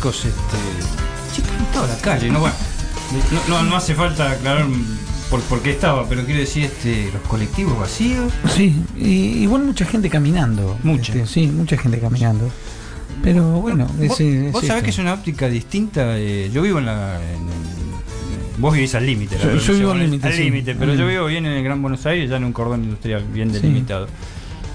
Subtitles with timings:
[0.00, 1.34] chicos, este.
[1.34, 2.54] Chicos, no estaba la calle, no, bueno.
[3.48, 4.66] No, no, hace falta aclarar
[5.28, 8.32] por, por, qué estaba, pero quiero decir, este, los colectivos vacíos.
[8.48, 10.78] Sí, y, igual mucha gente caminando.
[10.84, 11.12] Mucha.
[11.12, 12.50] Este, sí, mucha gente caminando.
[13.22, 14.18] Pero bueno, vos,
[14.52, 16.16] vos sabés que es una óptica distinta.
[16.16, 17.20] Eh, yo vivo en la.
[18.56, 20.28] vos vivís al límite, yo, vivo al límite.
[20.28, 22.84] Al límite, pero yo vivo bien en el Gran Buenos Aires, ya en un cordón
[22.84, 24.06] industrial bien delimitado.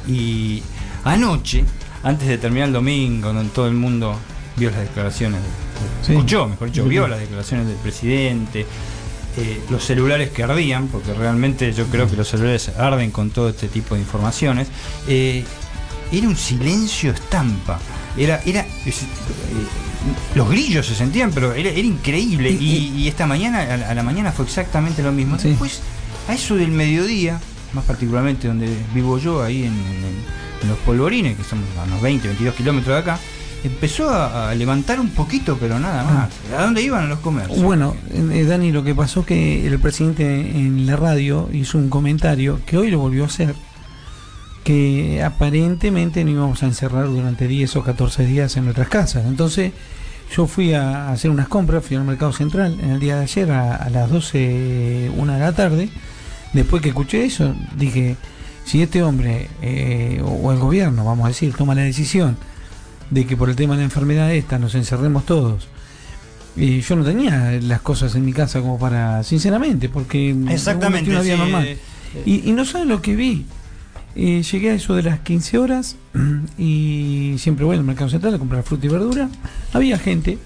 [0.07, 0.61] Y
[1.03, 1.63] anoche,
[2.03, 4.15] antes de terminar el domingo, donde todo el mundo
[4.57, 5.41] vio las declaraciones,
[6.07, 8.65] escuchó, mejor dicho, vio las declaraciones del presidente,
[9.37, 13.49] eh, los celulares que ardían, porque realmente yo creo que los celulares arden con todo
[13.49, 14.69] este tipo de informaciones,
[15.07, 15.43] eh,
[16.11, 17.79] era un silencio estampa.
[18.17, 18.93] Era, era eh,
[20.35, 22.49] los grillos se sentían, pero era, increíble.
[22.49, 25.37] Y, esta mañana, a la, mañana fue exactamente lo mismo.
[25.37, 25.81] Después,
[26.27, 27.39] a eso del mediodía,
[27.73, 29.75] más particularmente donde vivo yo, ahí en,
[30.67, 33.19] los polvorines, que son a unos 20, 22 kilómetros de acá,
[33.65, 36.13] empezó a, levantar un poquito, pero nada ah.
[36.13, 36.59] más.
[36.59, 37.61] ¿A dónde iban los comercios?
[37.61, 42.59] Bueno, eh, Dani, lo que pasó que el presidente en la radio hizo un comentario
[42.65, 43.55] que hoy lo volvió a hacer,
[44.63, 49.25] que aparentemente no íbamos a encerrar durante 10 o 14 días en nuestras casas.
[49.25, 49.73] Entonces
[50.35, 53.51] yo fui a hacer unas compras, fui al mercado central en el día de ayer
[53.51, 55.89] a, las 12, una de la tarde.
[56.53, 58.15] Después que escuché eso, dije,
[58.63, 62.37] si este hombre eh, o el gobierno, vamos a decir, toma la decisión
[63.09, 65.67] de que por el tema de la enfermedad esta nos encerremos todos.
[66.55, 71.21] Y yo no tenía las cosas en mi casa como para, sinceramente, porque exactamente una
[71.21, 71.67] vida normal.
[71.67, 71.77] Eh,
[72.25, 73.45] y, no saben lo que vi.
[74.15, 75.97] Eh, llegué a eso de las 15 horas
[76.57, 79.29] y siempre voy al mercado central a comprar fruta y verdura.
[79.73, 80.37] Había gente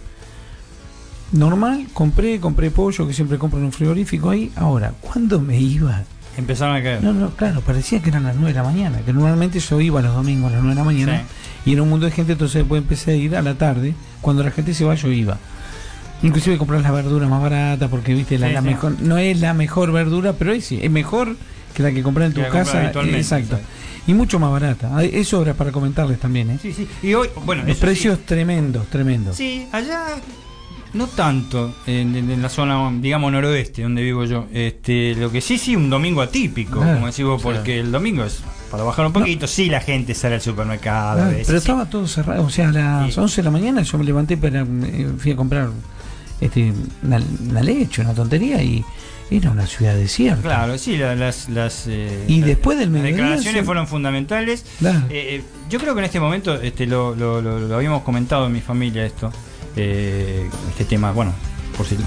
[1.31, 4.51] normal, compré, compré pollo que siempre compro en un frigorífico ahí.
[4.55, 6.03] Ahora, ¿cuándo me iba?
[6.37, 7.03] Empezaron a caer.
[7.03, 10.01] No, no, claro, parecía que eran las 9 de la mañana, que normalmente yo iba
[10.01, 11.23] los domingos a las 9 de la mañana
[11.65, 14.43] y era un mundo de gente, entonces después empecé a ir a la tarde, cuando
[14.43, 15.37] la gente se va yo iba.
[16.21, 20.33] Inclusive comprar las verduras más baratas porque viste la, mejor no es la mejor verdura,
[20.33, 21.35] pero es, es mejor
[21.73, 23.59] que la que compras en tu casa, exacto.
[24.07, 25.03] Y mucho más barata.
[25.03, 26.59] Eso era para comentarles también, ¿eh?
[26.61, 26.87] Sí, sí.
[27.03, 29.35] Y hoy, bueno, los precios tremendos, tremendos.
[29.35, 30.15] Sí, allá
[30.93, 34.47] no tanto en, la zona, digamos, noroeste, donde vivo yo.
[34.51, 38.41] Este, lo que sí, sí, un domingo atípico, como decimos, porque el domingo es
[38.71, 39.47] para bajar un poquito.
[39.47, 41.31] Sí, la gente sale al supermercado.
[41.45, 42.43] pero estaba todo cerrado.
[42.43, 44.61] O sea, a las 11 de la mañana yo me levanté para.
[44.61, 45.69] Eh, fui a comprar
[46.41, 46.73] este,
[47.03, 48.83] una, leche, una tontería y.
[49.31, 50.41] Era una ciudad desierta.
[50.41, 51.49] Claro, sí, las...
[51.49, 53.11] las eh, y después del mediodía...
[53.11, 54.65] Las declaraciones fueron fundamentales.
[55.11, 58.61] Eh, yo creo que en este momento, este, lo, lo, lo habíamos comentado en mi
[58.61, 59.31] familia esto,
[59.79, 61.33] eh, este tema, bueno,
[61.77, 61.97] por si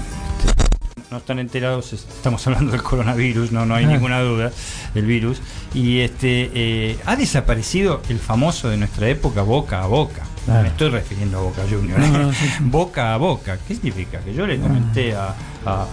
[1.11, 4.51] no están enterados, estamos hablando del coronavirus, no, no hay ninguna duda,
[4.95, 5.41] el virus.
[5.73, 10.23] Y este eh, ha desaparecido el famoso de nuestra época boca a boca.
[10.47, 11.99] Me estoy refiriendo a Boca Junior.
[12.61, 13.57] boca a boca.
[13.67, 14.19] ¿Qué significa?
[14.19, 15.33] Que yo le comenté a,
[15.65, 15.85] a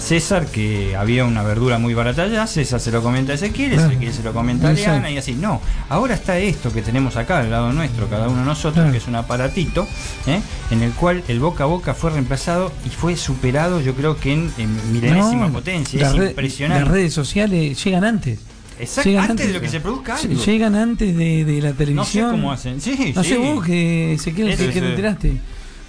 [0.00, 4.12] César que había una verdura muy barata allá, César se lo comenta a Ezequiel, Ezequiel
[4.12, 5.34] se lo comenta a Liana y así.
[5.34, 8.98] No, ahora está esto que tenemos acá al lado nuestro, cada uno de nosotros, que
[8.98, 9.86] es un aparatito,
[10.26, 10.40] ¿eh?
[10.70, 14.32] en el cual el boca a boca fue reemplazado y fue superado, yo creo que
[14.32, 16.08] en, milenésima potencia.
[16.08, 16.84] es impresionante.
[16.84, 18.38] Las redes sociales llegan antes.
[18.78, 20.44] Exacto, antes, de lo que se produzca algo.
[20.44, 22.24] Llegan antes de, la televisión.
[22.26, 22.80] No sé cómo hacen.
[22.80, 25.40] Sí, no sé vos que Ezequiel, que te enteraste.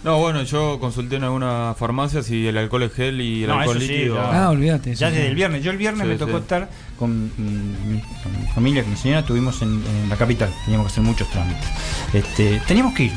[0.04, 3.80] No, bueno, yo consulté en algunas farmacias y el alcohol es gel y el alcohol
[3.80, 4.20] líquido.
[4.22, 4.96] ah, olvídate.
[4.96, 5.64] Ya desde el viernes.
[5.64, 8.02] Yo el viernes me tocó estar con mi,
[8.54, 10.50] familia, con mi señora, estuvimos en, la capital.
[10.66, 11.66] Teníamos que hacer muchos trámites.
[12.14, 13.12] Este, teníamos que ir.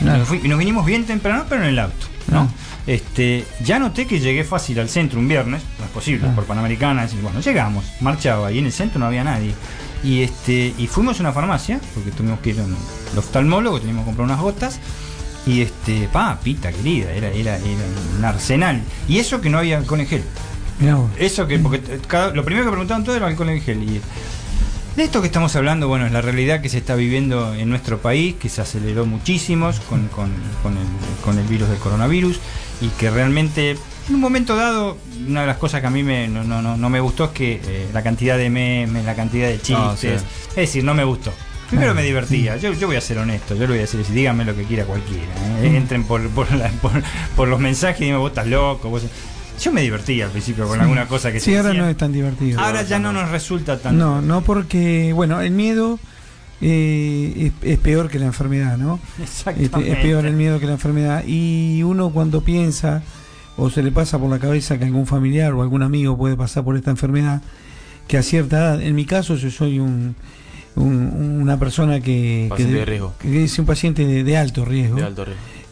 [0.00, 2.06] Nos, nos, vinimos bien temprano, pero en el auto.
[2.28, 2.48] ¿no?
[2.86, 7.06] Este, ya noté que llegué fácil al centro un viernes, no es posible, por Panamericana.
[7.10, 9.54] Y bueno, llegamos, marchaba y en el centro no había nadie.
[10.02, 14.06] Y este y fuimos a una farmacia, porque tuvimos que ir al oftalmólogo, teníamos que
[14.06, 14.80] comprar unas gotas.
[15.46, 17.58] Y este, pa, pita querida, era, era,
[18.16, 18.82] un arsenal.
[19.08, 20.24] Y eso que no había alcohol en gel.
[21.18, 21.80] Eso que, porque
[22.34, 23.82] lo primero que preguntaban todos era alcohol en gel.
[23.82, 24.00] Y
[24.96, 27.98] de esto que estamos hablando, bueno, es la realidad que se está viviendo en nuestro
[27.98, 30.30] país, que se aceleró muchísimo con, con,
[30.62, 32.38] con, el, virus del coronavirus
[32.80, 33.76] y que realmente
[34.08, 36.90] en un momento dado, una de las cosas que a mí me, no, no, no,
[36.90, 40.84] me gustó es que eh, la cantidad de memes, la cantidad de chistes, es decir,
[40.84, 41.32] no me gustó.
[41.70, 44.44] Primero me divertía, yo, yo voy a ser honesto, yo le voy a decir, díganme
[44.44, 45.32] lo que quiera cualquiera.
[45.60, 45.70] ¿eh?
[45.70, 45.76] Mm.
[45.76, 46.46] Entren por, por,
[47.34, 48.90] por, los mensajes y dime, vos estás loco.
[49.60, 52.60] Yo me divertía al principio con alguna cosa que sí, ahora no es tan divertido.
[52.60, 53.98] Ahora ya no nos resulta tan.
[53.98, 55.98] No, no porque, bueno, el miedo
[56.60, 59.00] eh, es, peor que la enfermedad, ¿no?
[59.22, 59.78] Exactamente.
[59.78, 61.24] Este, es peor el miedo que la enfermedad.
[61.26, 63.02] Y uno cuando piensa
[63.56, 66.64] o se le pasa por la cabeza que algún familiar o algún amigo puede pasar
[66.64, 67.40] por esta enfermedad,
[68.08, 70.16] que a cierta edad, en mi caso yo soy un
[70.76, 74.98] una persona que, que, es un paciente de, alto riesgo.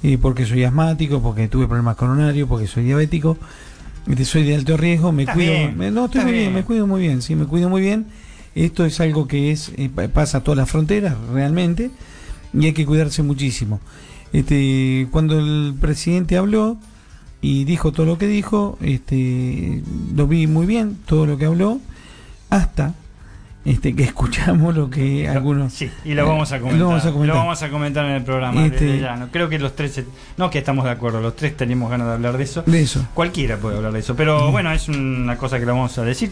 [0.03, 3.37] eh, porque soy asmático, porque tuve problemas coronarios, porque soy diabético,
[4.25, 6.55] soy de alto riesgo, me cuido, no, estoy muy bien.
[6.55, 8.07] me cuido muy bien, sí, me cuido muy bien.
[8.55, 11.91] Esto es algo que es eh, pasa a todas las fronteras realmente
[12.53, 13.81] y hay que cuidarse muchísimo.
[14.33, 16.77] Este, cuando el presidente habló
[17.41, 19.83] y dijo todo lo que dijo, este,
[20.15, 21.81] lo vi muy bien, todo lo que habló,
[22.51, 22.95] hasta
[23.65, 25.73] este, que escuchamos lo que algunos.
[25.73, 26.81] Sí, y lo vamos a comentar.
[26.81, 26.89] Lo
[27.35, 28.67] vamos a comentar, en el programa.
[28.67, 30.03] Este, ya, no creo que los tres,
[30.37, 32.63] no que estamos de acuerdo, los tres tenemos ganas de hablar de eso.
[32.67, 33.07] De eso.
[33.15, 36.31] Cualquiera puede hablar de eso, pero bueno, es una cosa que lo vamos a decir.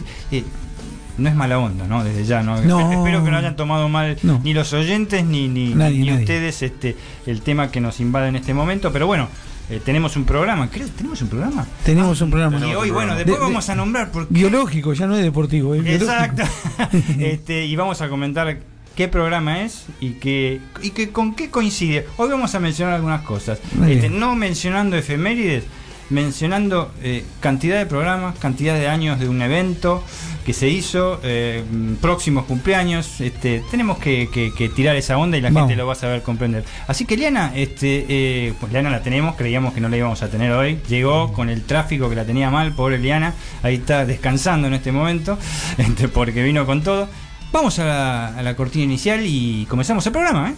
[1.17, 2.03] no es mala onda, ¿no?
[2.03, 2.57] Desde ya, ¿no?
[2.57, 7.41] Espero que no hayan tomado mal ni los oyentes ni, ni, ni ustedes este, el
[7.41, 9.29] tema que nos invade en este momento, pero bueno.
[9.71, 11.65] Eh, tenemos un programa, creo tenemos un programa.
[11.85, 12.59] Tenemos un programa.
[12.67, 14.11] Y hoy, bueno, después vamos a nombrar.
[14.11, 14.33] Porque...
[14.33, 15.73] Biológico, ya no es deportivo.
[15.75, 16.43] Exacto.
[17.19, 18.59] este, y vamos a comentar
[18.97, 22.05] qué programa es y, que, y que con qué coincide.
[22.17, 23.61] Hoy vamos a mencionar algunas cosas.
[23.87, 25.63] Este, no mencionando efemérides,
[26.11, 30.03] mencionando eh, cantidad de programas, cantidad de años de un evento
[30.45, 31.63] que se hizo, eh,
[32.01, 33.21] próximos cumpleaños.
[33.21, 36.63] Este, tenemos que, tirar esa onda y la gente lo va a saber comprender.
[36.87, 40.29] Así que Liana, este, eh, pues Liana la tenemos, creíamos que no la íbamos a
[40.29, 40.79] tener hoy.
[40.87, 43.33] Llegó con el tráfico que la tenía mal, pobre Liana.
[43.63, 45.37] Ahí está descansando en este momento,
[45.77, 47.07] este, porque vino con todo.
[47.51, 50.49] Vamos a la, a la cortina inicial y comenzamos el programa.
[50.49, 50.55] ¿eh?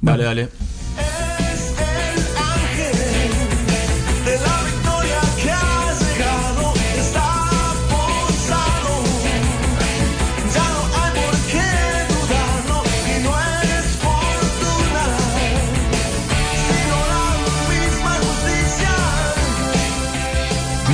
[0.00, 1.45] Dale, dale.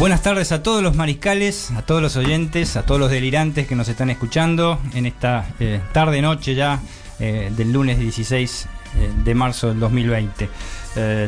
[0.00, 3.76] Buenas tardes a todos los mariscales, a todos los oyentes, a todos los delirantes que
[3.76, 6.80] nos están escuchando en esta eh, tarde-noche ya
[7.18, 8.66] eh, del lunes 16
[8.96, 10.48] eh, de marzo del 2020.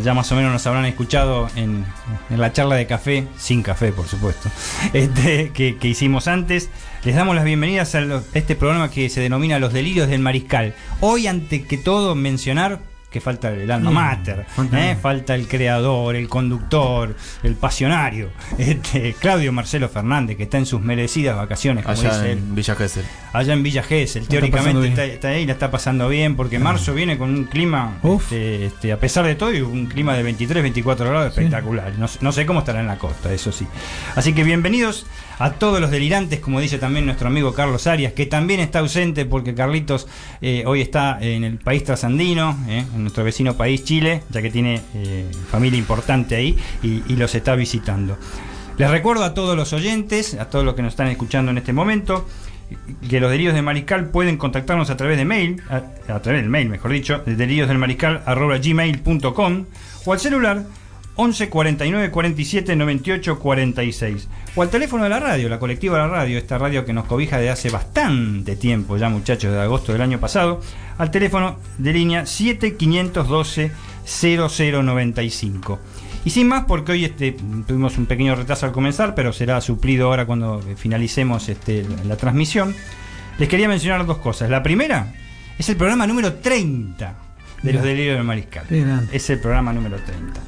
[0.02, 1.84] ya más o menos nos habrán escuchado en,
[2.30, 4.48] la charla de café, sin café por supuesto,
[4.94, 6.70] este, que, hicimos antes.
[7.04, 10.74] Les damos las bienvenidas a este programa que se denomina Los Delirios del Mariscal.
[11.00, 12.80] Hoy, ante que todo, mencionar
[13.12, 14.96] que falta el alma mater, ¿eh?
[15.00, 20.80] falta, el creador, el conductor, el pasionario, este, Claudio Marcelo Fernández, que está en sus
[20.80, 23.04] merecidas vacaciones, como allá en Villa Gesell.
[23.32, 27.30] Allá en Villa Gesell, teóricamente está, ahí, la está pasando bien, porque marzo viene con
[27.30, 31.92] un clima, este, este, a pesar de todo, un clima de 23, 24 grados espectacular.
[31.98, 33.66] No, no sé cómo estará en la costa, eso sí.
[34.16, 35.06] Así que bienvenidos
[35.38, 39.26] a todos los delirantes, como dice también nuestro amigo Carlos Arias, que también está ausente
[39.26, 40.06] porque Carlitos
[40.40, 44.50] eh, hoy está en el país trasandino, eh, en nuestro vecino país Chile, ya que
[44.50, 48.16] tiene eh, familia importante ahí y, los está visitando.
[48.78, 51.72] Les recuerdo a todos los oyentes, a todos los que nos están escuchando en este
[51.72, 52.28] momento,
[53.08, 55.82] que los delirios de Mariscal pueden contactarnos a través de mail, a,
[56.20, 59.64] través del mail, mejor dicho, de deliriosdelmariscal.gmail.com
[60.04, 60.64] o al celular
[61.16, 64.28] 11 49 47 98 46.
[64.54, 67.04] O al teléfono de la radio, la colectiva de la radio, esta radio que nos
[67.04, 70.60] cobija de hace bastante tiempo, ya muchachos, de agosto del año pasado,
[70.98, 73.72] al teléfono de línea 7512
[74.04, 75.78] 0095.
[76.24, 77.32] Y sin más, porque hoy este,
[77.66, 82.74] tuvimos un pequeño retraso al comenzar, pero será suplido ahora cuando finalicemos este, la transmisión,
[83.38, 84.48] les quería mencionar dos cosas.
[84.48, 85.14] La primera
[85.58, 87.14] es el programa número 30
[87.62, 88.66] de los delirios del mariscal.
[89.12, 90.40] Es el programa número 30.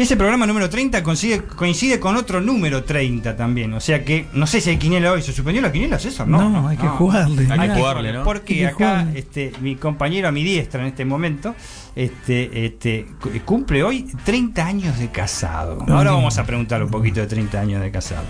[0.00, 3.74] Ese programa número 30 coincide, coincide con otro número 30 también.
[3.74, 5.20] O sea que, no sé si hay quiniela hoy.
[5.20, 6.26] ¿Se suspendió la quiniela, César?
[6.26, 7.46] No, no hay que jugarle.
[7.50, 8.24] Hay que jugarle, ¿no?
[8.24, 11.54] Porque acá este, mi compañero a mi diestra en este momento
[11.96, 13.06] este, este,
[13.44, 15.84] cumple hoy 30 años de casado.
[15.88, 18.22] Ahora vamos a preguntar un poquito de 30 años de casado.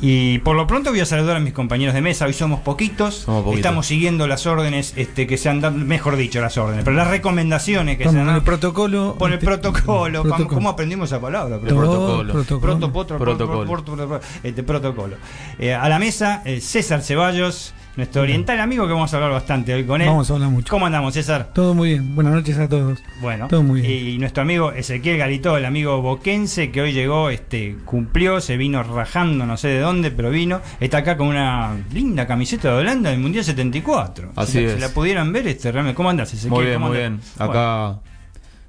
[0.00, 2.26] Y por lo pronto voy a saludar a mis compañeros de mesa.
[2.26, 3.26] Hoy somos poquitos.
[3.54, 7.08] Estamos siguiendo las órdenes este, que se han dado, mejor dicho, las órdenes, pero las
[7.08, 8.38] recomendaciones que se han dado.
[8.38, 9.16] el protocolo.
[9.18, 10.24] Por el este, protocolo.
[10.48, 11.58] ¿Cómo, aprendimos esa palabra?
[11.60, 12.44] Protocolo.
[12.44, 14.20] Protocolo.
[14.42, 15.16] Este, protocolo.
[15.58, 19.74] Eh, a la mesa, eh, César Ceballos nuestro oriental amigo que vamos a hablar bastante
[19.74, 20.08] hoy con él.
[20.08, 20.70] Vamos a hablar mucho.
[20.70, 21.50] ¿Cómo andamos, César?
[21.52, 22.14] Todo muy bien.
[22.14, 23.02] Buenas noches a todos.
[23.20, 24.08] Bueno, todo muy bien.
[24.08, 28.82] Y nuestro amigo Ezequiel Galito, el amigo boquense que hoy llegó, este, cumplió, se vino
[28.82, 30.60] rajando, no sé de dónde, pero vino.
[30.80, 34.32] Está acá con una linda camiseta de Holanda del Mundial 74.
[34.36, 34.70] Así si es.
[34.70, 35.96] La, si la pudieran ver, este, realmente.
[35.96, 36.50] ¿Cómo andas, Ezequiel?
[36.50, 37.20] Muy bien, muy bien.
[37.38, 37.98] Acá.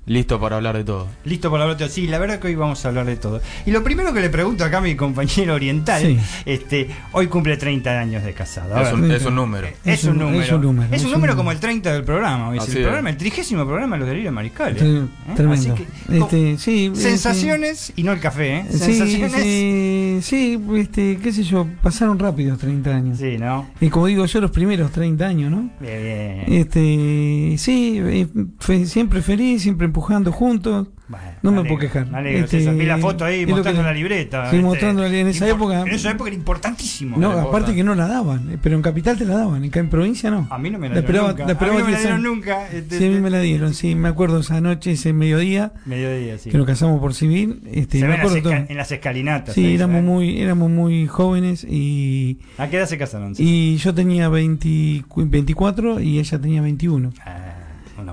[0.06, 1.08] Listo para hablar de todo.
[1.24, 1.94] Listo para hablar de todo.
[1.94, 3.42] Sí, la verdad que hoy vamos a hablar de todo.
[3.66, 8.00] Y lo primero que le pregunto acá a mi compañero oriental, este, hoy cumple 30
[8.00, 8.78] años de casado.
[8.82, 9.68] Es un, es un, número.
[9.86, 10.44] Es, un, número.
[10.44, 10.94] Es un número.
[10.94, 12.54] Es un número como el 30 del programa.
[12.54, 14.84] Es el programa, el trigésimo programa de los delirios mariscales.
[14.84, 15.04] ¿eh?
[15.38, 15.76] Tremendo.
[16.12, 18.66] este, sí, este, sensaciones y no el café, ¿eh?
[18.72, 19.42] Sensaciones.
[19.42, 23.20] Sí, sí, este, qué sé yo, pasaron rápido 30 años.
[23.20, 23.70] Sí, ¿no?
[23.80, 25.70] Y como digo yo, los primeros 30 años, ¿no?
[25.80, 26.60] Bien, bien.
[26.60, 28.28] Este, sí,
[28.60, 30.88] fe, siempre feliz, siempre empujando juntos.
[31.08, 32.10] Bueno, no me, puedo quejar.
[32.10, 34.50] Me alegro, este, Vi la foto ahí mostrando la libreta.
[34.50, 35.82] Sí, este, mostrando en esa época.
[35.82, 37.18] En esa época era importantísimo.
[37.18, 40.32] No, aparte que no la daban, eh, pero en capital te la daban, en provincia
[40.32, 40.48] no.
[40.50, 41.44] A mí no me la, dieron nunca.
[41.44, 42.72] a mí no me la dieron nunca.
[42.72, 45.74] Este, sí, a mí me la dieron, sí, me acuerdo esa noche, ese mediodía.
[45.86, 46.50] Mediodía, sí.
[46.50, 47.62] Que nos casamos por civil.
[47.72, 49.54] Este, se me acuerdo en, las en las escalinatas.
[49.54, 52.40] Sí, éramos muy, éramos muy jóvenes y.
[52.58, 53.36] ¿A qué edad se casaron?
[53.38, 57.12] Y yo tenía 20, 24 y ella tenía 21.
[57.24, 57.53] Ah.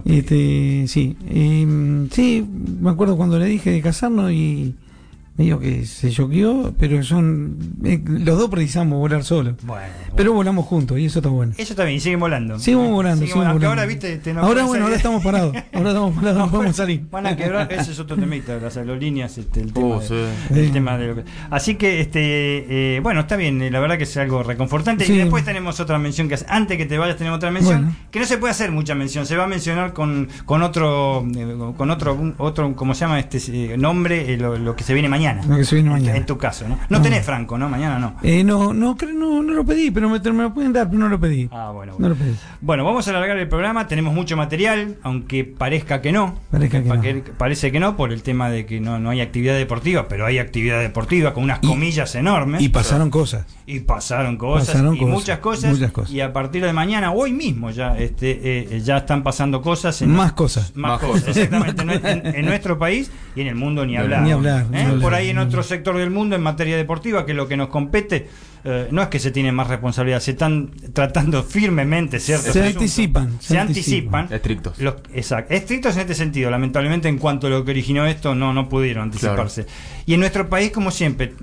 [0.05, 2.47] Este, sí, eh, sí,
[2.81, 4.75] me acuerdo cuando le dije de casarnos y
[5.37, 7.57] medio que se choqueó, pero son.
[7.85, 9.55] Eh, los dos precisamos volar solos.
[9.63, 11.55] Bueno, Pero volamos juntos y eso está bueno.
[11.57, 12.59] Eso está bien, y siguen volando.
[12.59, 13.69] Seguimos volando, volando.
[13.69, 15.57] Ahora, viste, ahora bueno, ahora estamos parados.
[15.73, 17.07] Ahora estamos parados, no, podemos salir.
[17.11, 20.73] Van a quebrar, ese es otro temita, las aerolíneas, este, el, tema, oh, de, el
[20.73, 21.25] tema de lo que.
[21.51, 25.11] Así que, este eh, bueno, está bien, eh, la verdad que es algo reconfortante.
[25.11, 28.27] Y después tenemos otra mención que antes que te vayas, tenemos otra mención, que no
[28.27, 31.27] se puede hacer mucha mención, se va a mencionar con, con otro,
[31.77, 34.37] con otro, otro, ¿cómo se llama este nombre?
[34.37, 35.57] lo, lo que se viene mañana mañana.
[35.57, 36.17] que se viene mañana.
[36.17, 36.79] En, tu caso, ¿no?
[36.89, 37.69] No, tenés Franco, ¿no?
[37.69, 38.17] Mañana no.
[38.23, 41.09] Eh, no, no, no, no lo pedí, pero me, me, lo pueden dar, pero no
[41.09, 41.49] lo pedí.
[41.53, 41.95] Ah, bueno.
[41.99, 42.35] No lo pedí.
[42.61, 43.87] Bueno, vamos a alargar el programa.
[43.87, 46.37] Tenemos mucho material, aunque parezca que no.
[46.51, 47.23] Parezca que no.
[47.37, 50.39] Parece que no, por el tema de que no, no hay actividad deportiva, pero hay
[50.39, 52.61] actividad deportiva con unas comillas enormes.
[52.61, 53.47] Y pasaron cosas.
[53.67, 54.83] Y pasaron cosas.
[54.97, 55.73] y muchas cosas.
[55.73, 56.11] Muchas cosas.
[56.13, 60.03] Y a partir de mañana, hoy mismo, ya, este, eh, ya están pasando cosas.
[60.03, 60.73] En, más cosas.
[60.75, 61.83] Más, cosas, exactamente.
[62.39, 64.23] en, nuestro país y en el mundo ni hablar.
[64.23, 64.67] Ni hablar.
[64.73, 64.87] ¿Eh?
[65.11, 67.69] Por ahí en otro sector del mundo en materia deportiva, que es lo que nos
[67.69, 68.29] compete,
[68.64, 72.52] eh, no es que se tiene más responsabilidad, se están tratando firmemente, ¿cierto?
[72.52, 73.40] Se anticipan.
[73.40, 74.29] Se, anticipan.
[74.31, 74.79] Estrictos.
[74.79, 75.55] Los, exacto.
[75.55, 76.50] Estrictos en este sentido.
[76.50, 79.67] Lamentablemente, en cuanto a lo que originó esto, no, no pudieron anticiparse.
[80.07, 81.35] Y en nuestro país, como siempre,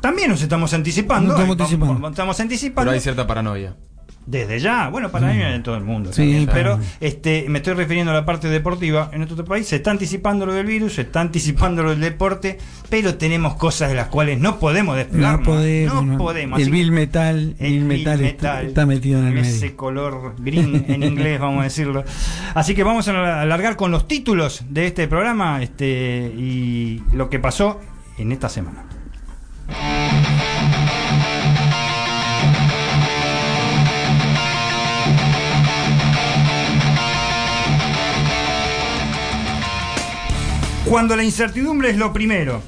[0.00, 1.32] también nos estamos anticipando.
[1.32, 2.08] estamos, anticipando.
[2.08, 2.90] estamos anticipando.
[2.90, 3.76] Pero hay cierta paranoia.
[4.24, 6.10] Desde ya, bueno, para mí en todo el mundo.
[6.52, 9.10] pero este, me estoy refiriendo a la parte deportiva.
[9.12, 12.58] En nuestro país se está anticipando lo del virus, se está anticipando lo del deporte,
[12.88, 15.40] pero tenemos cosas de las cuales no podemos despegar.
[15.40, 16.04] No podemos.
[16.04, 16.60] No podemos.
[16.60, 21.40] El Bill Metal, el metal, está, metido en el ese Ese color green en inglés,
[21.40, 22.04] vamos a decirlo.
[22.54, 27.40] Así que vamos a alargar con los títulos de este programa este, y lo que
[27.40, 27.80] pasó
[28.18, 28.84] en esta semana.
[40.92, 42.60] Cuando la incertidumbre es lo primero.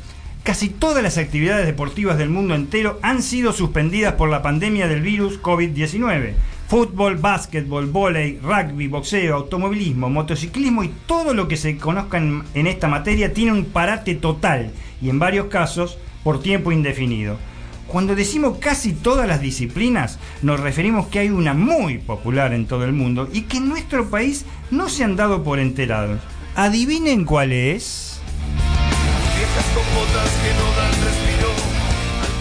[0.45, 5.03] Casi todas las actividades deportivas del mundo entero han sido suspendidas por la pandemia del
[5.03, 6.33] virus COVID-19.
[6.67, 12.67] Fútbol, básquetbol, volei, rugby, boxeo, automovilismo, motociclismo y todo lo que se conozca en, en
[12.67, 14.71] esta materia tiene un parate total
[15.03, 17.37] y en varios casos por tiempo indefinido.
[17.89, 22.85] Cuando decimos casi todas las disciplinas, nos referimos que hay una muy popular en todo
[22.85, 26.21] el mundo y que en nuestro país no se han dado por enterados.
[26.57, 28.14] Adivinen cuál es.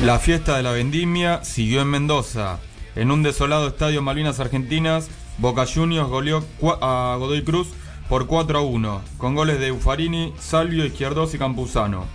[0.03, 2.59] La fiesta de la vendimia siguió en Mendoza.
[2.95, 6.43] En un desolado estadio Malvinas Argentinas, Boca Juniors goleó
[6.81, 7.69] a Godoy Cruz
[8.09, 12.05] por 4 a 1, con goles de Ufarini, Salvio, Izquierdos y Campuzano.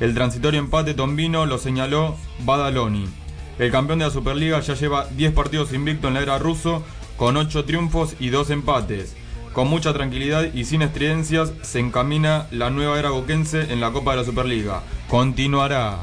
[0.00, 3.06] El transitorio empate tombino lo señaló Badaloni.
[3.58, 6.82] El campeón de la Superliga ya lleva 10 partidos invicto en la era ruso,
[7.16, 9.14] con 8 triunfos y 2 empates.
[9.54, 14.10] Con mucha tranquilidad y sin estridencias se encamina la nueva era boquense en la Copa
[14.10, 14.82] de la Superliga.
[15.06, 15.96] Continuará.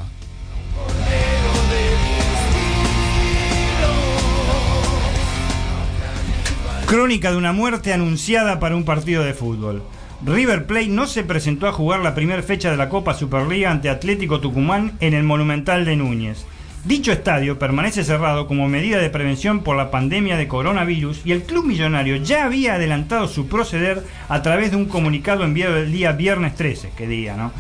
[6.86, 9.84] Crónica de una muerte anunciada para un partido de fútbol.
[10.26, 13.90] River Plate no se presentó a jugar la primera fecha de la Copa Superliga ante
[13.90, 16.46] Atlético Tucumán en el Monumental de Núñez.
[16.84, 21.44] Dicho estadio permanece cerrado como medida de prevención por la pandemia de coronavirus y el
[21.44, 26.14] club millonario ya había adelantado su proceder a través de un comunicado enviado el día
[26.14, 27.52] viernes 13, que día, ¿no?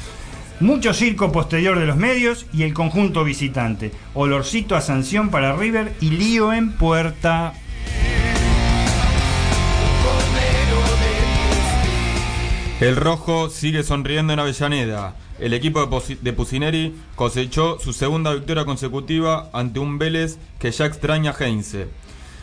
[0.59, 3.91] Mucho circo posterior de los medios y el conjunto visitante.
[4.15, 7.53] Olorcito a sanción para River y lío en puerta.
[12.79, 15.13] El rojo sigue sonriendo en Avellaneda.
[15.41, 15.89] El equipo
[16.21, 21.87] de Pusineri cosechó su segunda victoria consecutiva ante un Vélez que ya extraña a Heinze.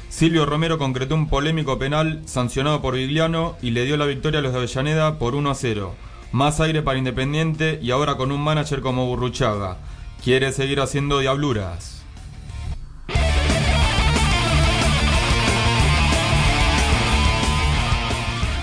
[0.09, 4.43] Silvio Romero concretó un polémico penal sancionado por Vigliano y le dio la victoria a
[4.43, 5.95] los de Avellaneda por 1 a 0.
[6.33, 9.76] Más aire para Independiente y ahora con un manager como Burruchaga.
[10.25, 12.02] Quiere seguir haciendo diabluras.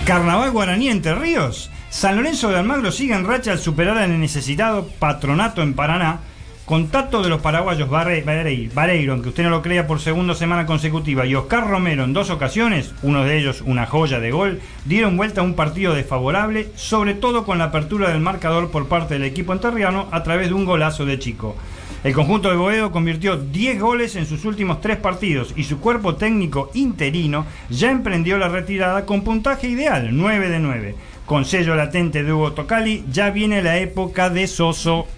[0.04, 1.70] Carnaval Guaraní Entre Ríos.
[1.96, 6.20] San Lorenzo de Almagro sigue en racha al superar al necesitado patronato en Paraná.
[6.66, 11.34] Contacto de los paraguayos Vareiro, aunque usted no lo crea, por segunda semana consecutiva, y
[11.34, 15.44] Oscar Romero en dos ocasiones, uno de ellos una joya de gol, dieron vuelta a
[15.44, 20.06] un partido desfavorable, sobre todo con la apertura del marcador por parte del equipo enterriano
[20.10, 21.56] a través de un golazo de Chico.
[22.04, 26.16] El conjunto de Boedo convirtió 10 goles en sus últimos tres partidos y su cuerpo
[26.16, 30.94] técnico interino ya emprendió la retirada con puntaje ideal, 9 de 9.
[31.26, 35.08] Con sello latente de Hugo Tocali, ya viene la época de Soso.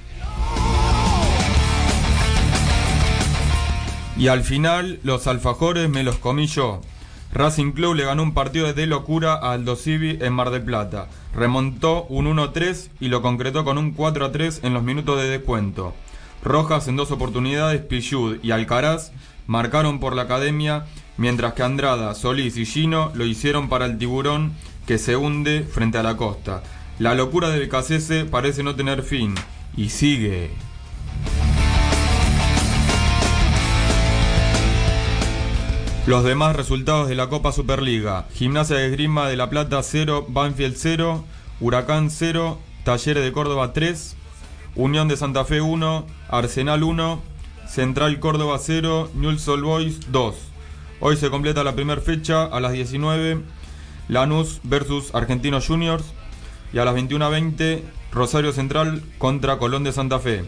[4.17, 6.81] Y al final, los alfajores me los comí yo.
[7.31, 11.09] Racing Club le ganó un partido de locura a Aldo Civi en Mar del Plata.
[11.35, 15.93] Remontó un 1-3 y lo concretó con un 4-3 en los minutos de descuento.
[16.43, 19.13] Rojas en dos oportunidades, Pichud y Alcaraz
[19.47, 20.87] marcaron por la academia,
[21.19, 24.55] mientras que Andrada, Solís y Gino lo hicieron para el tiburón
[24.89, 26.63] que se hunde frente a la costa.
[26.99, 29.35] La locura del Cacese parece no tener fin
[29.77, 30.51] y sigue.
[36.07, 38.29] Los demás resultados de la Copa Superliga.
[38.33, 41.23] Gimnasia de Esgrima de La Plata 0, Banfield 0,
[41.61, 44.17] Huracán 0, Talleres de Córdoba 3,
[44.75, 47.21] Unión de Santa Fe 1, Arsenal 1,
[47.69, 50.35] Central Córdoba 0, Newell's Old Boys 2.
[51.01, 53.43] Hoy se completa la primera fecha a las 19,
[54.09, 56.05] Lanús versus Argentinos Juniors
[56.73, 60.45] y a las 21.20 Rosario Central contra Colón de Santa Fe.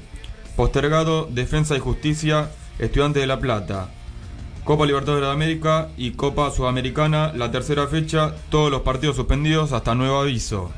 [0.56, 3.90] Postergado Defensa y Justicia, Estudiantes de La Plata.
[4.64, 9.94] Copa Libertadores de América y Copa Sudamericana, la tercera fecha, todos los partidos suspendidos hasta
[9.94, 10.70] nuevo aviso.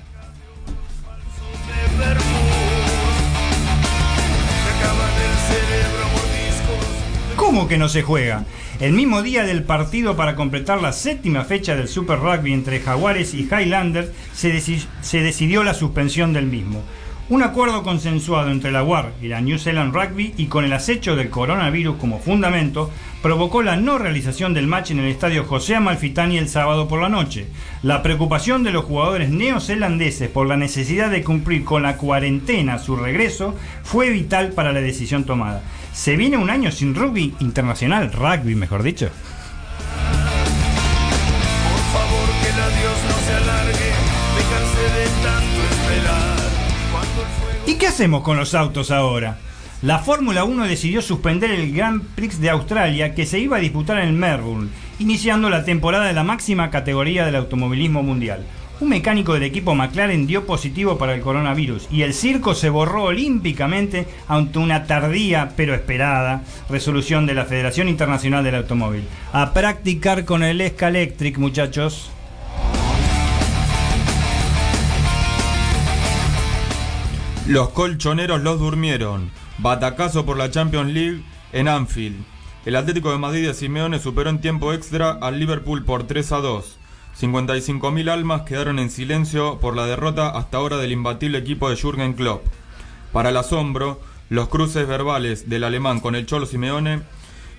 [7.37, 8.45] ¿Cómo que no se juega?
[8.81, 13.35] El mismo día del partido para completar la séptima fecha del Super Rugby entre Jaguares
[13.35, 16.83] y Highlanders, se, se decidió la suspensión del mismo.
[17.29, 21.17] Un acuerdo consensuado entre la WAR y la New Zealand Rugby y con el acecho
[21.17, 22.91] del coronavirus como fundamento,
[23.23, 27.09] provocó la no realización del match en el estadio José Amalfitani el sábado por la
[27.09, 27.47] noche.
[27.83, 32.79] La preocupación de los jugadores neozelandeses por la necesidad de cumplir con la cuarentena a
[32.79, 33.55] su regreso
[33.85, 35.63] fue vital para la decisión tomada.
[35.93, 39.11] Se viene un año sin rugby internacional, rugby mejor dicho.
[41.69, 43.93] Por favor que el adiós no se alargue,
[44.95, 46.43] de tanto esperar.
[47.67, 49.39] ¿Y qué hacemos con los autos ahora?
[49.83, 53.99] La Fórmula 1 decidió suspender el Grand Prix de Australia que se iba a disputar
[53.99, 58.47] en Melbourne, iniciando la temporada de la máxima categoría del automovilismo mundial.
[58.83, 63.05] Un mecánico del equipo McLaren dio positivo para el coronavirus y el circo se borró
[63.05, 69.05] olímpicamente ante una tardía pero esperada resolución de la Federación Internacional del Automóvil.
[69.33, 72.11] A practicar con el Escalectric, muchachos.
[77.47, 79.31] Los colchoneros los durmieron.
[79.59, 82.25] Batacazo por la Champions League en Anfield.
[82.67, 86.39] El Atlético de Madrid de Simeone superó en tiempo extra al Liverpool por 3 a
[86.39, 86.79] 2.
[87.21, 92.15] 55.000 almas quedaron en silencio por la derrota hasta ahora del imbatible equipo de Jürgen
[92.15, 92.45] Klopp.
[93.13, 97.03] Para el asombro, los cruces verbales del alemán con el Cholo Simeone,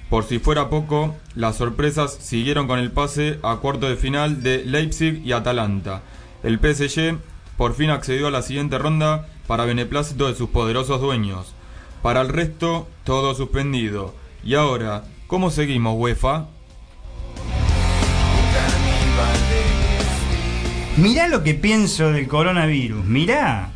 [0.10, 4.64] por si fuera poco, las sorpresas siguieron con el pase a cuarto de final de
[4.66, 6.04] Leipzig y Atalanta.
[6.44, 7.18] El PSG
[7.58, 11.54] por fin accedió a la siguiente ronda para beneplácito de sus poderosos dueños.
[12.02, 14.14] Para el resto, todo suspendido.
[14.44, 16.48] Y ahora, ¿cómo seguimos, UEFA?
[20.96, 23.72] Mirá lo que pienso del coronavirus, mirá.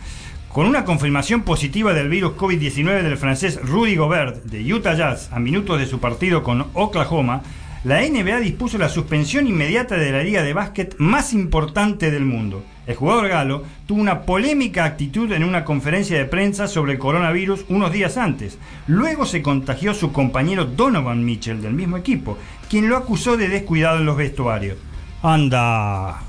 [0.49, 5.39] Con una confirmación positiva del virus COVID-19 del francés Rudy Gobert de Utah Jazz a
[5.39, 7.41] minutos de su partido con Oklahoma,
[7.83, 12.63] la NBA dispuso la suspensión inmediata de la liga de básquet más importante del mundo.
[12.85, 17.65] El jugador galo tuvo una polémica actitud en una conferencia de prensa sobre el coronavirus
[17.69, 18.59] unos días antes.
[18.85, 22.37] Luego se contagió su compañero Donovan Mitchell del mismo equipo,
[22.69, 24.77] quien lo acusó de descuidado en los vestuarios.
[25.23, 26.26] Anda,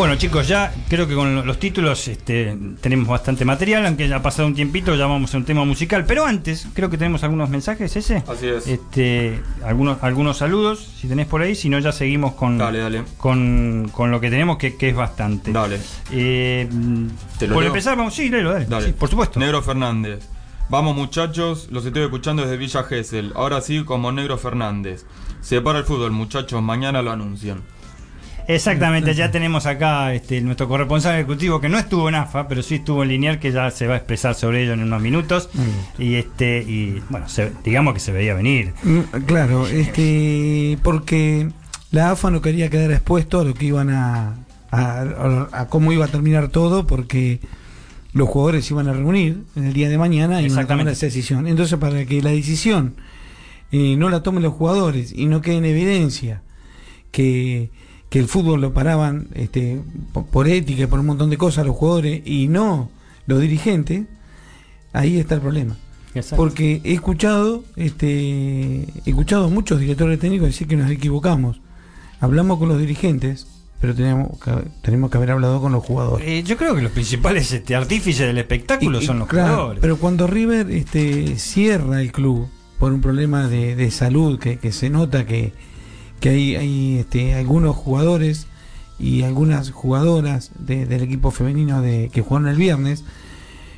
[0.00, 4.22] Bueno chicos, ya creo que con los títulos este, tenemos bastante material, aunque ya ha
[4.22, 6.06] pasado un tiempito, ya vamos a un tema musical.
[6.06, 8.24] Pero antes, creo que tenemos algunos mensajes, ese.
[8.26, 8.66] Así es.
[8.66, 13.02] Este, algunos, algunos saludos, si tenés por ahí, si no ya seguimos con, Dale, dale.
[13.18, 15.52] con, con lo que tenemos, que, que es bastante.
[15.52, 15.78] Dale.
[16.10, 16.66] Eh,
[17.38, 17.70] ¿Te lo por leo?
[17.70, 18.64] empezar, vamos, sí, léelo, dale.
[18.64, 18.86] Dale.
[18.86, 19.38] Sí, por supuesto.
[19.38, 20.26] Negro Fernández.
[20.70, 23.32] Vamos muchachos, los estoy escuchando desde Villa Gesell.
[23.34, 25.04] Ahora sí, como Negro Fernández.
[25.42, 27.60] Se para el fútbol, muchachos, mañana lo anuncian.
[28.54, 32.76] Exactamente, ya tenemos acá este, nuestro corresponsal ejecutivo que no estuvo en AFA, pero sí
[32.76, 35.48] estuvo en Linear, que ya se va a expresar sobre ello en unos minutos.
[35.98, 38.72] Y este y bueno, se- digamos que se veía venir.
[38.82, 41.48] Mm, Claro, este, porque
[41.90, 44.36] la AFA no quería quedar expuesto a lo que iban a,
[44.70, 47.40] a, a- cómo iba a terminar todo, porque
[48.12, 50.92] los jugadores se iban a reunir en el día de mañana y iban a tomar
[50.92, 51.46] esa decisión.
[51.46, 52.94] Entonces, para que la decisión
[53.72, 56.42] eh, no la tomen los jugadores y no quede en evidencia
[57.12, 57.70] que,
[58.10, 59.80] que el fútbol lo paraban este,
[60.12, 62.90] po- por ética y por un montón de cosas los jugadores y no
[63.26, 64.04] los dirigentes,
[64.92, 65.76] ahí está el problema.
[66.36, 71.60] Porque he escuchado, este, he escuchado a muchos directores técnicos decir que nos equivocamos.
[72.18, 73.46] Hablamos con los dirigentes,
[73.80, 74.50] pero tenemos que,
[74.82, 76.26] tenemos que haber hablado con los jugadores.
[76.28, 79.80] Eh, yo creo que los principales este, artífices del espectáculo y, son los claro, jugadores.
[79.80, 82.48] Pero cuando River este, cierra el club
[82.80, 85.52] por un problema de, de salud, que, que se nota que,
[86.20, 88.46] que hay, hay este, algunos jugadores
[88.98, 93.04] y algunas jugadoras de- del equipo femenino de, que jugaron el viernes,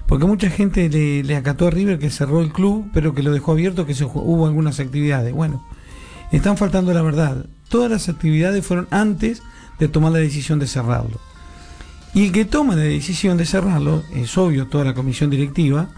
[0.06, 3.32] porque mucha gente le, le acató a River que cerró el club, pero que lo
[3.32, 5.32] dejó abierto, que se, hubo algunas actividades.
[5.32, 5.64] Bueno,
[6.32, 7.46] están faltando la verdad.
[7.68, 9.42] Todas las actividades fueron antes
[9.78, 11.18] de tomar la decisión de cerrarlo.
[12.14, 15.88] Y el que toma la decisión de cerrarlo, es obvio, toda la comisión directiva,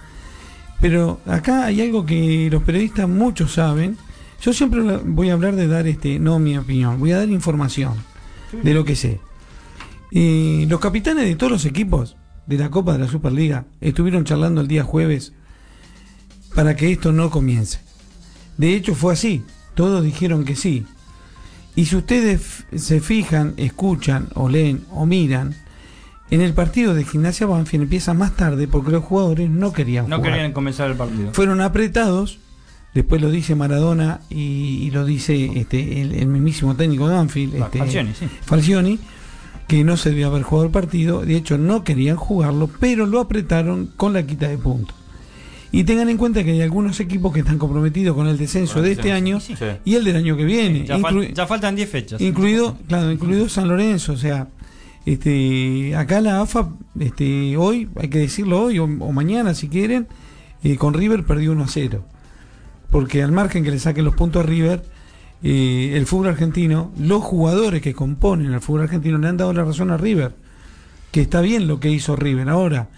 [0.81, 3.97] pero acá hay algo que los periodistas muchos saben.
[4.45, 7.95] Yo siempre voy a hablar de dar, este no mi opinión, voy a dar información
[8.53, 9.19] de lo que sé.
[10.13, 14.61] Eh, los capitanes de todos los equipos de la Copa de la Superliga estuvieron charlando
[14.61, 15.33] el día jueves
[16.55, 17.79] para que esto no comience.
[18.59, 19.43] De hecho fue así,
[19.75, 20.85] todos dijeron que sí.
[21.75, 25.55] Y si ustedes se fijan, escuchan o leen o miran,
[26.31, 30.19] en el partido de Gimnasia Banfield empieza más tarde porque los jugadores no querían no
[30.19, 30.33] jugar.
[30.33, 31.33] querían comenzar el partido.
[31.33, 32.41] Fueron apretados,
[32.95, 37.79] después lo dice Maradona y, y lo dice este, el, el mismísimo técnico Fa- este,
[37.79, 38.27] Falcioni, sí.
[38.43, 38.99] Falcioni,
[39.69, 43.21] que no se debió haber jugado el partido, de hecho no querían jugarlo, pero lo
[43.21, 44.95] apretaron con la quita de puntos.
[45.73, 48.93] Y tengan en cuenta que hay algunos equipos que están comprometidos con el descenso de
[48.93, 49.55] este año sí.
[49.85, 50.85] y el del año que viene.
[50.87, 52.21] Ya, fal- inclu- ya faltan 10 fechas.
[52.21, 54.47] incluido, claro, incluido San Lorenzo, o sea,
[55.05, 60.07] este, acá la AFA, este, hoy, hay que decirlo hoy o, o mañana si quieren,
[60.63, 62.05] eh, con River perdió 1 a 0.
[62.95, 64.85] Porque al margen que le saquen los puntos a River,
[65.43, 69.65] eh, el fútbol argentino, los jugadores que componen el fútbol argentino le han dado la
[69.65, 70.37] razón a River,
[71.11, 72.49] que está bien lo que hizo River.
[72.49, 72.91] Ahora,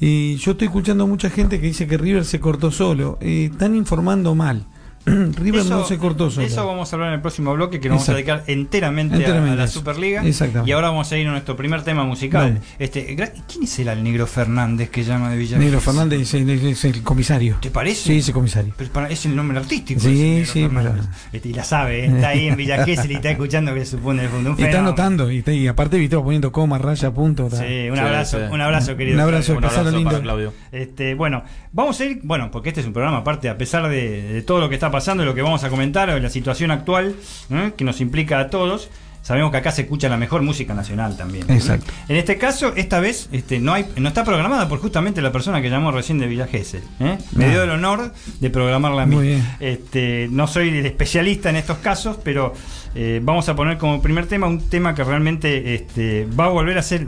[0.00, 3.18] eh, yo estoy escuchando a mucha gente que dice que River se cortó solo.
[3.20, 4.68] Eh, están informando mal.
[5.06, 6.46] River no se cortó solo.
[6.46, 9.18] Eso vamos a hablar en el próximo bloque que nos vamos a dedicar enteramente, a-
[9.18, 9.78] Enteramente a, la eso.
[9.80, 10.22] Superliga.
[10.66, 12.60] Y ahora vamos a ir a nuestro primer tema musical.
[12.78, 13.14] Este,
[13.52, 15.80] ¿Quién será el negro Fernández que llama de Villa Negro?
[15.80, 17.56] Fernández es el, es el comisario.
[17.60, 18.02] ¿Te parece?
[18.02, 18.72] Sí, ese comisario.
[18.76, 20.00] Pero para- es el nombre artístico.
[20.00, 20.94] Sí, sí, pero-
[21.32, 22.06] Este, y la sabe, ¿eh?
[22.06, 24.50] está ahí en Villa Gesell y está escuchando que se supone el fondo.
[24.50, 24.88] Un Está fenómeno.
[24.88, 27.50] anotando y, está- y aparte viste va poniendo coma, raya, punto.
[27.50, 28.44] Sí, un Sí, abrazo, sí.
[28.50, 29.16] un abrazo, querido.
[29.16, 30.10] Un abrazo, Un abrazo lindo.
[30.10, 30.52] para Claudio.
[30.72, 34.22] Este, bueno, vamos a ir, bueno, porque este es un programa aparte, a pesar de,
[34.32, 37.16] de todo lo que está pasando lo que vamos a comentar, la situación actual,
[37.50, 37.72] ¿eh?
[37.76, 38.90] que nos implica a todos,
[39.22, 41.50] sabemos que acá se escucha la mejor música nacional también.
[41.50, 41.90] Exacto.
[42.08, 45.60] En este caso, esta vez este, no, hay, no está programada por justamente la persona
[45.60, 46.82] que llamó recién de Villa Gesell.
[47.00, 47.18] ¿eh?
[47.34, 47.48] Me Ah.
[47.48, 49.16] dio el honor de programarla a mí.
[49.16, 49.48] Muy bien.
[49.58, 52.52] Este, no soy el especialista en estos casos, pero
[52.94, 56.78] eh, vamos a poner como primer tema un tema que realmente este, va a volver
[56.78, 57.06] a ser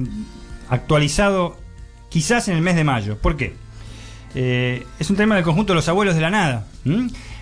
[0.69, 1.57] actualizado
[2.09, 3.19] quizás en el mes de mayo.
[3.19, 3.55] ¿Por qué?
[4.35, 6.67] Eh, es un tema del conjunto de los abuelos de la nada.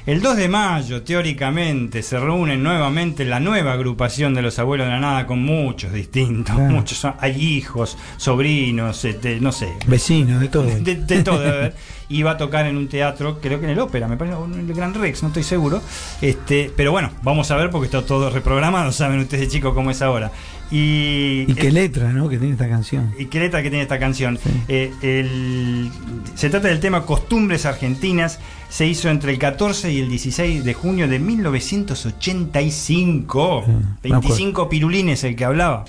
[0.06, 4.92] El 2 de mayo, teóricamente, se reúne nuevamente la nueva agrupación de los abuelos de
[4.92, 6.54] la nada con muchos distintos.
[6.54, 6.72] Claro.
[6.74, 9.68] Muchos son- hay hijos, sobrinos, este, no sé.
[9.86, 10.64] Vecinos, de todo.
[10.66, 11.42] De, de todo.
[12.06, 14.68] Y va a tocar en un teatro, creo que en el ópera, me parece, en
[14.68, 15.80] el Gran Rex, no estoy seguro.
[16.20, 20.02] Este, pero bueno, vamos a ver porque está todo reprogramado, saben ustedes chicos cómo es
[20.02, 20.30] ahora.
[20.70, 22.28] Y, Y qué letra, ¿no?
[22.28, 23.14] Que tiene esta canción.
[23.18, 24.36] y qué letra que tiene esta canción.
[24.36, 24.50] Sí.
[24.68, 25.90] Eh, el-
[26.34, 28.40] se trata del tema Costumbres Argentinas.
[28.68, 33.62] Se hizo entre el 14 y el 16 de junio de 1985.
[33.64, 35.84] Sí, me 25 pirulines el que hablaba.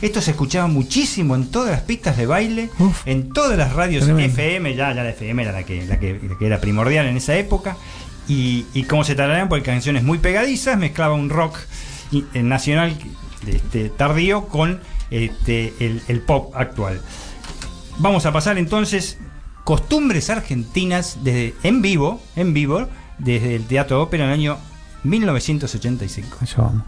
[0.00, 3.06] Esto se escuchaba muchísimo en todas las pistas de baile, Uf.
[3.06, 4.32] en todas las radios Tremendo.
[4.32, 4.74] FM.
[4.74, 7.36] Ya, ya la FM era la que, la que, la que era primordial en esa
[7.36, 7.76] época.
[8.26, 11.58] Y, y como se tararean, porque canciones muy pegadizas, mezclaba un rock
[12.12, 12.96] eh, nacional
[13.46, 17.00] este, tardío con este, el, el pop actual.
[17.98, 19.18] Vamos a pasar entonces
[19.64, 24.58] costumbres argentinas desde, en vivo, en vivo, desde el Teatro Ópera en el año
[25.04, 26.38] 1985.
[26.42, 26.82] Eso vamos.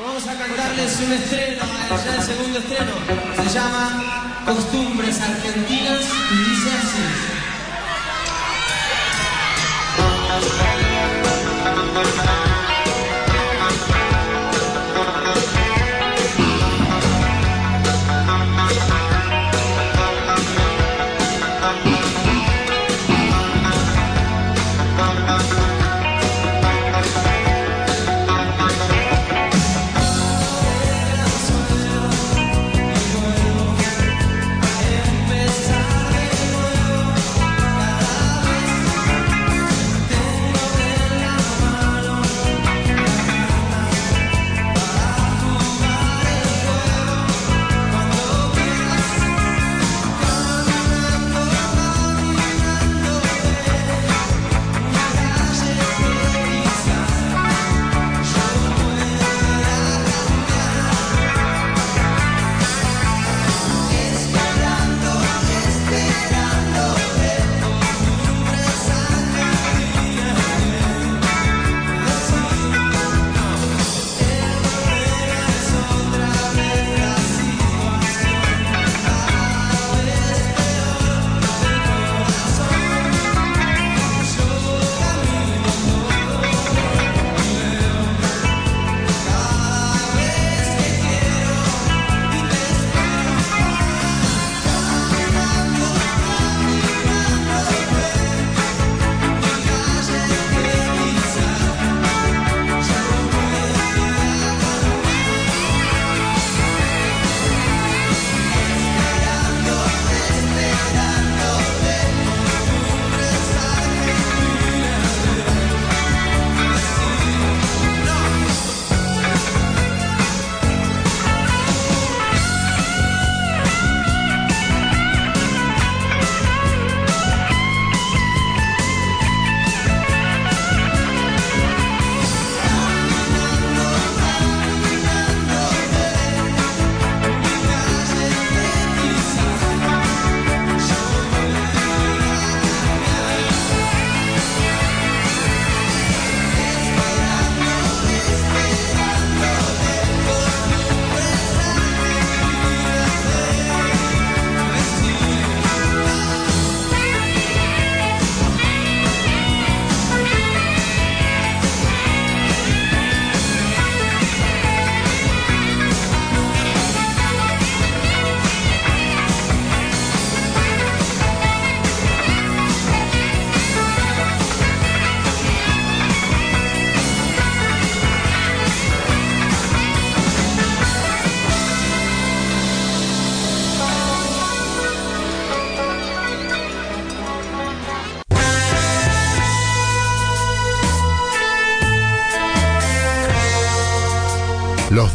[0.00, 2.92] Vamos a cantarles un estreno, ya el segundo estreno.
[3.36, 7.38] Se llama Costumbres Argentinas y dice así.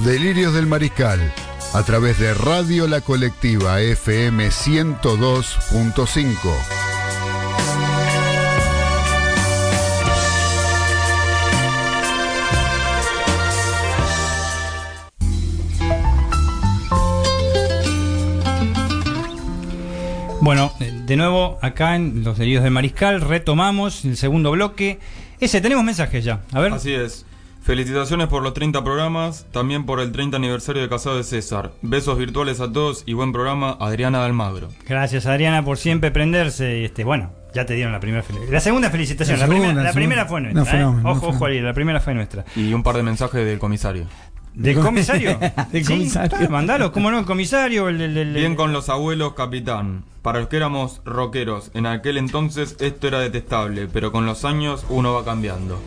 [0.03, 1.19] Delirios del Mariscal,
[1.73, 6.33] a través de Radio La Colectiva FM 102.5.
[20.41, 24.99] Bueno, de nuevo acá en Los Delirios del Mariscal retomamos el segundo bloque.
[25.39, 26.41] Ese, tenemos mensajes ya.
[26.51, 26.73] A ver.
[26.73, 27.25] Así es.
[27.63, 31.71] Felicitaciones por los 30 programas, también por el 30 aniversario de Casado de César.
[31.81, 34.67] Besos virtuales a todos y buen programa, Adriana Dalmagro.
[34.85, 36.83] Gracias, Adriana, por siempre prenderse.
[36.83, 38.53] Este, bueno, ya te dieron la primera felicitación.
[38.53, 40.81] La segunda felicitación, la, primera, la primera fue nuestra.
[40.81, 40.85] ¿eh?
[41.05, 42.43] Ojo, ojo, la primera fue nuestra.
[42.57, 44.07] Y un par de mensajes del comisario.
[44.53, 45.39] ¿Del comisario?
[45.71, 46.37] Del comisario.
[46.41, 47.17] Ah, mandalo, ¿cómo no?
[47.19, 47.87] El comisario.
[47.87, 50.03] El, el- el- Bien con los abuelos, capitán.
[50.21, 54.85] Para los que éramos rockeros, en aquel entonces esto era detestable, pero con los años
[54.89, 55.81] uno va cambiando.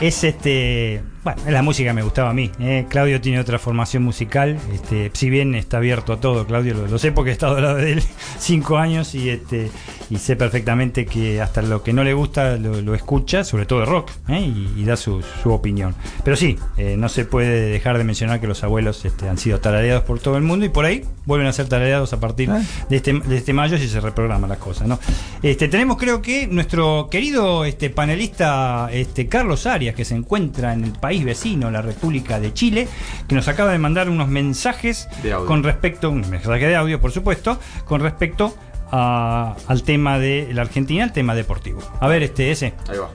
[0.00, 1.02] Es este.
[1.22, 2.50] Bueno, la música me gustaba a mí.
[2.60, 2.86] ¿eh?
[2.88, 4.58] Claudio tiene otra formación musical.
[4.72, 7.62] Este, si bien está abierto a todo, Claudio lo, lo sé porque he estado al
[7.62, 8.02] lado de él
[8.38, 9.70] cinco años y este
[10.08, 13.80] y sé perfectamente que hasta lo que no le gusta lo, lo escucha, sobre todo
[13.80, 14.40] de rock, ¿eh?
[14.40, 15.94] y, y da su, su opinión.
[16.24, 19.60] Pero sí, eh, no se puede dejar de mencionar que los abuelos este, han sido
[19.60, 22.62] tarareados por todo el mundo y por ahí vuelven a ser tarareados a partir Ah.
[22.88, 24.88] de este, de este mayo si se reprograman las cosas.
[24.88, 24.98] ¿no?
[25.42, 30.84] Este, tenemos creo que nuestro querido este, panelista este, Carlos Arias, que se encuentra en
[30.84, 32.88] el país vecino, la República de Chile,
[33.28, 35.46] que nos acaba de mandar unos mensajes De audio.
[35.46, 38.56] con respecto, un mensaje de audio por supuesto, con respecto
[38.92, 41.80] a- al tema de la Argentina, al tema deportivo.
[42.00, 42.74] A ver, este, ese.
[42.88, 43.08] Ahí va.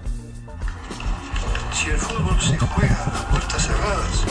[1.74, 4.24] Si el fútbol se juega a puertas cerradas,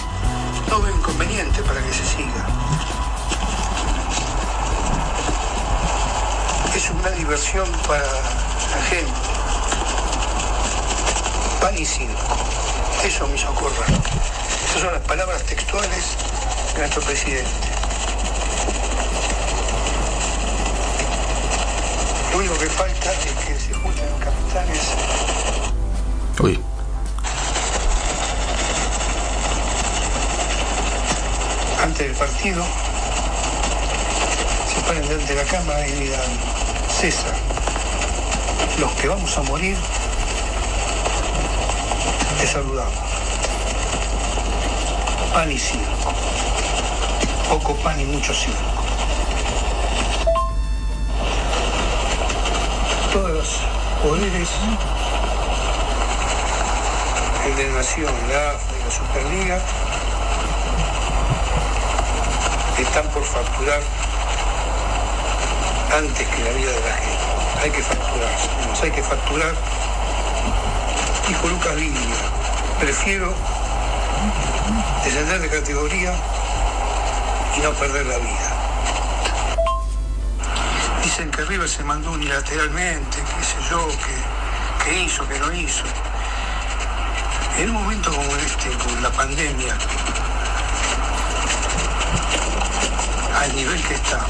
[0.71, 2.47] no veo inconveniente para que se siga.
[6.75, 9.13] Es una diversión para la gente.
[11.61, 12.37] Pan y circo.
[13.05, 13.87] Eso me hizo acordar.
[14.65, 16.17] Esas son las palabras textuales
[16.73, 17.51] de nuestro presidente.
[22.33, 24.81] Lo único que falta es que se junten los capitanes
[26.41, 26.61] Uy.
[31.85, 32.65] antes del partido
[34.75, 36.21] se paren delante de la cámara y digan,
[36.89, 37.35] César,
[38.81, 39.77] los que vamos a morir,
[42.47, 42.95] saludamos.
[45.33, 46.13] Pan y circo.
[47.49, 48.59] Poco pan y mucho circo.
[53.13, 53.61] Todos los
[54.03, 54.49] poderes,
[57.47, 59.61] el de Nación, la AFA y la Superliga,
[62.79, 63.81] están por facturar
[65.97, 67.25] antes que la vida de la gente.
[67.63, 68.31] Hay que facturar,
[68.83, 69.55] hay que facturar.
[71.29, 72.17] Dijo Lucas Viglia,
[72.79, 73.35] prefiero
[75.03, 76.15] descender de categoría
[77.57, 78.53] y no perder la vida.
[81.03, 85.85] Dicen que River se mandó unilateralmente, qué sé yo, que, que hizo, que no hizo.
[87.57, 89.79] En un momento como este, con la pandemia,
[93.35, 94.21] al nivel que está.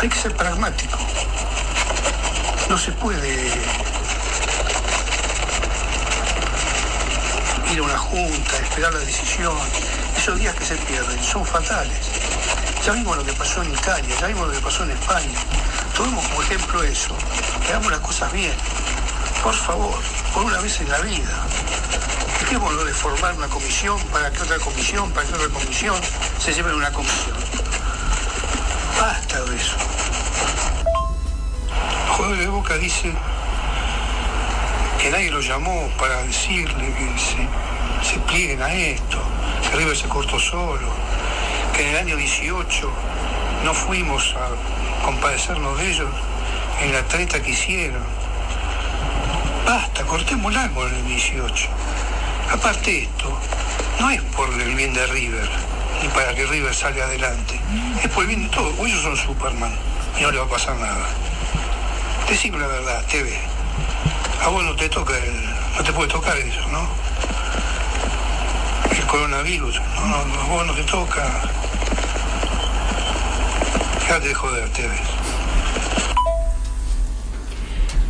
[0.00, 0.98] Hay que ser pragmático.
[2.68, 3.85] No se puede
[7.76, 9.56] ir a una junta, esperar la decisión.
[10.16, 11.98] Esos días que se pierden son fatales.
[12.84, 15.38] Ya vimos lo que pasó en Italia, ya vimos lo que pasó en España.
[15.94, 17.14] Tomemos como ejemplo eso,
[17.68, 18.54] hagamos las cosas bien.
[19.42, 19.98] Por favor,
[20.32, 21.46] por una vez en la vida.
[22.40, 25.96] Dejémoslo de formar una comisión para que otra comisión, para que otra comisión
[26.38, 27.36] se lleven una comisión.
[29.00, 29.76] Basta de eso.
[32.16, 33.12] Jugador de Boca dice
[35.02, 37.65] que nadie lo llamó para decirle que se,
[38.06, 39.18] se plieguen a esto,
[39.68, 40.88] que River se cortó solo,
[41.74, 42.90] que en el año 18
[43.64, 46.10] no fuimos a compadecernos de ellos
[46.82, 48.04] en la treta que hicieron.
[49.66, 51.68] Basta, cortemos árbol en el 18.
[52.52, 53.36] Aparte esto,
[53.98, 55.50] no es por el bien de River,
[56.00, 57.58] ni para que River salga adelante.
[58.04, 58.72] Es por el bien de todos.
[58.78, 59.74] Ellos son Superman
[60.16, 61.08] y no le va a pasar nada.
[62.28, 63.36] Decime la verdad, TV.
[64.44, 65.44] A vos no te toca el,
[65.76, 67.05] no te puede tocar eso, ¿no?
[69.06, 71.22] El coronavirus, no, no, no, vos no te toca.
[74.00, 74.68] Dejate de joder.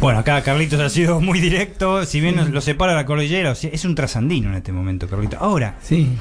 [0.01, 2.05] Bueno, acá Carlitos ha sido muy directo.
[2.07, 5.07] Si bien nos lo separa la cordillera, o sea, es un trasandino en este momento,
[5.09, 5.39] Carlitos.
[5.41, 6.17] Ahora, Sí.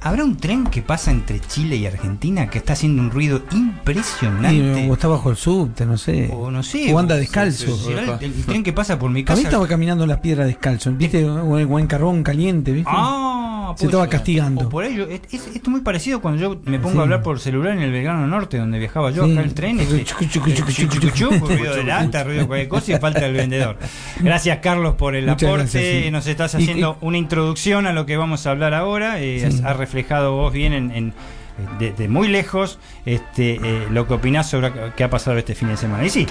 [0.00, 4.84] ¿habrá un tren que pasa entre Chile y Argentina que está haciendo un ruido impresionante?
[4.84, 6.30] Y, o está bajo el subte, no sé.
[6.32, 6.92] O no sé.
[6.94, 7.66] O anda descalzo.
[7.66, 7.84] sí, sí.
[7.94, 9.42] ¿Será el, el tren que pasa por mi A mí casa?
[9.42, 11.24] estaba caminando en las piedras descalzo, ¿viste?
[11.24, 12.90] O en, o en carbón caliente, ¿viste?
[12.92, 13.29] Ah,
[13.76, 14.66] Se estaba castigando.
[14.66, 16.98] O por ello, es, es- esto es muy parecido cuando yo me pongo Sí.
[16.98, 19.32] a hablar por celular en el Belgrano Norte, donde viajaba yo Sí.
[19.32, 19.80] acá el tren.
[19.80, 20.04] este,
[21.38, 23.76] ruido de lata, ruido de cualquier cosa y falta el vendedor.
[24.20, 25.62] Gracias, Carlos, por el Muchas aporte.
[25.64, 26.10] gracias, sí.
[26.10, 29.20] Nos estás Y- haciendo una introducción a lo que vamos a hablar ahora.
[29.20, 31.14] Eh, has, has reflejado vos bien en, en-
[31.78, 35.76] desde muy lejos este, eh, lo que opinás sobre qué ha pasado este fin de
[35.76, 36.04] semana.
[36.04, 36.26] Y sí,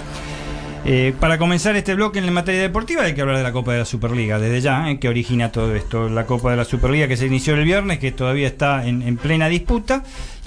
[0.86, 3.74] eh, para comenzar este bloque en la materia deportiva hay que hablar de la Copa
[3.74, 5.00] de la Superliga, desde ya, ¿eh?
[5.00, 6.10] que origina todo esto.
[6.10, 9.50] La Copa de la Superliga que se inició el viernes, que todavía está en, plena
[9.50, 10.04] disputa.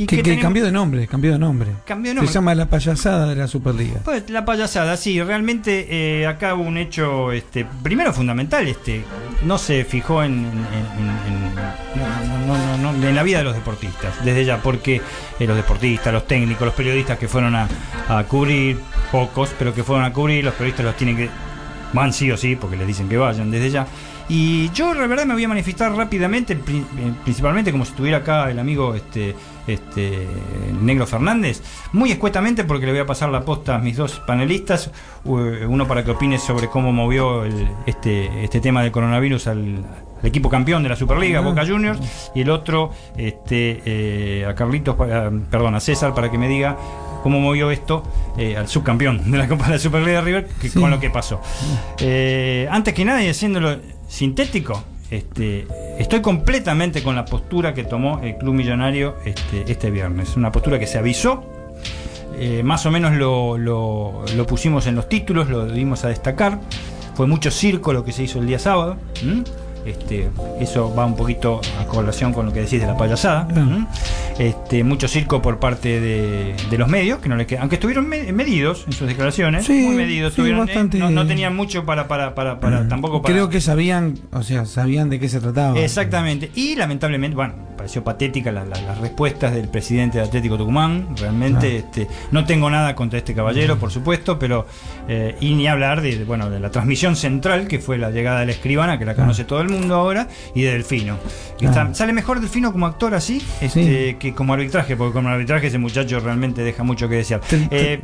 [0.07, 1.71] Que, cambió de nombre, cambió de nombre.
[1.85, 4.01] Cambió Se llama la payasada de la Superliga.
[4.05, 9.05] Pues la payasada, sí, realmente eh, acá hubo un hecho, este, primero fundamental, este,
[9.45, 10.47] no se fijó en,
[12.85, 15.01] en la vida de los deportistas, desde ya, porque
[15.39, 17.69] eh, los deportistas, los técnicos, los periodistas que fueron a,
[18.09, 18.79] a cubrir,
[19.11, 21.31] pocos, pero que fueron a cubrir, los periodistas los tienen que
[21.93, 23.87] van sí o sí, porque les dicen que vayan desde ya.
[24.29, 28.51] Y yo, la verdad, me voy a manifestar rápidamente, eh, principalmente como si estuviera acá
[28.51, 29.35] el amigo este,
[29.67, 30.27] este
[30.81, 34.91] Negro Fernández, muy escuetamente, porque le voy a pasar la posta a mis dos panelistas,
[35.25, 37.45] uno para que opine sobre cómo movió
[37.87, 39.85] este, este tema del coronavirus al,
[40.23, 41.41] equipo campeón de la Superliga.
[41.41, 44.97] Boca Juniors, y el otro este, eh, a Carlitos,
[45.51, 46.77] perdón, a César, para que me diga
[47.23, 48.03] cómo movió esto
[48.37, 51.11] eh, al subcampeón de la Copa de la Superliga de River que, con lo que
[51.11, 51.41] pasó.
[51.99, 54.83] Eh, antes que nada, y haciéndolo sintético,
[55.13, 55.67] este,
[55.99, 60.37] estoy completamente con la postura que tomó el Club Millonario este, este viernes.
[60.37, 61.45] Una postura que se avisó,
[62.39, 66.61] eh, más o menos lo, lo, pusimos en los títulos, lo dimos a destacar.
[67.15, 68.97] Fue mucho circo lo que se hizo el día sábado.
[69.85, 70.31] Este,
[70.61, 73.49] eso va un poquito a correlación con lo que decís de la payasada.
[74.39, 78.93] Este, mucho circo por parte de, los medios, que no le aunque estuvieron medidos en
[78.93, 80.53] sus declaraciones, muy medidos, eh,
[80.99, 85.21] no, tenían mucho para, para, para, para tampoco Creo que sabían, o sea, sabían de
[85.21, 85.79] qué se trataba.
[85.79, 86.51] Exactamente.
[86.55, 91.09] Y lamentablemente, bueno, pareció patética las respuestas del presidente de Atlético Tucumán.
[91.17, 91.79] Realmente, ah.
[91.79, 94.67] este, no tengo nada contra este caballero, por supuesto, pero
[95.09, 98.47] eh, y ni hablar de, bueno, de la transmisión central que fue la llegada de
[98.47, 99.47] la escribana, que la conoce ah.
[99.47, 101.19] todo el mundo ahora, y de Delfino.
[101.65, 101.91] Ah.
[101.93, 106.19] sale mejor Delfino como actor así este, que como arbitraje, porque como arbitraje ese muchacho
[106.21, 107.41] realmente deja mucho que desear.
[107.71, 108.01] Eh,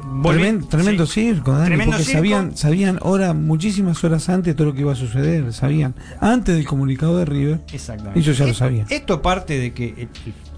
[0.69, 5.53] tremendo, circo, porque Sabían, sabían hora, muchísimas horas antes todo lo que iba a suceder,
[5.53, 5.95] sabían.
[6.21, 8.19] Antes del comunicado de River, Exactamente.
[8.19, 8.87] ellos ya lo sabían.
[8.89, 10.09] Esto parte de que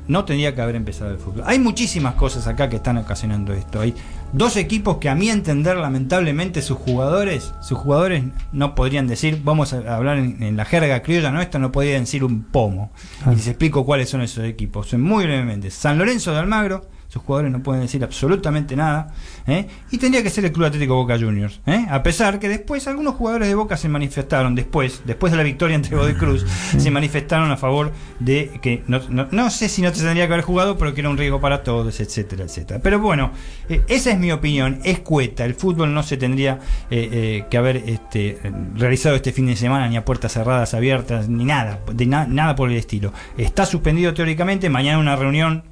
[0.09, 1.44] no tendría que haber empezado el fútbol.
[1.46, 3.80] Hay muchísimas cosas acá que están ocasionando esto.
[3.80, 3.94] Hay
[4.32, 9.72] dos equipos que a mi entender lamentablemente sus jugadores, sus jugadores no podrían decir, vamos
[9.72, 12.90] a hablar en, la jerga criolla nuestra, no podrían decir un pomo.
[13.26, 14.92] Y les explico cuáles son esos equipos.
[14.94, 19.12] Muy brevemente, San Lorenzo de Almagro, sus jugadores no pueden decir absolutamente nada.
[19.48, 19.66] ¿eh?
[19.90, 21.61] Y tendría que ser el Club Atlético Boca Juniors.
[21.66, 21.84] ¿eh?
[21.90, 25.74] A pesar que después algunos jugadores de Boca se manifestaron, después, después de la victoria
[25.74, 26.46] entre Godoy Cruz,
[26.78, 27.90] se manifestaron a favor
[28.20, 31.11] de que no, no, sé si no te tendría que haber jugado, pero que era
[31.11, 32.78] un riesgo para todos, etcétera, etcétera.
[32.80, 33.32] Pero bueno,
[33.68, 35.44] eh, esa es mi opinión, escueta.
[35.44, 38.38] El fútbol no se tendría que haber este,
[38.76, 42.70] realizado este fin de semana, ni a puertas cerradas, abiertas, ni nada, de nada por
[42.70, 43.12] el estilo.
[43.36, 45.64] Está suspendido teóricamente, mañana una reunión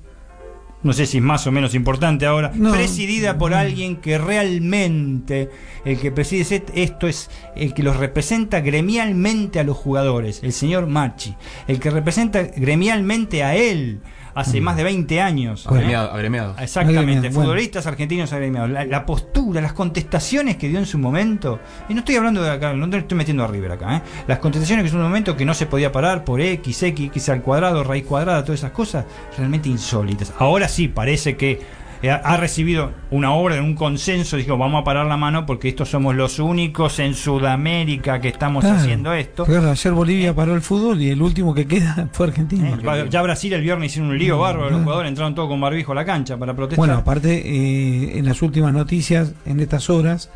[0.83, 5.51] no sé si es más o menos importante ahora, presidida por alguien que realmente,
[5.85, 10.87] el que preside esto es el que los representa gremialmente a los jugadores, el señor
[10.87, 11.35] Machi,
[11.67, 14.01] el que representa gremialmente a él
[14.35, 14.65] hace mm.
[14.65, 15.67] más de 20 años.
[15.67, 16.13] Agremiado,
[16.59, 18.71] Exactamente, futbolistas argentinos agremiados.
[18.71, 22.73] La, postura, las contestaciones que dio en su momento, y no estoy hablando de acá,
[22.73, 24.03] no estoy metiendo a River acá, ¿eh?
[24.27, 27.29] las contestaciones que en un momento que no se podía parar por X, X, X
[27.29, 29.05] al cuadrado, raíz cuadrada, todas esas cosas,
[29.37, 30.33] realmente insólitas.
[30.39, 31.61] Ahora sí, parece que
[32.01, 35.89] eh, ha recibido una obra, un consenso, dijo, vamos a parar la mano porque estos
[35.89, 39.45] somos los únicos en Sudamérica que estamos haciendo esto.
[39.45, 42.71] ayer Bolivia paró el fútbol y el último que queda fue Argentina.
[42.71, 45.61] Eh, ya Brasil el viernes hicieron un lío mm, bárbaro, los jugadores entraron todos con
[45.61, 46.79] barbijo a la cancha para protestar.
[46.79, 50.31] Bueno, aparte, eh, en las últimas noticias, en estas horas,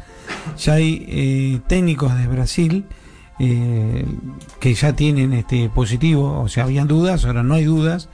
[0.59, 2.85] ya hay técnicos de Brasil
[3.39, 8.09] que ya tienen este positivo, o sea, habían dudas, ahora no hay dudas,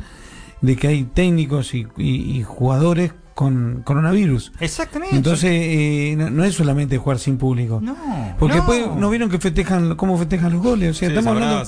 [0.62, 4.51] de que hay técnicos y jugadores con coronavirus.
[4.59, 5.14] Exactamente.
[5.14, 7.78] Entonces, eh, no, es solamente jugar sin público.
[7.80, 7.97] No.
[8.36, 10.91] Porque después no vieron que festejan, cómo festejan los goles.
[10.91, 11.64] O sea, estamos hablando.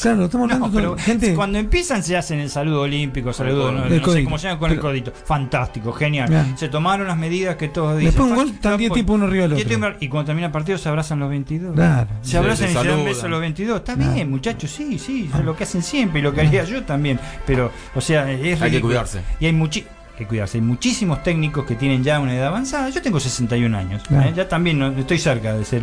[0.00, 1.34] Claro, estamos hablando pero gente.
[1.34, 4.78] Cuando empiezan se hacen el saludo olímpico, saludo, no, sé cómo se llama con el
[4.78, 5.12] codito.
[5.12, 6.54] Fantástico, genial.
[6.54, 8.12] Se tomaron las medidas que todos dicen.
[8.14, 9.96] Después un gol, están 10 tipos uno arriba del otro.
[9.98, 11.74] Y cuando termina el partido se abrazan los 22.
[11.74, 12.10] Claro.
[12.22, 13.76] Se abrazan y se dan besos los 22.
[13.76, 16.84] Está bien, muchachos, sí, sí, es lo que hacen siempre y lo que haría yo
[16.84, 17.18] también.
[17.44, 19.22] Pero, o sea, es Hay que cuidarse.
[19.40, 20.58] Y hay muchísimos que cuidarse.
[20.58, 22.90] Hay muchísimos técnicos que tienen ya una edad avanzada.
[22.90, 24.02] Yo tengo 61 años.
[24.10, 24.32] ¿eh?
[24.36, 25.82] Ya también no, estoy cerca de ser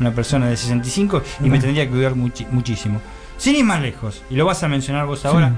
[0.00, 3.00] una persona de 65 y me tendría que cuidar muchísimo.
[3.36, 5.52] Sin ir más lejos, y lo vas a mencionar vos ahora,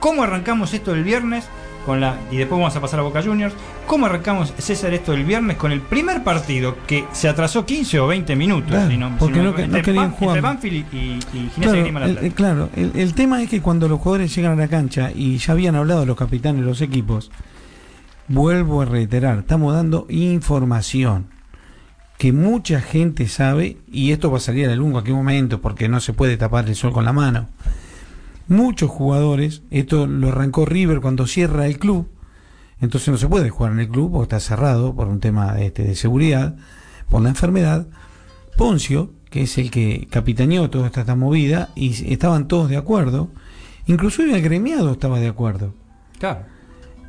[0.00, 1.46] ¿cómo arrancamos esto el viernes
[1.86, 3.54] con la y después vamos a pasar a Boca Juniors.
[3.86, 8.06] ¿Cómo arrancamos, César, esto el viernes con el primer partido que se atrasó 15 o
[8.06, 8.70] 20 minutos?
[8.70, 10.36] Claro, si no- porque si no que- no entre querían jugar.
[10.36, 13.62] entre Banfield y, y, y Claro, Grima La el- claro, el, el tema es que
[13.62, 16.82] cuando los jugadores llegan a la cancha y ya habían hablado los capitanes de los
[16.82, 17.30] equipos,
[18.30, 21.26] vuelvo a reiterar, estamos dando información
[22.16, 25.60] que mucha gente sabe, y esto va a salir a la luz en cualquier momento
[25.60, 27.48] porque no se puede tapar el sol con la mano.
[28.46, 32.08] Muchos jugadores, esto lo arrancó River cuando cierra el club,
[32.80, 35.82] entonces no se puede jugar en el club porque está cerrado por un tema este,
[35.82, 36.56] de seguridad,
[37.08, 37.88] por la enfermedad.
[38.56, 43.30] Poncio, que es el que capitaneó toda esta, esta movida, y estaban todos de acuerdo,
[43.86, 45.74] inclusive el gremiado estaba de acuerdo.
[46.18, 46.59] Claro.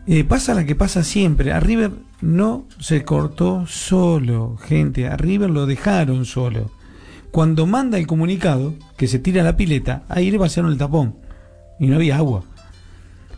[0.08, 1.91] Eh, pasa la que pasa siempre, a River
[2.22, 6.72] no se cortó solo, gente, a River lo dejaron solo.
[7.30, 11.16] Cuando manda el comunicado, que se tira la pileta, ahí le vaciaron el tapón,
[11.80, 12.43] y no había agua.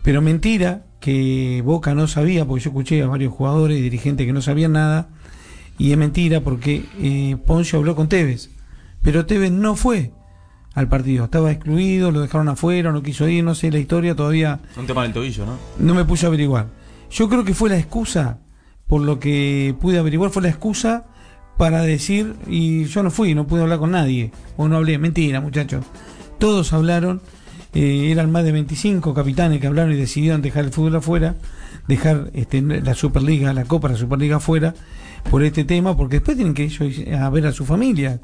[0.03, 4.33] Pero mentira que Boca no sabía, porque yo escuché a varios jugadores y dirigentes que
[4.33, 5.09] no sabían nada,
[5.77, 8.51] y es mentira porque eh, Poncio habló con Tevez,
[9.01, 10.11] pero Tevez no fue
[10.73, 14.59] al partido, estaba excluido, lo dejaron afuera, no quiso ir, no sé la historia, todavía
[14.75, 15.57] Un tema del tobillo, ¿no?
[15.77, 16.67] no me puse a averiguar.
[17.11, 18.39] Yo creo que fue la excusa,
[18.87, 21.05] por lo que pude averiguar, fue la excusa
[21.57, 25.39] para decir, y yo no fui, no pude hablar con nadie, o no hablé, mentira
[25.41, 25.85] muchachos.
[26.39, 27.21] Todos hablaron,
[27.75, 31.35] eh, eran más de 25 capitanes que hablaron y decidieron dejar el fútbol afuera,
[31.87, 34.73] dejar este, la Superliga, la Copa, la Superliga afuera,
[35.29, 38.19] por este tema, porque después tienen que ellos ir a ver a su familia.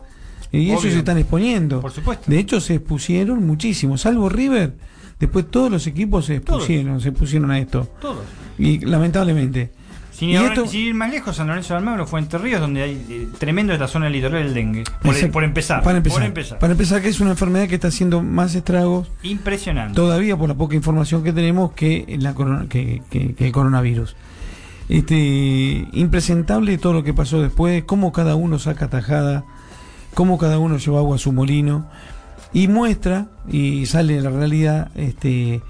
[0.52, 0.92] Y ellos Obvio.
[0.94, 1.82] se están exponiendo.
[1.82, 2.30] Por supuesto.
[2.30, 4.74] De hecho, se expusieron muchísimo, salvo River.
[5.20, 6.62] Después todos los equipos se Todos.
[6.62, 7.88] expusieron, se pusieron a esto.
[8.02, 8.24] Todos.
[8.58, 9.72] Y lamentablemente.
[10.12, 12.82] Sin Y ir, esto- sin ir más lejos, San Lorenzo de Almagro fue Ríos, donde
[12.82, 14.84] hay eh, tremendo esta zona litoral del dengue.
[15.02, 15.82] Por, por empezar.
[15.84, 16.20] Para empezar.
[16.20, 16.60] Por empezar.
[16.60, 19.96] Para empezar, que es una enfermedad que está haciendo más estragos Impresionante.
[19.96, 24.16] todavía por la poca información que tenemos que, la corona- que, que- que el coronavirus.
[24.90, 29.46] Este, impresentable todo lo que pasó después, cómo cada uno saca tajada,
[30.14, 31.88] cómo cada uno lleva agua a su molino
[32.54, 35.62] y muestra y sale la realidad, este,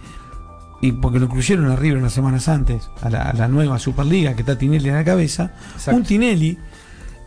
[0.81, 4.33] y porque lo incluyeron a River unas semanas antes, a la, a la nueva Superliga
[4.33, 5.97] que está Tinelli en la cabeza, Exacto.
[5.97, 6.57] un Tinelli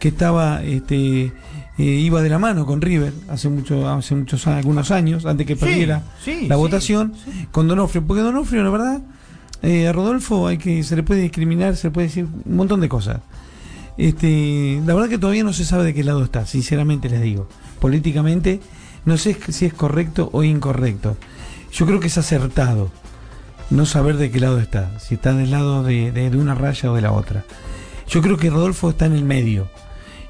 [0.00, 1.32] que estaba este
[1.78, 5.54] eh, iba de la mano con River hace mucho hace muchos algunos años antes que
[5.54, 7.12] Sí, perdiera sí, la sí, votación
[7.52, 9.00] con Donofrio porque Donofrio la verdad
[9.62, 12.80] eh, a Rodolfo hay que se le puede discriminar se le puede decir un montón
[12.80, 13.20] de cosas
[13.98, 17.48] este la verdad que todavía no se sabe de qué lado está sinceramente les digo
[17.80, 18.60] políticamente
[19.04, 21.16] no sé si es correcto o incorrecto
[21.72, 22.90] yo creo que es acertado
[23.70, 26.90] no saber de qué lado está, si está del lado de, de- de una raya
[26.90, 27.44] o de la otra.
[28.06, 29.70] Yo creo que Rodolfo está en el medio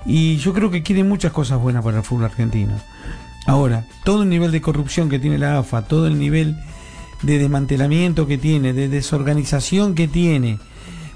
[0.07, 2.75] y yo creo que quiere muchas cosas buenas para el fútbol argentino.
[3.47, 6.57] Ahora, todo el nivel de corrupción que tiene la AFA, todo el nivel
[7.23, 10.61] de desmantelamiento que tiene, de desorganización que tiene,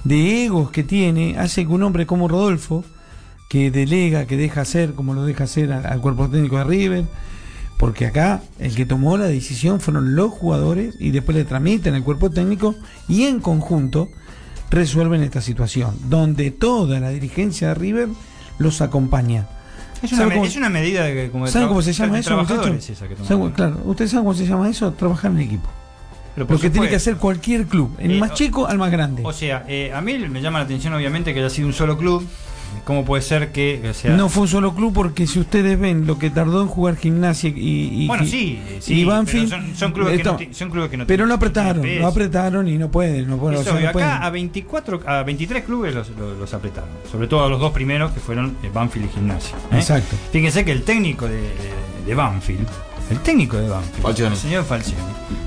[0.09, 2.84] de egos que tiene, hace que un hombre como Rodolfo,
[3.48, 7.04] que delega, que deja hacer como lo deja hacer al, al cuerpo técnico de River,
[7.78, 12.02] porque acá el que tomó la decisión fueron los jugadores y después le tramitan al
[12.04, 12.74] cuerpo técnico
[13.09, 14.09] y en conjunto
[14.70, 18.09] resuelven esta situación, donde toda la dirigencia de River
[18.59, 19.46] los acompaña.
[20.02, 22.18] Es una, ¿Sabe me- cómo- es una medida de que, como ¿Saben cómo se llama
[22.18, 22.90] eso, trabajadores
[23.84, 24.92] ¿ustedes saben cómo se llama eso?
[24.92, 25.68] Trabajar en equipo.
[26.37, 29.22] Pero Lo que tiene que hacer cualquier club, el Eh, más chico al más grande.
[29.24, 31.97] O sea, eh, a mí me llama la atención obviamente que haya sido un solo
[31.99, 32.24] club.
[32.84, 36.07] ¿Cómo puede ser que o sea, no fue un solo club porque si ustedes ven
[36.07, 39.62] lo que tardó en jugar gimnasia y, y- Bueno, sí, eh, y sí, Banfield, pero
[39.62, 42.07] son, son clubes que no, esto- ti- son clubes que no pero lo apretaron, peso.
[42.07, 44.09] apretaron y no pueden, no pueden, o Es sea, obvio, no pueden.
[44.11, 46.91] acá a 24, a 23 clubes los, los- los apretaron.
[47.11, 49.57] Sobre todo a los dos primeros que fueron eh, Banfield y Gimnasia.
[49.72, 49.76] ¿eh?
[49.76, 50.14] Exacto.
[50.30, 51.51] Fíjense que el técnico de, de-
[52.07, 52.68] de Banfield,
[53.11, 54.34] el técnico de Banfield, Falcioni.
[54.34, 55.00] el señor Falcioni,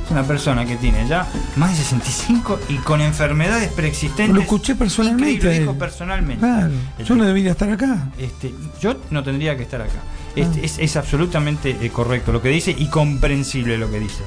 [0.05, 4.33] es una persona que tiene ya más de 65 y con enfermedades preexistentes.
[4.35, 6.39] Lo escuché personalmente a dijo personalmente.
[6.39, 8.09] Claro, El yo no debería estar acá.
[8.17, 9.99] este, yo no tendría que estar acá.
[10.35, 10.65] Este, Ah.
[10.65, 14.23] es, es absolutamente eh, correcto lo que dice y comprensible lo que dice.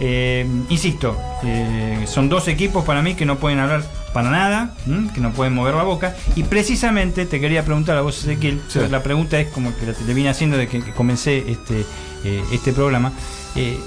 [0.00, 5.10] Eh, insisto, eh, son dos equipos para mí que no pueden hablar para nada, ¿m?
[5.14, 6.14] que no pueden mover la boca.
[6.36, 8.80] Y precisamente te quería preguntar a vos, Ezequiel, Sí.
[8.90, 11.84] la pregunta es como que la- te vine haciendo desde que, que comencé este,
[12.24, 13.12] eh, este programa.
[13.56, 13.78] Eh,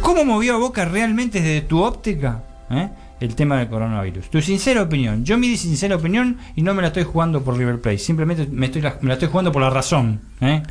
[0.00, 2.88] ¿Cómo movió a Boca realmente desde tu óptica eh,
[3.20, 4.30] el tema del coronavirus?
[4.30, 5.24] Tu sincera opinión.
[5.24, 7.98] Yo mi sincera opinión y no me la estoy jugando por River Plate.
[7.98, 10.20] Simplemente me, estoy la, me la estoy jugando por la razón.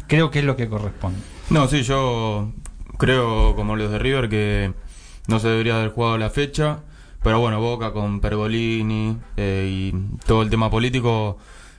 [0.07, 1.19] Creo que es lo que corresponde.
[1.51, 2.51] No, sí, yo
[2.97, 4.73] creo, como los de River, que
[5.27, 6.79] no se debería haber jugado la fecha.
[7.23, 9.93] Pero bueno, Boca con Pergolini eh, y
[10.25, 11.37] todo el tema político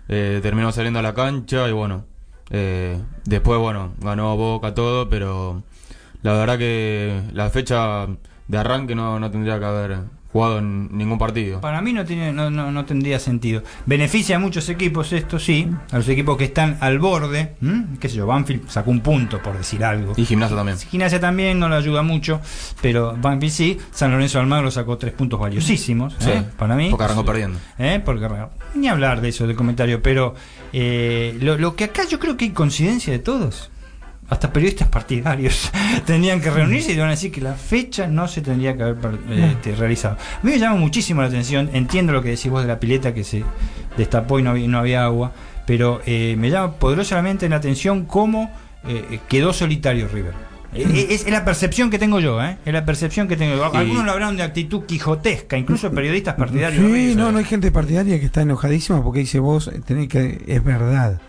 [0.09, 2.05] eh, terminó saliendo a la cancha y bueno,
[2.51, 5.62] eh, después bueno, ganó Boca todo, pero
[6.22, 8.07] la verdad que la fecha
[8.49, 9.99] de arranque no, no tendría que haber
[10.33, 11.61] jugado en ningún partido.
[11.61, 13.62] Para mí no tiene no, no, no tendría sentido.
[13.87, 17.87] Beneficia a muchos equipos esto, sí, a los equipos que están al borde, ¿m?
[17.99, 20.12] qué sé yo, Banfield sacó un punto por decir algo.
[20.16, 20.78] Y Gimnasia también.
[20.78, 22.41] Gimnasia también no le ayuda mucho,
[22.81, 26.45] pero Banfield sí, San Lorenzo Almagro sacó tres puntos valiosísimos, Sí, ¿eh?
[26.57, 26.89] para mí.
[26.91, 27.59] porque arrancó perdiendo.
[27.78, 28.01] ¿Eh?
[28.05, 28.28] Porque
[28.74, 30.35] ni hablar de eso del comentario, pero
[30.72, 33.70] eh, lo, lo que acá yo creo que hay coincidencia de todos.
[34.31, 35.70] Hasta periodistas partidarios
[36.07, 38.97] tenían que reunirse y van a decir que la fecha no se tendría que haber
[39.28, 40.16] eh, este, realizado.
[40.16, 43.12] A mí me llama muchísimo la atención, entiendo lo que decís vos de la pileta
[43.12, 43.45] que se
[43.97, 45.33] destapó y no había, no había agua,
[45.66, 48.51] pero eh, me llama poderosamente la atención cómo
[48.87, 50.35] eh, quedó solitario River.
[50.74, 52.57] Eh, Es, es la percepción que tengo yo, ¿eh?
[52.64, 53.74] Es la percepción que tengo yo.
[53.74, 56.85] Algunos lo hablaron de actitud quijotesca, incluso periodistas partidarios.
[56.85, 60.62] Sí, no, no hay gente partidaria que está enojadísima porque dice vos tenés que es
[60.62, 61.20] verdad.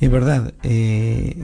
[0.00, 1.40] Es verdad, eh,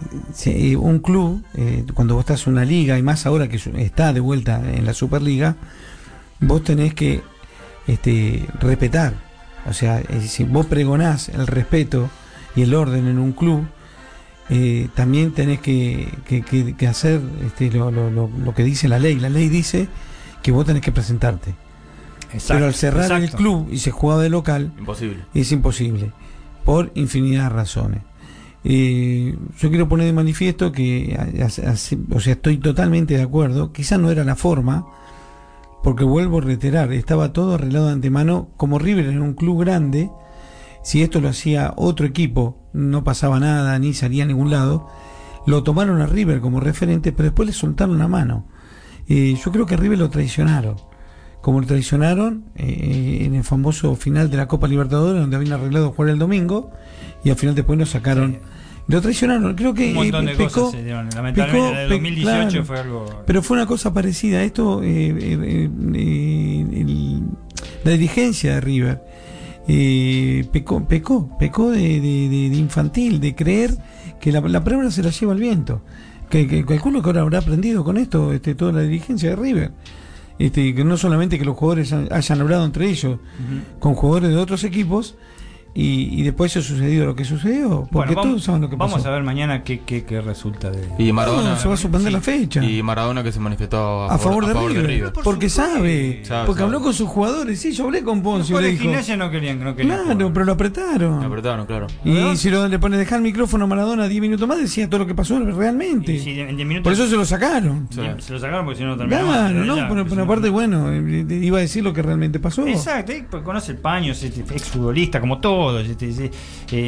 [0.78, 4.20] un club, eh, cuando vos estás en una liga, y más ahora que está de
[4.20, 5.56] vuelta en la Superliga,
[6.40, 7.22] vos tenés que
[7.86, 9.14] este, respetar.
[9.68, 12.10] O sea, eh, si vos pregonás el respeto
[12.56, 13.64] y el orden en un club,
[14.48, 19.18] eh, también tenés que, que- que- que hacer este, lo, lo- que dice la ley.
[19.20, 19.88] La ley dice
[20.42, 21.54] que vos tenés que presentarte.
[22.32, 25.18] Exacto, Pero al cerrar el club y se jugaba de local, Imposible.
[25.34, 26.10] es imposible,
[26.64, 28.02] por infinidad de razones.
[28.62, 31.18] Eh, yo quiero poner de manifiesto que,
[32.12, 34.86] o sea, estoy totalmente de acuerdo, quizás no era la forma,
[35.82, 40.10] porque vuelvo a reiterar, estaba todo arreglado de antemano, como River en un club grande,
[40.82, 44.88] si esto lo hacía otro equipo, no pasaba nada, ni salía a ningún lado,
[45.46, 48.46] lo tomaron a River como referente, pero después le soltaron la mano.
[49.08, 50.76] Eh, yo creo que a River lo traicionaron
[51.40, 55.92] como lo traicionaron eh, en el famoso final de la Copa Libertadores, donde habían arreglado
[55.92, 56.70] jugar el domingo,
[57.24, 58.38] y al final después lo sacaron.
[58.88, 61.08] Lo traicionaron, creo que Un montón eh, de pecó- cosas se dieron.
[61.14, 62.64] Lamentablemente, pecó- la de pe- 2018 claro.
[62.64, 63.22] fue algo.
[63.26, 64.42] Pero fue una cosa parecida.
[64.42, 67.22] Esto, eh, eh, eh, el-
[67.84, 69.02] la dirigencia de River
[69.68, 73.76] eh, pecó, pecó, pecó de, de- de- de infantil, de creer
[74.20, 75.82] que la, la palabra se la lleva al viento.
[76.28, 79.70] Que, que calculo que ahora habrá aprendido con esto este, toda la dirigencia de River.
[80.40, 83.18] Este, que no solamente que los jugadores hayan hablado entre ellos
[83.78, 85.14] con jugadores de otros equipos
[85.74, 87.88] y, y después se sucedió lo que sucedió.
[87.90, 88.90] Porque Bueno, vamos, todos saben lo que pasó.
[88.92, 90.86] vamos a ver mañana qué, qué, qué resulta de.
[90.98, 91.50] Y Maradona.
[91.50, 92.14] No, se va a suspender sí.
[92.14, 92.64] la fecha.
[92.64, 95.12] Y Maradona que se manifestó a, a favor, de, River, River.
[95.12, 96.62] Por porque sabe, Sabe, porque sabe.
[96.64, 99.62] habló con sus jugadores, sí, yo hablé con Los Poncio, le jugadores de no querían,
[99.62, 100.32] no querían claro, jugar.
[100.32, 101.18] pero lo apretaron.
[101.20, 101.86] Me apretaron, claro.
[102.04, 105.00] y si lo, le pone dejar el micrófono a Maradona 10 minutos más, decía todo
[105.00, 106.18] lo que pasó realmente.
[106.18, 107.88] Si en 10 minutos Por eso se lo sacaron.
[107.90, 108.00] Sí.
[108.18, 109.34] se lo sacaron porque si no terminamos.
[109.34, 112.66] Claro, no, pero, pero aparte, bueno, eh, iba a decir lo que realmente pasó.
[112.66, 113.12] Exacto,
[113.44, 115.38] conoce el paño, es exfutbolista como
[115.68, 116.30] todos, este, eh,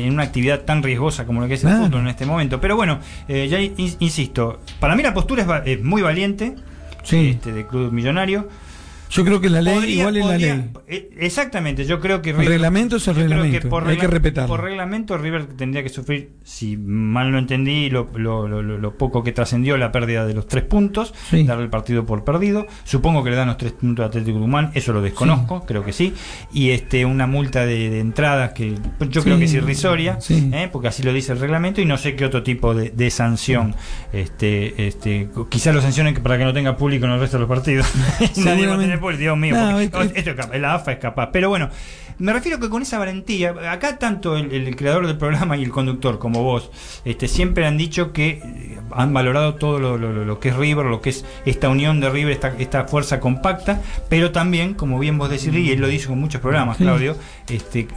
[0.06, 2.60] en una actividad tan riesgosa como lo que es el fútbol en este momento.
[2.60, 2.98] Pero bueno,
[3.28, 6.54] eh, ya in- insisto, para mí la postura es, va- es muy valiente
[7.02, 7.30] Sí.
[7.34, 8.48] este, de Club Millonario.
[9.12, 10.70] Yo creo que la ley Podría- igual es la ley.
[10.88, 14.48] eh, Exactamente, yo creo que El reglamento es el reglamento, por hay que respetarlo.
[14.48, 18.98] Por reglamento River tendría que sufrir, si mal no entendí, lo, lo- lo- lo- lo
[18.98, 21.44] poco que trascendió la pérdida de los tres puntos, Sí.
[21.44, 22.66] darle el partido por perdido.
[22.84, 25.92] Supongo que le dan los tres puntos a Atlético Tucumán, eso lo desconozco, creo que
[25.92, 26.14] sí.
[26.52, 28.70] Y este una multa de, de entradas que
[29.10, 29.24] yo Sí.
[29.26, 30.18] creo que es irrisoria.
[30.30, 30.68] ¿eh?
[30.72, 33.74] porque así lo dice el reglamento y no sé qué otro tipo de, de sanción.
[34.12, 37.48] Este, este, quizás lo sancionen para que no tenga público en el resto de los
[37.48, 37.86] partidos.
[38.36, 39.54] Nadie va a tener público, Dios mío.
[39.54, 41.28] No, porque- es que- esto es capaz, la AFA es capaz.
[41.32, 41.68] Pero bueno,
[42.18, 45.70] me refiero que con esa valentía, acá tanto el, el creador del programa y el
[45.70, 46.70] conductor como vos,
[47.04, 50.56] este, siempre han dicho que eh, han valorado todo lo, lo- lo- lo que es
[50.56, 54.98] River, lo que es esta unión de River, esta, esta fuerza compacta, pero también, como
[54.98, 56.84] bien vos decís, y él lo dice con muchos programas, Sí.
[56.84, 57.16] Claudio,
[57.48, 57.88] este,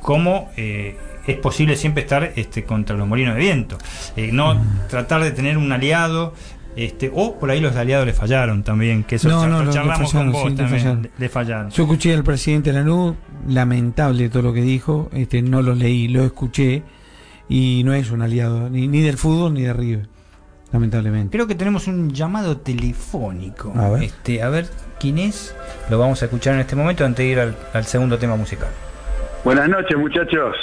[0.00, 0.96] cómo eh,
[1.26, 3.76] es posible siempre estar este, contra los molinos de viento.
[4.16, 6.32] Eh, no tratar de tener un aliado.
[6.80, 9.64] Este, o por ahí los aliados le fallaron también, que eso No, char- no, lo
[9.64, 11.02] le charlamos fallaron, con vos sí, le también, fallaron.
[11.02, 11.70] le- le fallaron.
[11.70, 13.14] Yo escuché al presidente Lanús,
[13.48, 16.84] lamentable todo lo que dijo, este no lo leí, lo escuché
[17.48, 20.06] y no es un aliado ni, ni del fútbol ni de River,
[20.72, 21.36] lamentablemente.
[21.36, 23.72] Creo que tenemos un llamado telefónico.
[23.76, 24.04] A ver.
[24.04, 24.68] Este, a ver
[25.00, 25.56] quién es.
[25.90, 28.68] Lo vamos a escuchar en este momento antes de ir al, al segundo tema musical.
[29.44, 30.54] Buenas noches, muchachos.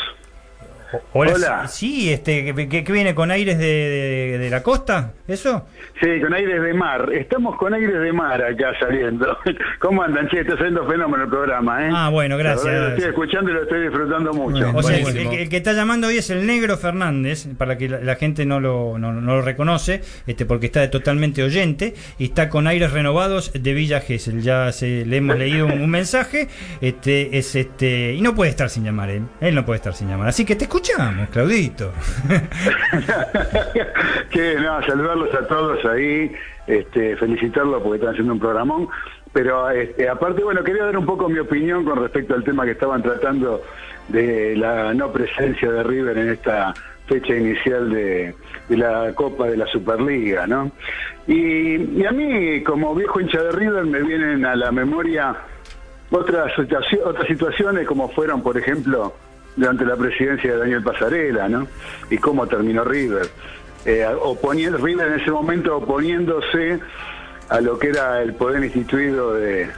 [1.14, 1.68] Hola.
[1.68, 5.66] Sí, este, que, viene con aires de, de- de la costa, ¿eso?
[6.02, 7.10] Sí, con aires de mar.
[7.14, 9.38] Estamos con aires de mar acá saliendo.
[9.80, 10.28] ¿Cómo andan?
[10.30, 11.90] Che, está saliendo fenómeno el programa, ¿eh?
[11.94, 12.66] Ah, bueno, gracias.
[12.66, 14.72] verdad, Lo estoy escuchando y lo estoy disfrutando mucho.
[14.74, 18.16] O sea, el, que- está llamando hoy es el Negro Fernández, para que la, la
[18.16, 22.50] gente no lo, no, no lo reconoce, este, porque está de totalmente oyente y está
[22.50, 24.42] con aires renovados de Villa Gesell.
[24.42, 26.48] Ya se, le hemos leído un, un mensaje,
[26.82, 29.24] este, es este, y no puede estar sin llamar él.
[29.42, 30.28] Él no puede estar sin llamar.
[30.28, 31.92] Así que te escuchamos, Claudito.
[34.30, 36.32] que no, saludarlos a todos ahí.
[36.68, 38.88] este, felicitarlo porque están haciendo un programón.
[39.34, 42.72] Pero este, aparte, bueno, quería dar un poco mi opinión con respecto al tema que
[42.72, 43.64] estaban tratando
[44.08, 46.74] de la no presencia de River en esta
[47.08, 48.34] fecha inicial de,
[48.70, 50.72] la Copa de la Superliga, ¿no?
[51.28, 55.36] Y, y, a mí, como viejo hincha de River, me vienen a la memoria
[56.12, 59.14] otras, otras situaciones como fueron, por ejemplo,
[59.56, 61.68] durante la presidencia de Daniel Pasarela, ¿no?
[62.10, 63.28] Y cómo terminó River.
[63.86, 64.06] Eh,
[64.82, 66.80] River en ese momento oponiéndose
[67.50, 69.70] a lo que era el poder instituido de,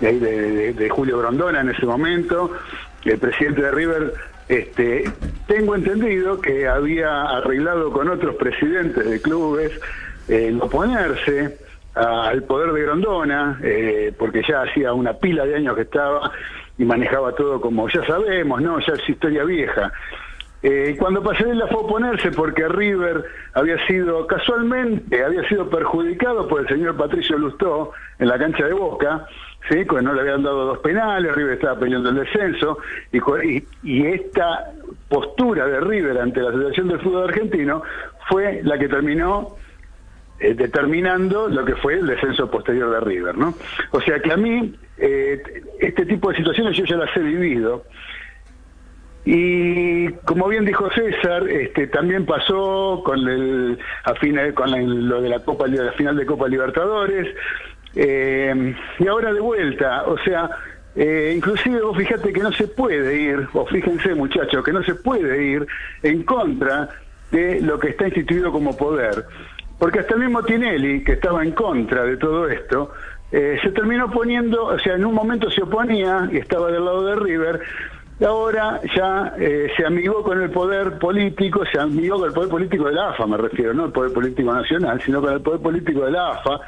[0.00, 2.50] de, Julio Grondona en ese momento.
[3.04, 4.12] El presidente de River,
[4.48, 5.10] este,
[5.46, 9.72] tengo entendido que había arreglado con otros presidentes de clubes
[10.28, 11.58] el oponerse
[11.94, 16.30] al poder de Grondona, eh, porque ya hacía una pila de años que estaba
[16.78, 18.78] y manejaba todo como ya sabemos, ¿no?
[18.80, 19.92] Ya es historia vieja.
[20.62, 23.24] Eh, cuando Pasarela fue a oponerse porque River
[23.54, 28.72] había sido, casualmente, había sido perjudicado por el señor Patricio Lustó en la cancha de
[28.72, 29.24] Boca,
[29.68, 29.84] ¿sí?
[29.84, 32.78] Porque no le habían dado dos penales, River estaba peleando el descenso,
[33.12, 34.72] y, y, esta
[35.08, 37.82] postura de River ante la Asociación del Fútbol Argentino
[38.28, 39.56] fue la que terminó
[40.40, 43.54] eh, determinando lo que fue el descenso posterior de River, ¿no?
[43.90, 45.42] O sea que a mí, eh,
[45.80, 47.84] este tipo de situaciones yo ya las he vivido,
[49.24, 54.14] y como bien dijo César, este, también pasó con el a
[54.54, 57.34] con lo de la Copa la final de Copa Libertadores
[57.96, 60.48] eh, y ahora de vuelta, o sea,
[61.34, 65.42] inclusive vos fíjate que no se puede ir, o fíjense muchachos, que no se puede
[65.42, 65.66] ir
[66.04, 66.88] en contra
[67.32, 69.24] de lo que está instituido como poder,
[69.78, 72.92] porque hasta el mismo Tinelli, que estaba en contra de todo esto,
[73.30, 77.04] eh, se terminó poniendo, o sea, en un momento se oponía y estaba del lado
[77.04, 77.60] de River,
[78.26, 82.86] ahora ya eh, se amigó con el poder político, se amigó con el poder político
[82.86, 86.04] de la AFA, me refiero, no el poder político nacional, sino con el poder político
[86.04, 86.60] de la AFA,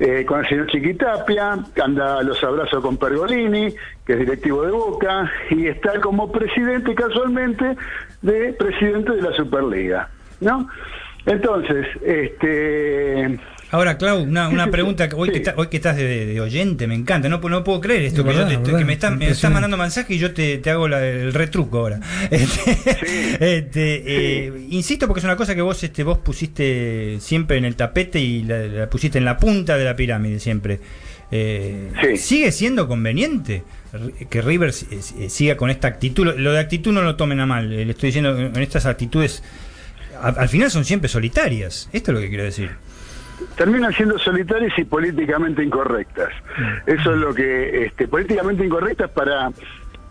[0.00, 3.72] eh, con el señor Chiquitapia, anda a los abrazos con Pergolini,
[4.04, 7.76] que es directivo de Boca, y está como presidente casualmente
[8.20, 10.08] de presidente de la Superliga,
[10.40, 10.68] ¿no?
[11.26, 13.38] Entonces, este
[13.72, 17.38] Ahora, Clau, una, una pregunta, hoy, que hoy que estás de, oyente, me encanta, no,
[17.38, 21.32] no puedo creer esto, que, me están me mandando mensaje y yo te, hago el
[21.32, 21.98] retruco ahora.
[22.30, 27.64] Este, este, eh, insisto porque es una cosa que vos este, vos pusiste siempre en
[27.64, 30.78] el tapete y la, pusiste en la punta de la pirámide siempre.
[31.30, 33.62] Eh, ¿Sigue siendo conveniente
[34.28, 36.34] que River eh, siga con esta actitud?
[36.36, 39.42] Lo de actitud no lo tomen a mal, le estoy diciendo en estas actitudes,
[40.22, 42.70] al final son siempre solitarias, esto es lo que quiero decir
[43.56, 46.30] terminan siendo solitarias y políticamente incorrectas.
[46.86, 49.50] Eso es lo que, este, políticamente incorrectas para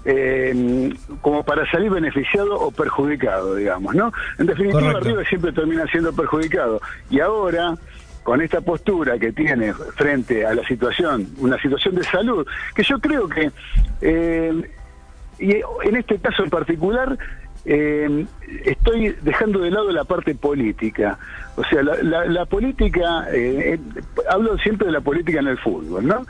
[0.03, 4.12] eh, como para salir beneficiado o perjudicado, digamos, ¿no?
[4.39, 6.82] En definitiva, River siempre termina siendo perjudicado.
[7.09, 7.76] Y ahora,
[8.24, 12.99] con esta postura que tiene frente a la situación, una situación de salud, que yo
[12.99, 13.51] creo que,
[14.01, 14.72] eh,
[15.38, 15.51] y
[15.84, 17.18] en este caso en particular,
[17.66, 18.26] eh,
[18.66, 21.18] estoy dejando de lado la parte política.
[21.55, 26.26] O sea, la, política, eh, eh, hablo siempre de la política en el fútbol, ¿no?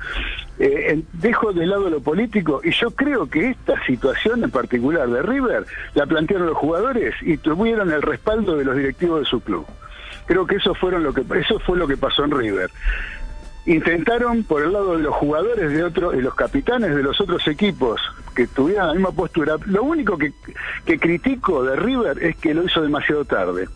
[0.59, 5.21] Eh, dejo de lado lo político y yo creo que esta situación en particular de
[5.23, 5.65] River
[5.95, 9.65] la plantearon los jugadores y tuvieron el respaldo de los directivos de su club.
[10.27, 12.69] Creo que eso fueron lo que eso fue lo que pasó en River
[13.66, 17.47] intentaron por el lado de los jugadores de otros y los capitanes de los otros
[17.47, 18.01] equipos
[18.36, 19.55] que tuvieran la misma postura.
[19.66, 20.34] Lo único que,
[20.86, 23.68] que critico de River es que lo hizo demasiado tarde.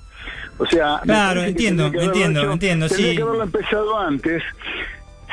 [0.57, 3.15] O sea, claro, entiendo, entiendo, entiendo, sí.
[3.15, 4.41] que haberlo empezado antes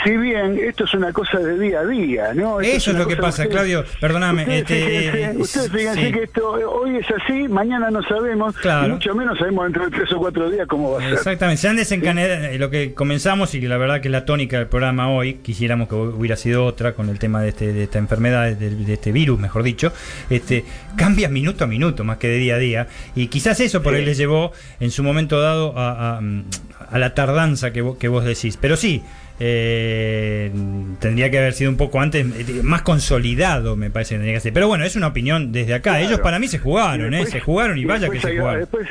[0.04, 2.60] si bien esto es una cosa de día a día, ¿no?
[2.60, 4.42] Eso es, lo que pasa, Claudio, perdóname.
[4.42, 9.64] Ustedes, este, fíjense, que esto hoy es así, mañana no sabemos, y mucho menos sabemos
[9.64, 11.12] dentro de tres o cuatro días cómo va a ser.
[11.14, 14.58] Exactamente, se han desencadenado, eh, lo que comenzamos y que la verdad que la tónica
[14.58, 17.98] del programa hoy, quisiéramos que hubiera sido otra con el tema de, este, de esta
[17.98, 19.92] enfermedad, de, este virus, mejor dicho,
[20.30, 20.64] este
[20.96, 24.04] cambia minuto a minuto más que de día a día, y quizás eso por ahí
[24.04, 28.58] les llevó en su momento dado a, a, la tardanza que, que vos decís.
[28.60, 29.02] Pero sí,
[29.44, 30.52] eh,
[31.00, 34.40] tendría que haber sido un poco antes, eh, más consolidado, me parece que tendría que
[34.40, 34.52] ser.
[34.52, 36.00] Pero bueno, es una opinión desde acá.
[36.00, 37.26] Ellos para mí se jugaron, ¿eh?
[37.26, 38.60] Se jugaron y, vaya que se jugaron.
[38.60, 38.88] Después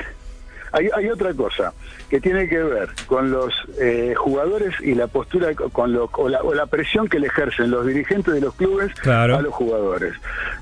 [0.74, 1.74] hay, hay, otra cosa
[2.10, 6.66] que tiene que ver con los eh, jugadores y la postura con lo, o, la,
[6.66, 10.14] presión que le ejercen los dirigentes de los clubes a los jugadores.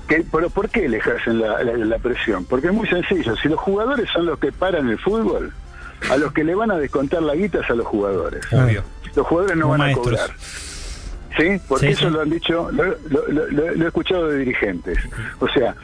[0.06, 2.44] Que, pero ¿por qué le ejercen la, la presión?
[2.44, 3.34] Porque es muy sencillo.
[3.34, 5.52] Si los jugadores son los que paran el fútbol,
[6.08, 8.40] a los que le van a descontar la guita es a los jugadores.
[8.52, 8.84] Obvio
[9.14, 10.30] los jugadores no van a cobrar.
[11.36, 11.60] ¿Sí?
[11.68, 14.98] Porque eso lo han dicho, lo, he escuchado de dirigentes.
[15.38, 15.74] O sea,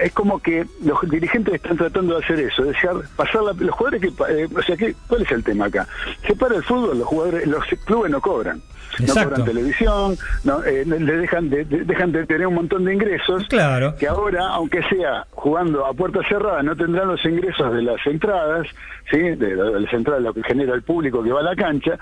[0.00, 3.74] es como que los dirigentes están tratando de hacer eso, de dejar pasar la, los
[3.74, 5.86] jugadores que, eh, o sea, que, ¿cuál es el tema acá?
[6.26, 8.62] Se para el fútbol, los jugadores, los clubes no cobran.
[9.00, 13.46] No cobran televisión, no, eh, le dejan de, dejan de tener un montón de ingresos.
[13.48, 13.94] Claro.
[13.96, 18.66] Que ahora, aunque sea jugando a puerta cerrada, no tendrán los ingresos de las entradas,
[19.10, 19.18] ¿sí?
[19.18, 21.98] de, de las entradas, lo que genera el público que va a la cancha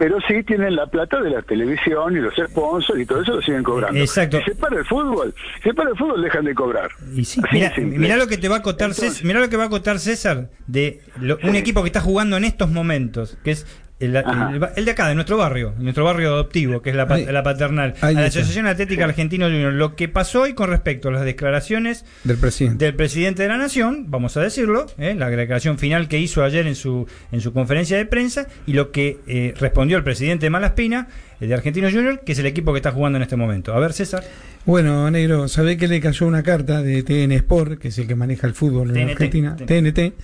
[0.00, 3.42] pero sí tienen la plata de la televisión y los sponsors y todo eso lo
[3.42, 4.00] siguen cobrando.
[4.00, 4.38] Exacto.
[4.38, 6.90] Si se para el fútbol, si se para el fútbol dejan de cobrar.
[7.14, 7.42] Y sí,
[7.82, 10.48] mira, lo que te va a acotar César, mira lo que va a acotar César
[10.66, 11.02] de
[11.42, 13.66] un equipo que está jugando en estos momentos, que es
[14.00, 18.12] el, de acá, de nuestro barrio, nuestro barrio adoptivo, que es la, la paternal, a
[18.12, 19.72] la Asociación Atlética Argentina Junior.
[19.72, 23.58] Lo que pasó hoy con respecto a las declaraciones del presidente, del presidente de la
[23.58, 25.14] Nación, vamos a decirlo, ¿eh?
[25.14, 28.90] la declaración final que hizo ayer en su, en su conferencia de prensa, y lo
[28.90, 32.72] que eh, respondió el presidente de Malaspina, el de Argentino Junior, que es el equipo
[32.72, 33.74] que está jugando en este momento.
[33.74, 34.24] A ver, César.
[34.64, 38.14] Bueno, Negro, ¿sabe que le cayó una carta de TN Sport, que es el que
[38.14, 39.56] maneja el fútbol en Argentina?
[39.56, 40.14] TNT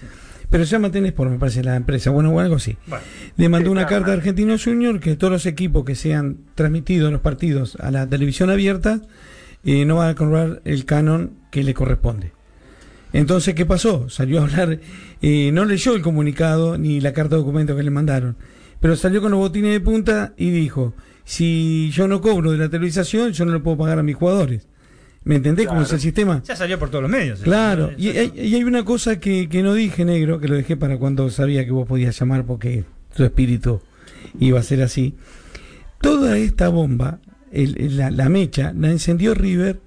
[0.50, 2.76] pero se llama por me parece, la empresa, bueno, o algo así.
[3.36, 7.20] Le mandó una carta a Argentino Junior que todos los equipos que sean transmitidos los
[7.20, 9.00] partidos a la televisión abierta
[9.64, 12.32] eh, no van a cobrar el canon que le corresponde.
[13.12, 14.08] Entonces, ¿qué pasó?
[14.08, 14.78] Salió a hablar,
[15.22, 18.36] eh, no leyó el comunicado ni la carta de documento que le mandaron,
[18.80, 20.94] pero salió con los botines de punta y dijo,
[21.24, 24.68] si yo no cobro de la televisación, yo no le puedo pagar a mis jugadores.
[25.26, 26.40] ¿Me entendés cómo es el sistema?
[26.44, 27.40] Ya salió por todos los medios.
[27.40, 31.64] Claro, y hay, una cosa que, no dije, negro, que lo dejé para cuando sabía
[31.64, 33.80] que vos podías llamar porque tu espíritu
[34.38, 35.16] iba a ser así.
[36.00, 37.18] Toda esta bomba,
[37.50, 39.80] la, mecha, la encendió River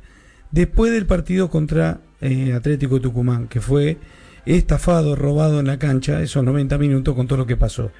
[0.51, 3.97] después del partido contra eh, Atlético Tucumán, que fue
[4.45, 7.93] estafado, robado en la cancha esos 90 minutos con todo lo que pasó.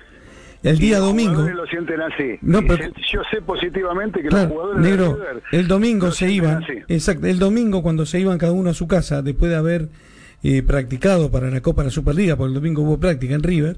[0.62, 1.42] El día domingo.
[1.42, 2.38] lo sienten así.
[2.42, 5.18] yo sé positivamente que los jugadores negro,
[5.52, 6.64] el domingo se iban.
[6.88, 9.90] Exacto, el domingo cuando se iban cada uno a su casa después de haber
[10.44, 13.78] eh, practicado para la Copa de la Superliga, porque el domingo hubo práctica en River,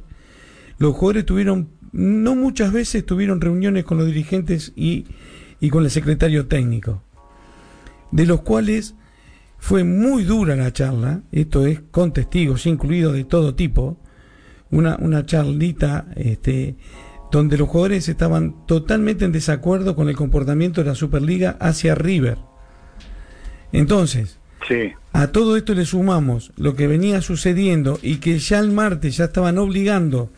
[0.79, 5.05] los jugadores tuvieron, no muchas veces tuvieron reuniones con los dirigentes y,
[5.59, 7.03] y con el secretario técnico,
[8.11, 8.95] de los cuales
[9.59, 13.97] fue muy dura la charla, esto es con testigos incluidos de todo tipo,
[14.71, 16.75] una, una charlita este,
[17.31, 22.37] donde los jugadores estaban totalmente en desacuerdo con el comportamiento de la Superliga hacia River.
[23.71, 24.39] Entonces,
[25.13, 29.25] a todo esto le sumamos lo que venía sucediendo y que ya el martes ya
[29.25, 30.29] estaban obligando,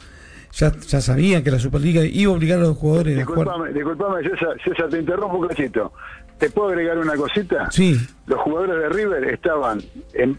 [0.51, 4.23] ya, ya sabían que la Superliga iba a obligar a los jugadores disculpame, a Disculpame,
[4.23, 5.93] César, César, te interrumpo un cachito.
[6.43, 7.71] ¿Te puedo agregar una cosita?
[7.71, 7.97] Sí.
[8.27, 9.81] Los jugadores de River estaban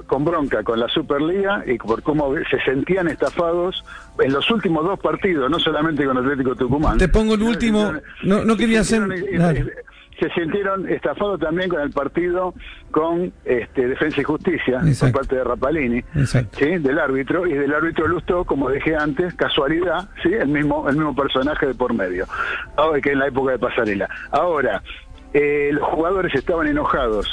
[0.07, 3.82] con bronca con la Superliga y por cómo se sentían estafados
[4.18, 6.98] en los últimos dos partidos, no solamente con Atlético Tucumán.
[6.98, 9.02] Te pongo el último, no, no quería hacer...
[10.20, 12.55] Se sintieron estafados también con el partido
[12.92, 16.78] con este, Defensa y Justicia por parte de Rapalini, ¿sí?
[16.78, 20.32] del árbitro, y del árbitro Lusto, como dije antes, casualidad, ¿sí?
[20.32, 22.26] el mismo el mismo personaje de por medio,
[22.76, 24.09] ahora que en la época de Pasarela.
[24.30, 24.80] Ahora,
[25.35, 27.26] eh, los jugadores estaban enojados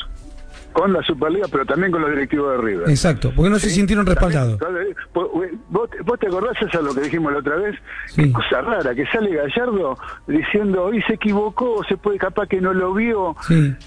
[0.73, 2.89] con la Superliga, pero también con los directivos de River.
[2.89, 4.59] Exacto, porque no se sintieron respaldados.
[5.13, 7.75] ¿Vos, te acordás, eso lo que dijimos la otra vez?
[8.15, 9.97] Qué cosa rara, que sale Gallardo
[10.27, 13.35] diciendo, hoy se equivocó, se puede capaz que no lo vio.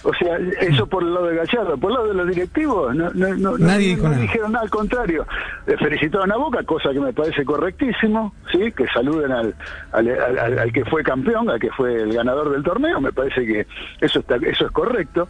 [0.03, 1.77] O sea, eso por el lado de Gallardo.
[1.79, 5.27] Por el lado de los directivos, no, no, Nadie dijeron nada, al contrario.
[5.79, 8.73] felicitaron a Boca, cosa que me parece correctísimo, ¿sí?
[8.73, 9.55] que saluden al,
[9.93, 13.67] al, al que fue campeón, al que fue el ganador del torneo, me parece que
[14.01, 15.29] eso, está, eso es correcto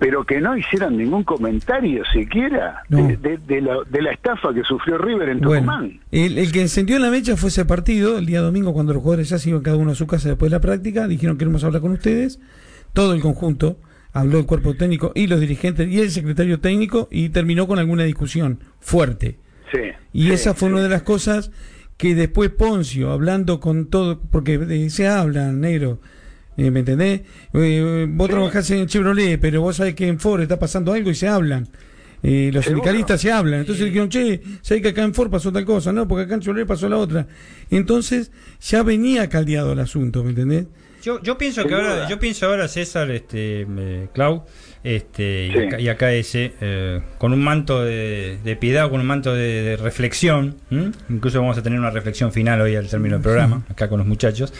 [0.00, 6.00] pero que no hicieran ningún comentario siquiera de, la, estafa que sufrió River en Tucumán.
[6.10, 9.38] el, que encendió la mecha fue ese partido, el día domingo, cuando los jugadores ya
[9.38, 11.82] se iban cada uno a su casa después de la práctica, dijeron que queremos hablar
[11.82, 12.40] con ustedes,
[12.94, 13.76] todo el conjunto,
[14.14, 18.04] habló el cuerpo técnico y los dirigentes y el secretario técnico y terminó con alguna
[18.04, 19.36] discusión fuerte.
[19.70, 19.80] Sí,
[20.14, 21.50] y esa fue una de las cosas
[21.98, 26.00] que después Poncio, hablando con todo, porque se hablan, negro,
[26.56, 27.22] eh, ¿Me entendés?
[27.54, 31.14] Eh, vos trabajás en Chevrolet, pero vos sabés que en Ford está pasando algo y
[31.14, 31.68] se hablan.
[32.22, 33.60] Eh, los sindicalistas se hablan.
[33.60, 35.92] Entonces dijeron, che, ¿sabés que acá en Ford pasó tal cosa?
[35.92, 37.26] No, porque acá en Chevrolet pasó la otra.
[37.70, 38.30] Entonces
[38.60, 40.66] ya venía caldeado el asunto, ¿me entendés?
[41.02, 43.66] Yo, yo pienso que ahora, yo pienso ahora, César, este,
[44.12, 44.44] Clau,
[44.84, 46.52] este, y, acá, ese,
[47.16, 50.56] con un manto de, piedad, con un manto de, reflexión,
[51.08, 54.06] incluso vamos a tener una reflexión final hoy al término del programa, acá con los
[54.06, 54.52] muchachos,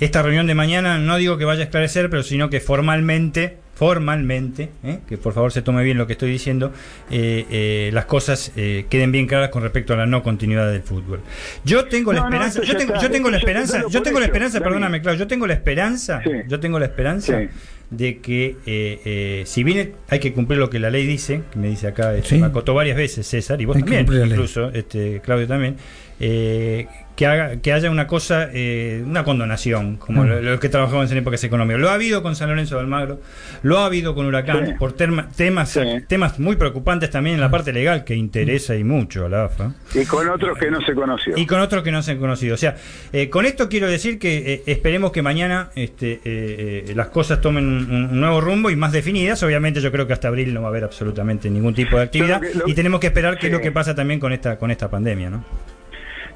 [0.00, 4.68] esta reunión de mañana no digo que vaya a esclarecer, pero sino que formalmente formalmente,
[4.84, 4.98] ¿eh?
[5.08, 6.70] que por favor se tome bien lo que estoy diciendo,
[7.10, 10.82] eh, eh, las cosas eh, queden bien claras con respecto a la no continuidad del
[10.82, 11.20] fútbol.
[11.64, 14.26] Yo tengo la No, no, esperanza, yo tengo, yo tengo la esperanza, yo tengo la
[14.26, 16.30] esperanza, perdóname, claro, yo tengo la esperanza, Sí.
[16.46, 17.48] yo tengo la esperanza Sí.
[17.88, 21.58] de que eh, eh, si bien hay que cumplir lo que la ley dice, que
[21.58, 22.38] me dice acá, este, Sí.
[22.38, 25.76] me acotó varias veces César, y vos Hay también, incluso, este, Claudio también,
[26.20, 26.86] eh,
[27.16, 30.28] que, haga, que haya una cosa, eh, una condonación, como Mm.
[30.28, 31.80] lo, lo que trabajamos en épocas económicas.
[31.80, 33.20] Lo ha habido con San Lorenzo de Almagro,
[33.62, 34.72] lo ha habido con Huracán, Sí.
[34.78, 35.80] por terma- temas, Sí.
[36.08, 39.74] temas muy preocupantes también en la parte legal que interesa y mucho a la AFA.
[39.94, 41.34] Y con otros que no se conoció.
[41.36, 42.54] Y con otros que no se han conocido.
[42.54, 42.76] O sea,
[43.12, 47.40] eh, con esto quiero decir que eh, esperemos que mañana este, eh, eh, las cosas
[47.40, 49.42] tomen un, un nuevo rumbo y más definidas.
[49.42, 52.40] Obviamente yo creo que hasta abril no va a haber absolutamente ningún tipo de actividad.
[52.40, 54.32] Yo lo que- lo- y tenemos que esperar qué es lo que pasa también con
[54.32, 55.44] esta, con esta pandemia, ¿no?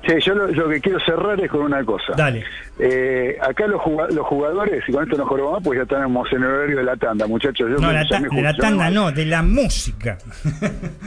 [0.06, 2.12] Sí, yo lo, lo que quiero cerrar es con una cosa.
[2.16, 2.44] Dale.
[2.78, 6.42] Eh, acá los, juga- los jugadores, y con esto nos jorobamos, pues ya estamos en
[6.42, 7.70] el horario de la tanda, muchachos.
[7.70, 9.04] Yo No, me- la ya ta- me de la tanda ¿no?
[9.04, 10.18] no, de la música.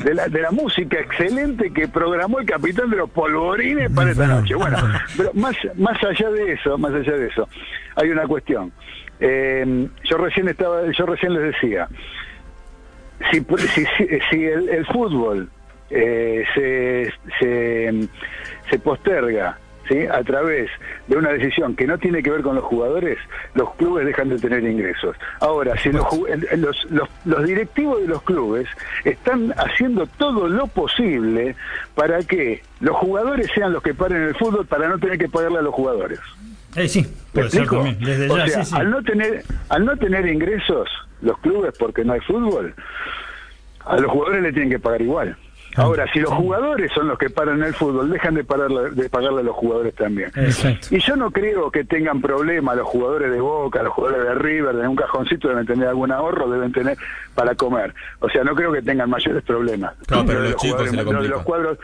[0.03, 4.25] de la, de la música excelente que programó el capitán de los polvorines para esta
[4.27, 4.55] noche.
[4.55, 4.77] Bueno,
[5.15, 7.47] pero más, más allá de eso, más allá de eso,
[7.95, 8.71] hay una cuestión.
[9.19, 11.87] Eh, yo recién estaba, yo recién les decía,
[13.31, 15.49] si, si, si, si el, el fútbol
[15.89, 18.07] eh, se, se,
[18.69, 19.57] se posterga
[19.87, 20.05] ¿sí?
[20.05, 20.69] a través
[21.07, 23.17] de una decisión que no tiene que ver con los jugadores,
[23.55, 25.15] los clubes dejan de tener ingresos.
[25.39, 26.05] Ahora, si los,
[26.57, 28.67] los, los, los directivos de los clubes
[29.03, 31.55] están haciendo todo lo posible
[31.95, 35.59] para que los jugadores sean los que paren el fútbol para no tener que pagarle
[35.59, 36.19] a los jugadores.
[36.75, 37.83] Eh, sí, ¿Me puede ser explico?
[37.83, 37.99] también.
[37.99, 38.77] Desde o ya, sea, sí, sí.
[38.77, 40.87] al no tener al no tener ingresos
[41.21, 42.75] los clubes porque no hay fútbol,
[43.85, 45.37] a los jugadores le tienen que pagar igual.
[45.77, 49.41] Ahora, si los jugadores son los que paran el fútbol, dejan de, pararle- de pagarle
[49.41, 50.31] a los jugadores también.
[50.35, 50.87] Exacto.
[50.91, 54.75] Y yo no creo que tengan problema los jugadores de Boca, los jugadores de River,
[54.75, 56.97] en un cajoncito deben tener algún ahorro, deben tener
[57.35, 57.93] para comer.
[58.19, 59.93] O sea, no creo que tengan mayores problemas.
[60.07, 61.77] Claro, pero los chicos se los de los cuadros,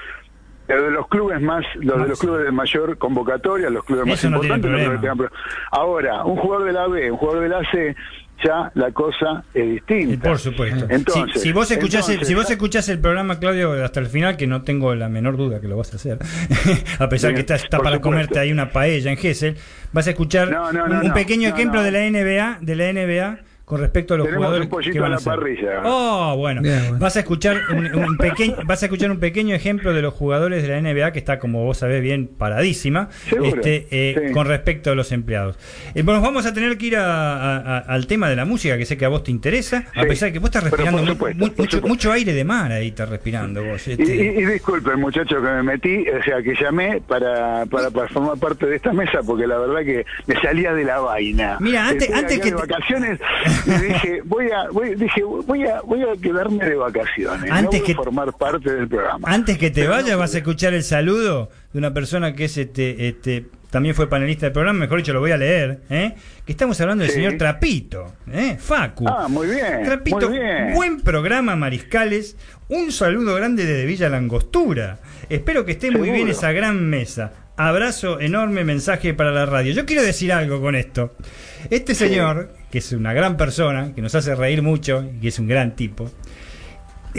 [0.66, 4.18] pero de los clubes más, los de los clubes de mayor convocatoria, los clubes más
[4.20, 4.72] Eso no tiene importantes.
[4.72, 5.18] no creo problema.
[5.20, 7.96] que tengan pro- Ahora, un jugador de la B, un jugador de la C,
[8.44, 10.30] ya la cosa es distinta.
[10.30, 10.86] Por supuesto.
[10.90, 14.38] Entonces, si, si vos escuchás el, si vos escuchás el programa, Claudio, hasta el final,
[14.38, 16.20] que no tengo la menor duda que lo vas a hacer,
[17.00, 18.02] a pesar Bien, que está, para supuesto.
[18.02, 19.58] comerte ahí una paella en Gessel,
[19.92, 22.94] vas a escuchar No, no, un, no, un pequeño ejemplo de la NBA, de la
[22.94, 25.82] NBA con respecto a los Tenemos jugadores un pollito que van en a la parrilla.
[25.86, 26.62] Oh, bueno.
[26.62, 26.98] Bien, bueno.
[27.00, 30.64] Vas a escuchar un, un pequeño, vas a escuchar un pequeño ejemplo de los jugadores
[30.64, 34.34] de la NBA que está, como vos sabés, bien paradísima, Seguro, este, eh, sí.
[34.34, 35.58] con respecto a los empleados.
[35.96, 37.04] Eh, bueno, vamos a tener que ir a-
[37.36, 40.04] a- a- al tema de la música, que sé que a vos te interesa, a
[40.04, 43.88] pesar de que vos estás respirando supuesto, mucho, aire de mar ahí, estás respirando vos.
[43.88, 44.04] Y, este.
[44.04, 48.38] y- y disculpen, muchachos, que me metí, o sea, que llamé para, para, para formar
[48.38, 51.58] parte de esta mesa, porque la verdad que me salía de la vaina.
[51.62, 53.20] Mira, antes- Estoy antes que de te- vacaciones,
[53.66, 57.52] y dije, voy a, voy, dije, voy a, voy a quedarme de vacaciones.
[57.52, 59.28] Antes no voy que- a formar parte del programa.
[59.32, 62.46] Antes que te Pero vayas, no, vas a escuchar el saludo de una persona que
[62.46, 66.14] es este, este, también fue panelista del programa, mejor dicho, lo voy a leer, ¿eh?
[66.46, 67.18] que estamos hablando del Sí.
[67.18, 68.58] señor Trapito, ¿eh?
[68.60, 69.06] Facu.
[69.08, 69.84] Ah, muy bien.
[69.84, 70.74] Trapito, muy bien.
[70.76, 72.38] buen programa, Mariscales.
[72.70, 75.00] Un saludo grande desde Villa Langostura.
[75.30, 77.32] Espero que esté muy bien esa gran mesa.
[77.56, 79.74] Abrazo enorme, mensaje para la radio.
[79.74, 81.14] Yo quiero decir algo con esto.
[81.70, 85.38] Este señor, que es una gran persona, que nos hace reír mucho y que es
[85.38, 86.12] un gran tipo,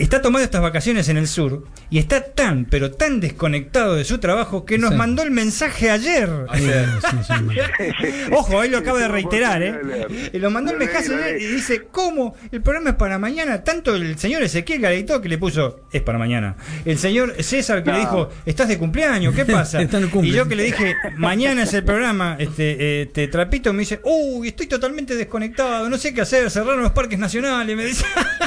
[0.03, 4.19] está tomando estas vacaciones en el sur y está tan, pero tan desconectado de su
[4.19, 4.97] trabajo que nos Sí.
[4.97, 6.29] mandó el mensaje ayer.
[6.55, 8.31] Sí.
[8.33, 10.31] Ojo, ahí lo acaba de reiterar, ¿eh?
[10.33, 12.35] Y lo mandó el mensaje ayer y dice, ¿cómo?
[12.53, 13.63] El programa es para mañana.
[13.65, 16.57] Tanto el señor Ezequiel Gareto que le puso, es para mañana.
[16.85, 19.35] El señor César que le dijo, ¿estás de cumpleaños?
[19.35, 19.81] ¿Qué pasa?
[19.83, 20.31] Está en el cumple.
[20.31, 24.49] y yo que le dije, mañana es el programa, este, este Trapito me dice, uy,
[24.49, 28.05] estoy totalmente desconectado, no sé qué hacer, cerraron los parques nacionales, me dice.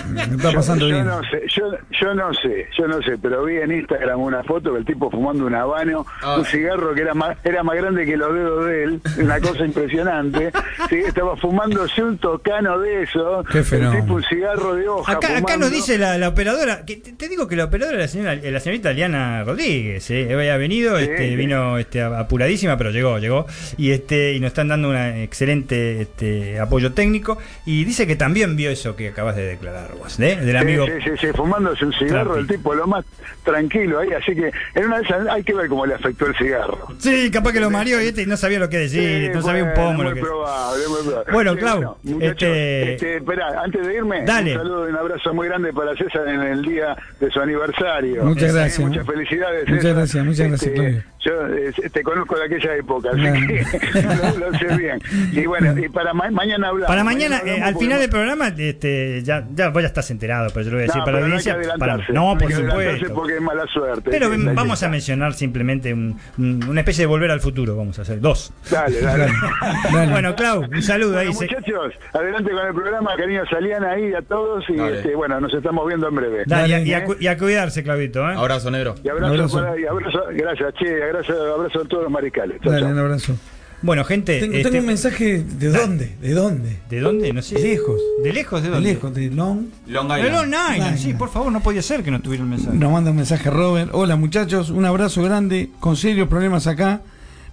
[0.09, 1.05] Me está pasando yo, bien.
[1.07, 1.71] no sé, yo,
[2.01, 5.45] yo no sé, yo no sé, pero vi en Instagram una foto del tipo fumando
[5.45, 6.37] un habano, Ah.
[6.39, 9.65] un cigarro que era más, era más grande que los dedos de él, una cosa
[9.65, 10.51] impresionante.
[10.89, 15.13] Sí, estaba fumándose un tocano de eso, Qué el tipo un cigarro de hoja.
[15.13, 18.01] Acá, acá nos dice la, la operadora, que te, te digo que la operadora es
[18.03, 20.33] la señora, la señorita Liana Rodríguez, ¿eh?
[20.33, 21.35] había venido, Sí, este, sí.
[21.35, 26.59] vino este, apuradísima, pero llegó, llegó, y este, y nos están dando un excelente este,
[26.59, 30.37] apoyo técnico, y dice que también vio eso que acabas de declarar vos, ¿eh?
[30.37, 30.85] del Sí, amigo.
[31.19, 32.39] sí, sí, fumándose un cigarro, Trapi.
[32.41, 33.05] el tipo lo más
[33.43, 36.35] tranquilo ahí, así que en una de esas hay que ver cómo le afectó el
[36.35, 36.87] cigarro.
[36.97, 39.63] Sí, capaz que lo mareó y este no sabía lo que decir, Sí, no sabía
[39.63, 41.31] un pomo lo que probable, muy probable.
[41.33, 44.51] Bueno, Sí, Clau, muchachos, este- este, esperá, antes de irme, Dale.
[44.53, 48.23] un saludo y un abrazo muy grande para César en el día de su aniversario.
[48.23, 48.79] Muchas Eh, gracias.
[48.87, 49.67] muchas felicidades.
[49.67, 49.97] Muchas César.
[49.97, 51.03] gracias, muchas gracias, Este, Claudio.
[51.19, 53.63] Yo eh, te conozco de aquella época, así que
[54.39, 54.99] lo, lo sé bien.
[55.31, 56.87] Y bueno, y para ma- mañana hablamos.
[56.87, 60.49] Para mañana, hablamos eh, al final del programa, este, ya, ya vos ya estás enterado,
[60.53, 61.77] pero yo lo voy a decir No, para la pero no audiencia.
[61.77, 63.13] para- no, hay por supuesto.
[63.15, 64.09] porque es mala suerte.
[64.11, 68.03] Pero vamos a mencionar simplemente un- un- una especie de volver al futuro, vamos a
[68.03, 68.53] hacer dos.
[68.69, 69.25] Dale, dale.
[69.25, 70.07] Dale.
[70.11, 71.27] Bueno, Clau, un saludo ahí.
[71.27, 75.39] Bueno, se- muchachos, adelante con el programa, cariño salían ahí a todos y este, bueno,
[75.41, 76.43] nos estamos viendo en breve.
[76.45, 78.21] Dale, y, a, y a cu- y a cuidarse, Claudito.
[78.29, 78.35] ¿eh?
[78.37, 78.95] Abrazo negro.
[79.03, 79.57] Y abrazo, Abrazo.
[79.61, 82.61] para- y abrazo- gracias, che, abrazo, abrazo a todos los mariscales.
[82.61, 83.35] Chao, Dale, un abrazo.
[83.81, 84.39] Bueno, gente.
[84.39, 86.79] Tengo, este, tengo un mensaje de dónde, de dónde.
[86.89, 87.31] ¿De dónde?
[87.31, 87.55] No sé.
[87.55, 88.01] De lejos.
[88.23, 88.61] ¿De lejos?
[88.63, 88.89] ¿De De dónde?
[88.93, 89.65] lejos, de Long.
[89.85, 90.35] Long De Island.
[90.35, 90.97] Long Island, Island.
[90.97, 92.75] sí, por favor, no podía ser que no tuviera el mensaje.
[92.75, 93.91] Nos manda un mensaje Robert.
[93.93, 97.01] Hola muchachos, un abrazo grande, con serios problemas acá,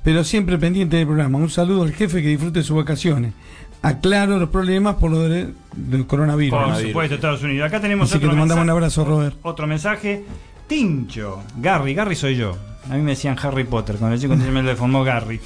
[0.03, 1.37] pero siempre pendiente del programa.
[1.37, 3.35] Un saludo al jefe que disfrute sus vacaciones.
[3.83, 6.59] Aclaro los problemas por lo de- del coronavirus.
[6.59, 6.79] Por ¿no?
[6.81, 7.67] supuesto, Estados Unidos.
[7.69, 9.37] Acá tenemos Así que otro te mandamos un abrazo, Robert.
[9.43, 10.25] Otro mensaje.
[10.67, 11.43] Tincho.
[11.59, 11.93] Gary.
[11.95, 12.57] Gary soy yo.
[12.91, 13.97] A mí me decían Harry Potter.
[13.97, 15.41] Cuando el chico me lo formó Gary.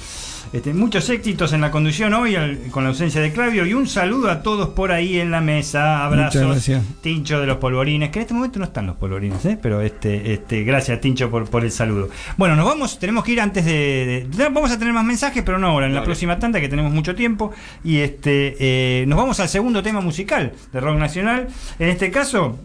[0.51, 3.85] Este, muchos éxitos en la conducción hoy al- con la ausencia de Clavio y un
[3.87, 6.03] saludo a todos por ahí en la mesa.
[6.03, 6.41] Abrazos.
[6.41, 6.83] Muchas gracias.
[7.01, 9.59] Tincho de los polvorines, que en este momento no están los polvorines, ¿eh?
[9.61, 12.09] pero este, este, gracias Tincho por, por el saludo.
[12.35, 15.59] Bueno, nos vamos, tenemos que ir antes de, de- Vamos a tener más mensajes, pero
[15.59, 17.51] no ahora, en la próxima tanda que tenemos mucho tiempo.
[17.83, 21.47] Y este eh, nos vamos al segundo tema musical de rock nacional.
[21.77, 22.57] En este caso,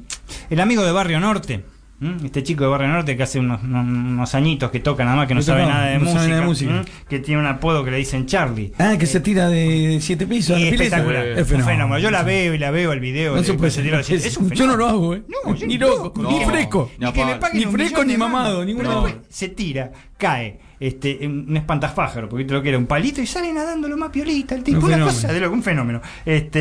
[0.49, 1.63] el amigo de Barrio Norte.
[2.01, 2.17] ¿M?
[2.25, 5.35] Este chico de Barrio Norte que hace unos, unos- añitos que toca nada más, que
[5.35, 6.71] no sabe nada de no sabe música, nada de música.
[6.73, 6.85] ¿m?
[7.09, 8.73] que tiene un apodo que le dicen Charlie.
[8.79, 10.59] Ah, que se tira de siete pisos.
[10.59, 11.99] Es espectacular, Es un fenómeno.
[11.99, 13.35] Yo la veo y la veo el video.
[13.35, 14.15] No de se puede se tira así.
[14.15, 15.23] Es un Yo no lo hago, ¿eh?
[15.29, 16.91] No, yo ni loco, ni fresco.
[16.99, 21.27] Ni Ni que me paguen Ni fresco ni de mamado, de se tira, cae, este,
[21.27, 24.63] un espantafájaro, porque lo que era un palito y sale nadando lo más piolita, el
[24.63, 25.15] tipo, Un una fenómeno.
[25.15, 26.01] cosa de loco, un fenómeno.
[26.25, 26.61] Este,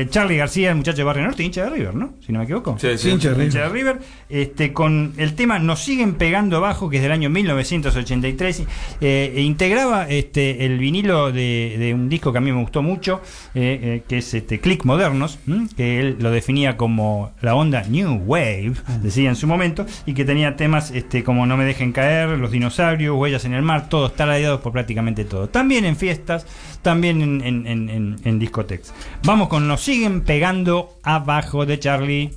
[0.00, 2.14] eh, Charlie García, el muchacho de Barrio Norte, hincha de River, ¿no?
[2.24, 2.76] Si no me equivoco.
[2.78, 3.10] Sí, sí.
[3.10, 3.46] Hincha de River.
[3.46, 3.98] Hincha de River,
[4.28, 8.62] este, con el tema Nos siguen pegando abajo, que es del año 1983,
[9.00, 12.82] eh, e integraba este, el vinilo de, de un disco que a mí me gustó
[12.82, 13.20] mucho,
[13.54, 15.66] eh, eh, que es este, Click Modernos, ¿m?
[15.76, 18.72] que él lo definía como la onda New Wave,
[19.02, 22.50] decía en su momento, y que tenía temas este, como No me dejen caer, Los
[22.52, 25.48] dinosaurios, Huellas en el mar, todo, está radiado por prácticamente todo.
[25.48, 26.46] También en fiestas,
[26.82, 28.94] también en, discotecas.
[29.24, 32.36] Vamos con Nos siguen pegando abajo de Charlie.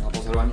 [0.00, 0.52] Vamos al baño.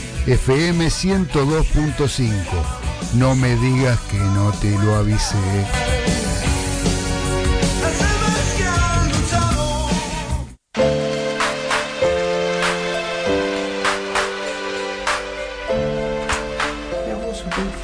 [0.27, 2.31] FM 102.5.
[3.15, 5.37] No me digas que no te lo avisé.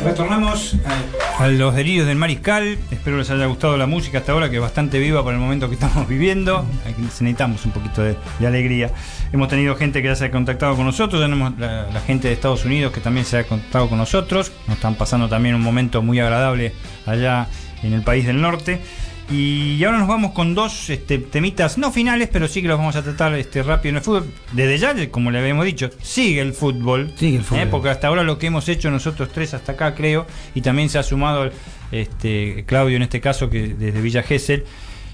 [0.03, 2.79] Retornamos a, a los delirios del mariscal.
[2.89, 5.69] Espero les haya gustado la música hasta ahora, que es bastante viva por el momento
[5.69, 6.65] que estamos viviendo.
[6.97, 8.91] Necesitamos un poquito de, alegría.
[9.31, 12.65] Hemos tenido gente que ya se ha contactado con nosotros, tenemos la gente de Estados
[12.65, 14.51] Unidos que también se ha contactado con nosotros.
[14.67, 16.73] Nos están pasando también un momento muy agradable
[17.05, 17.47] allá
[17.83, 18.81] en el país del norte.
[19.29, 22.95] Y ahora nos vamos con dos este, temitas, no finales, pero sí que los vamos
[22.95, 24.31] a tratar este, rápido en el fútbol.
[24.53, 27.11] Desde ya, como le habíamos dicho, sigue el fútbol.
[27.17, 27.63] Sigue el fútbol.
[27.63, 27.67] ¿eh?
[27.69, 30.25] Porque hasta ahora lo que hemos hecho nosotros tres hasta acá, creo,
[30.55, 31.51] y también se ha sumado
[31.91, 34.63] este, Claudio en este caso, que desde Villa Gesell,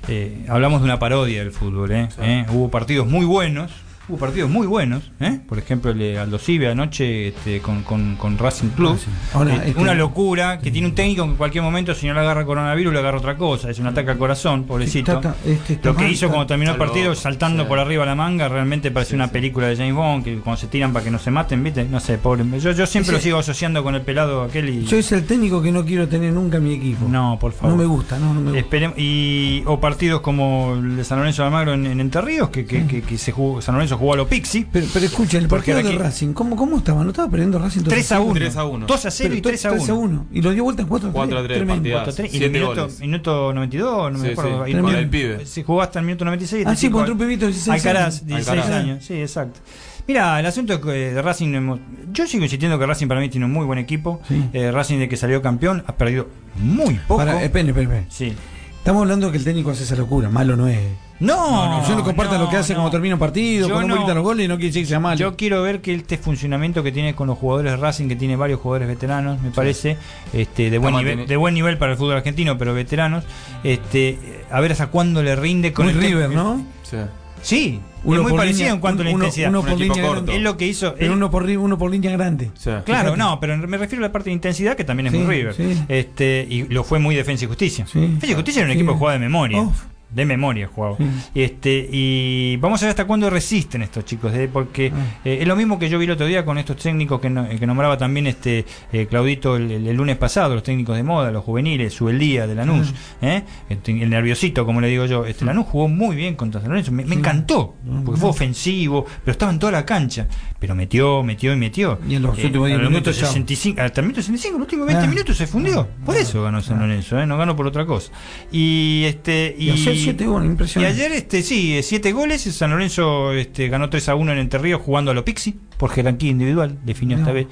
[0.08, 1.92] eh, hablamos de una parodia del fútbol.
[1.92, 2.10] ¿eh?
[2.22, 2.46] ¿Eh?
[2.50, 3.72] Hubo partidos muy buenos.
[4.10, 5.40] Hubo partidos muy buenos, ¿eh?
[5.48, 9.00] por ejemplo el de Aldo Cibe anoche este, con, con, con Racing Club.
[9.34, 12.14] Ahora, Eh, este- una locura que tiene un técnico que en cualquier momento, si no
[12.14, 13.70] le agarra coronavirus, le agarra otra cosa.
[13.70, 15.14] Es un ataque al corazón, pobrecito.
[15.14, 17.70] Está- está- este, está Lo que hizo está- cuando terminó el partido, saltando Sí.
[17.70, 20.92] por arriba la manga, realmente parece una película de James Bond, que cuando se tiran
[20.92, 21.86] para que no se maten, ¿viste?
[21.86, 22.44] No sé, pobre.
[22.60, 24.84] Yo, yo siempre Ese- lo sigo asociando con el pelado aquel y.
[24.84, 27.08] Yo es el técnico que no quiero tener nunca en mi equipo.
[27.08, 27.72] No, por favor.
[27.78, 28.68] No me gusta, no, no me gusta.
[28.78, 32.50] Esperem- y o partidos como el de San Lorenzo de Almagro en, en Entre Ríos,
[32.50, 34.66] que, que, que- que se jugó, San Lorenzo jugó a lo Pixi.
[34.72, 37.04] Pero, pero escucha, el partido de aquí- Racing, ¿cómo, ¿cómo estaba?
[37.04, 38.34] ¿No estaba perdiendo Racing 3 a 1.
[38.34, 38.86] 3 a 1.
[38.88, 40.26] 2 a 0 y 3 a 1.
[40.32, 41.16] Y lo dio vuelta en 4 a 3.
[41.20, 41.76] 4 a 3, Tremendo.
[41.82, 42.04] partidazo.
[42.06, 42.28] 4 a 3.
[42.28, 44.66] Y Siete el minuto, minuto 92, no me Sí, acuerdo.
[44.66, 44.72] sí.
[44.72, 45.46] Y por- el pibe.
[45.46, 46.66] Se jugó hasta el minuto 96.
[46.68, 48.26] Ah, sí, contra un pibito de 16 Alcaraz, años.
[48.28, 48.80] 16 Alcaraz.
[48.84, 49.06] años.
[49.06, 49.60] Sí, exacto.
[50.06, 51.80] Mira, el asunto que de Racing, hemos-
[52.12, 54.20] yo sigo insistiendo que Racing para mí tiene un muy buen equipo.
[54.28, 54.44] Sí.
[54.52, 57.20] Eh, Racing de que salió campeón ha perdido muy poco.
[57.20, 58.06] Para, espere, espere, espere.
[58.10, 58.34] Sí.
[58.80, 60.78] Estamos hablando que el técnico hace esa locura, malo no es.
[61.20, 62.80] No, yo no comparto lo que hace no.
[62.80, 64.02] cuando termina un partido, Yo cuando no.
[64.02, 65.18] gritan los goles y no quiere decir que sea malo.
[65.18, 68.36] Yo quiero ver que este funcionamiento que tiene con los jugadores de Racing, que tiene
[68.36, 69.98] varios jugadores veteranos, me parece,
[70.34, 73.24] este, de buen nivel, de buen nivel para el fútbol argentino, pero veteranos,
[73.64, 74.18] este,
[74.52, 76.66] a ver hasta cuándo le rinde con Muy el River, ¿no?
[76.84, 76.98] Sí.
[77.42, 79.50] Sí, Uno es muy parecido línea, en cuanto a la uno- intensidad.
[79.50, 80.36] uno Un por línea grande.
[80.38, 80.96] es lo que hizo.
[80.98, 82.52] Pero uno por, uno por línea grande.
[82.64, 83.18] Claro, Fíjate.
[83.18, 85.54] no, pero me refiero a la parte de intensidad que también es Sí, muy River.
[85.54, 85.78] sí.
[85.90, 87.86] Este, y lo fue muy Defensa y Justicia.
[87.86, 88.00] Sí.
[88.00, 88.80] Defensa y Justicia era un Sí.
[88.80, 89.60] equipo que jugaba de memoria.
[89.62, 89.76] Uf
[90.14, 90.96] de memoria jugaba.
[91.00, 91.10] Mm.
[91.34, 94.50] Este, y vamos a ver hasta cuándo resisten estos chicos, ¿eh?
[94.52, 95.22] porque ah.
[95.26, 97.46] eh, es lo mismo que yo vi el otro día con estos técnicos que, no,
[97.46, 101.32] eh, que nombraba también este eh, Claudito el, el, lunes pasado, los técnicos de moda,
[101.32, 103.26] los juveniles, su el día de Lanús, mm.
[103.70, 105.26] este, el nerviosito, como le digo yo.
[105.26, 109.32] Este, Lanús jugó muy bien contra San Lorenzo, me, encantó, ah, porque fue ofensivo, pero
[109.32, 110.28] estaba en toda la cancha,
[110.60, 112.00] pero metió, metió y metió.
[112.08, 115.08] Y en los últimos 10 minutos, 65, hasta el minuto 65, los últimos 20 ah.
[115.08, 115.88] minutos se fundió.
[116.06, 118.12] Por eso ganó San Lorenzo, no ganó por otra cosa.
[118.52, 120.98] Y este y, y 7 goles, impresionante.
[120.98, 122.42] Y ayer, este, sí, eh, 7 goles.
[122.42, 126.32] San Lorenzo este, ganó 3 a 1 en Entre jugando a lo Pixi, por jerarquía
[126.32, 127.48] individual, definió esta vez.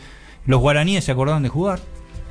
[0.45, 1.79] Los guaraníes se acordaron de jugar.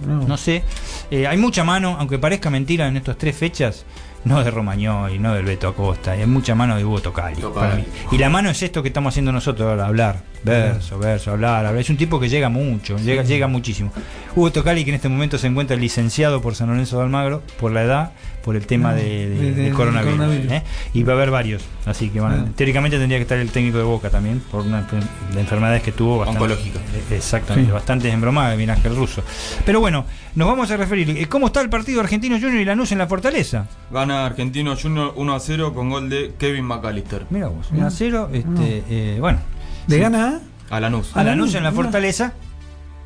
[0.06, 0.62] No, sé.
[1.10, 3.84] Eh, hay mucha mano, aunque parezca mentira, en estas tres fechas
[4.24, 7.36] no de Romagnoli, no del Beto Acosta, hay mucha mano de Hugo Tocali.
[7.40, 7.54] Tocali.
[7.54, 7.84] para mí.
[8.12, 11.80] Y la mano es esto que estamos haciendo nosotros ahora, hablar, verso, verso, hablar, hablar.
[11.80, 13.92] Es un tipo que llega mucho, llega, llega muchísimo.
[14.36, 17.72] Hugo Tocali, que en este momento se encuentra licenciado por San Lorenzo de Almagro, por
[17.72, 18.12] la edad,
[18.44, 20.16] por el tema No, de, de- de- de de- de coronavirus.
[20.18, 20.52] coronavirus.
[20.52, 20.62] ¿eh?
[20.94, 22.50] Y va a haber varios, así que bueno, Ah.
[22.56, 24.82] teóricamente tendría que estar el técnico de Boca también, por una
[25.34, 26.42] de enfermedades que tuvo bastante.
[26.42, 26.78] Oncológica.
[27.10, 27.72] Eh, Exactamente, Sí.
[27.74, 29.22] bastante embromada, mira Ángel Russo.
[29.66, 30.04] Pero bueno,
[30.36, 31.28] nos vamos a referir.
[31.28, 33.66] ¿Cómo está el partido Argentino Junior y Lanús en la Fortaleza?
[34.10, 37.26] Gana Argentino Junior 1 a 0 con gol de Kevin McAllister.
[37.30, 38.30] Mira vos, 1 a 0.
[38.32, 39.38] Este, eh, bueno,
[39.86, 40.02] ¿De Sí.
[40.02, 40.40] gana?
[40.68, 41.16] A Lanús.
[41.16, 41.70] a Lanús en la.
[41.70, 42.32] Fortaleza.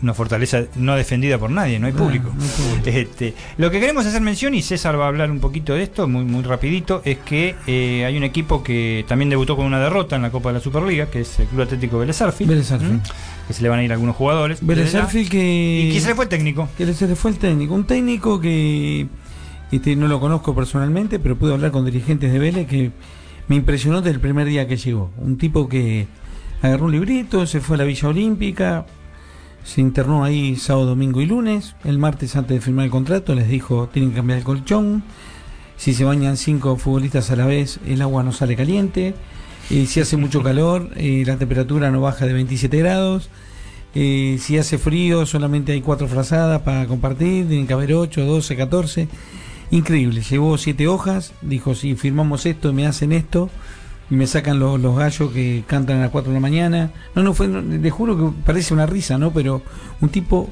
[0.03, 2.31] Una fortaleza no defendida por nadie, no hay Ah, público.
[2.35, 2.89] no hay público.
[2.99, 6.09] Este, lo que queremos hacer mención, y César va a hablar un poquito de esto,
[6.09, 10.17] muy, muy rapidito, es que eh, hay un equipo que también debutó con una derrota
[10.17, 12.93] en la Copa de la Superliga, que es el Club Atlético Vélez Arfield, Vélez Arfield.
[12.95, 13.01] ¿m?
[13.47, 14.59] que se le van a ir algunos jugadores.
[14.63, 14.93] Vélez
[15.31, 15.89] que...
[15.91, 16.69] Y que se le fue el técnico.
[16.79, 17.75] que se le fue el técnico.
[17.75, 19.07] Un técnico que
[19.97, 22.93] no lo conozco personalmente, pero pude hablar con dirigentes de Vélez que
[23.49, 25.11] me impresionó desde el primer día que llegó.
[25.19, 26.07] Un tipo que
[26.63, 28.87] agarró un librito, se fue a la Villa Olímpica,
[29.65, 31.75] se internó ahí sábado, domingo y lunes.
[31.85, 35.03] El martes, antes de firmar el contrato, les dijo: tienen que cambiar el colchón.
[35.77, 39.15] Si se bañan cinco futbolistas a la vez, el agua no sale caliente.
[39.71, 43.31] Y si hace mucho calor, eh, la temperatura no baja de 27 grados.
[43.95, 47.49] Eh, si hace frío, solamente hay cuatro frazadas para compartir.
[47.49, 49.09] Tienen que haber 8, 12, 14.
[49.77, 50.23] Increíble.
[50.23, 51.33] Llevó siete hojas.
[51.43, 53.51] Dijo: Si firmamos esto, me hacen esto.
[54.11, 56.91] Y me sacan los, los gallos que cantan a las 4 de la mañana.
[57.15, 57.49] No, no fue.
[57.49, 59.33] no, le juro que parece una risa, ¿no?
[59.33, 59.63] Pero
[60.01, 60.49] un tipo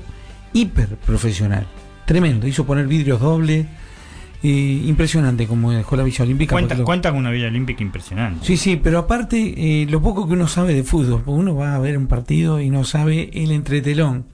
[0.52, 1.66] hiper profesional.
[2.06, 2.46] Tremendo.
[2.46, 3.66] Hizo poner vidrios dobles.
[4.44, 6.52] Eh, impresionante como dejó la Villa Olímpica.
[6.56, 8.44] Cuenta, lo- cuenta con una Villa Olímpica impresionante.
[8.44, 11.76] Sí, sí, pero aparte, eh, lo poco que uno sabe de fútbol, porque uno va
[11.76, 14.24] a ver un partido y no sabe el entretelón.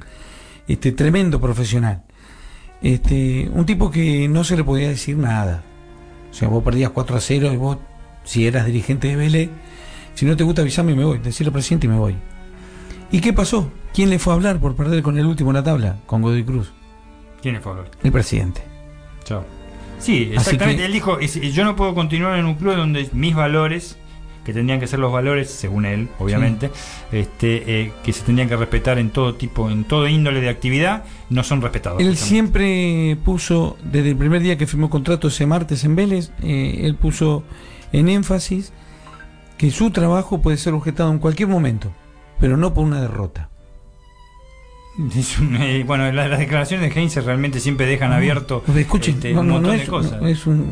[0.67, 2.05] Este, tremendo profesional.
[2.83, 5.63] Este, un tipo que no se le podía decir nada.
[6.31, 7.79] O sea, vos perdías 4 a 0 y vos,
[8.25, 9.51] si eras dirigente de Vélez,
[10.15, 11.19] si no te gusta avisarme, me voy.
[11.19, 12.15] Decirle al presidente y me voy.
[13.11, 13.71] ¿Y qué pasó?
[13.95, 15.97] ¿Quién le fue a hablar por perder con el último en la tabla?
[16.07, 16.73] Con Godoy Cruz.
[17.43, 17.91] ¿Quién es favor?
[18.03, 18.63] El presidente.
[19.25, 19.45] Chao.
[19.99, 20.77] Sí, exactamente.
[20.83, 23.97] que- Él dijo, yo no puedo continuar en un club donde mis valores,
[24.45, 26.71] que tendrían que ser los valores, según él, obviamente,
[27.13, 31.05] este, eh, que se tendrían que respetar en todo tipo, en todo índole de actividad,
[31.29, 32.01] no son respetados.
[32.01, 32.29] Él justamente.
[32.29, 36.95] siempre puso, desde el primer día que firmó contrato ese martes en Vélez, eh, él
[36.95, 37.45] puso
[37.93, 38.73] en énfasis
[39.59, 41.93] que su trabajo puede ser objetado en cualquier momento,
[42.41, 43.51] pero no por una derrota.
[45.17, 49.43] Es eh, bueno, la- las declaraciones de Heinz realmente siempre dejan abierto escuchen, este, no,
[49.43, 50.21] un montón no de es, cosas.
[50.23, 50.67] es un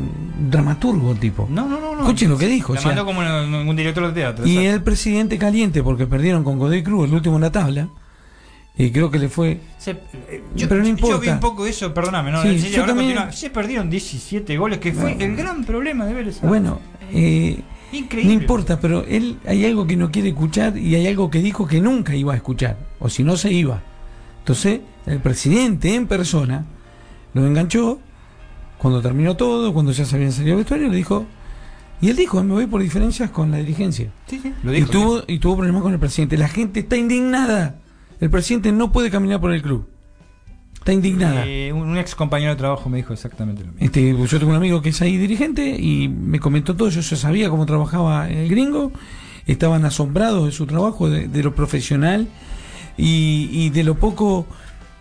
[0.49, 1.47] dramaturgo tipo.
[1.49, 2.01] No, no, no.
[2.01, 2.73] Escuchen lo que dijo.
[2.73, 4.45] La o sea, mandó como un, un director de teatro.
[4.45, 7.87] y el presidente caliente porque perdieron con Godoy Cruz el último en la tabla,
[8.77, 9.61] y creo que le fue...
[9.77, 9.93] Se-
[10.55, 11.17] yo, pero no yo importa.
[11.21, 12.41] vi un poco eso, perdóname, ¿no?
[12.43, 13.31] Sí, yo también-.
[13.31, 16.41] Se perdieron 17 goles, que fue el gran problema de Vélez.
[16.41, 16.79] Bueno,
[17.13, 17.61] eh,
[17.93, 18.35] Increíble.
[18.35, 21.65] no importa, pero él hay algo que no quiere escuchar y hay algo que dijo
[21.65, 23.81] que nunca iba a escuchar, o si no se iba.
[24.47, 26.63] Entonces, el presidente en persona
[27.33, 27.99] lo enganchó
[28.77, 31.25] cuando terminó todo, cuando ya se habían salido del vestuario, le dijo,
[31.99, 34.09] y él dijo, me voy por diferencias con la dirigencia.
[34.25, 34.89] Sí, sí, lo y, dijo.
[34.89, 36.37] tuvo, y tuvo problemas con el presidente.
[36.37, 37.75] La gente está indignada.
[38.21, 39.85] El presidente no puede caminar por el club.
[40.75, 41.45] Está indignada.
[41.45, 43.85] Eh, un, ex compañero de trabajo me dijo exactamente lo mismo.
[43.85, 46.87] Este, yo tengo un amigo que es ahí dirigente y me comentó todo.
[46.87, 48.93] Yo ya sabía cómo trabajaba el gringo.
[49.45, 52.29] Estaban asombrados de su trabajo, de, de lo profesional
[52.97, 54.45] y, y de lo poco,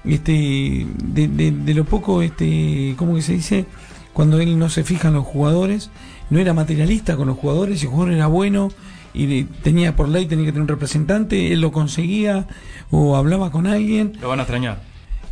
[0.05, 3.65] este, de, de- de lo poco, este, ¿cómo que se dice?
[4.13, 5.91] Cuando él no se fija en los jugadores,
[6.31, 8.69] no era materialista con los jugadores, si el jugador era bueno
[9.15, 12.47] y de- tenía por ley tenía que tener un representante, él lo conseguía
[12.91, 14.13] o hablaba con alguien.
[14.21, 14.81] Lo van a extrañar.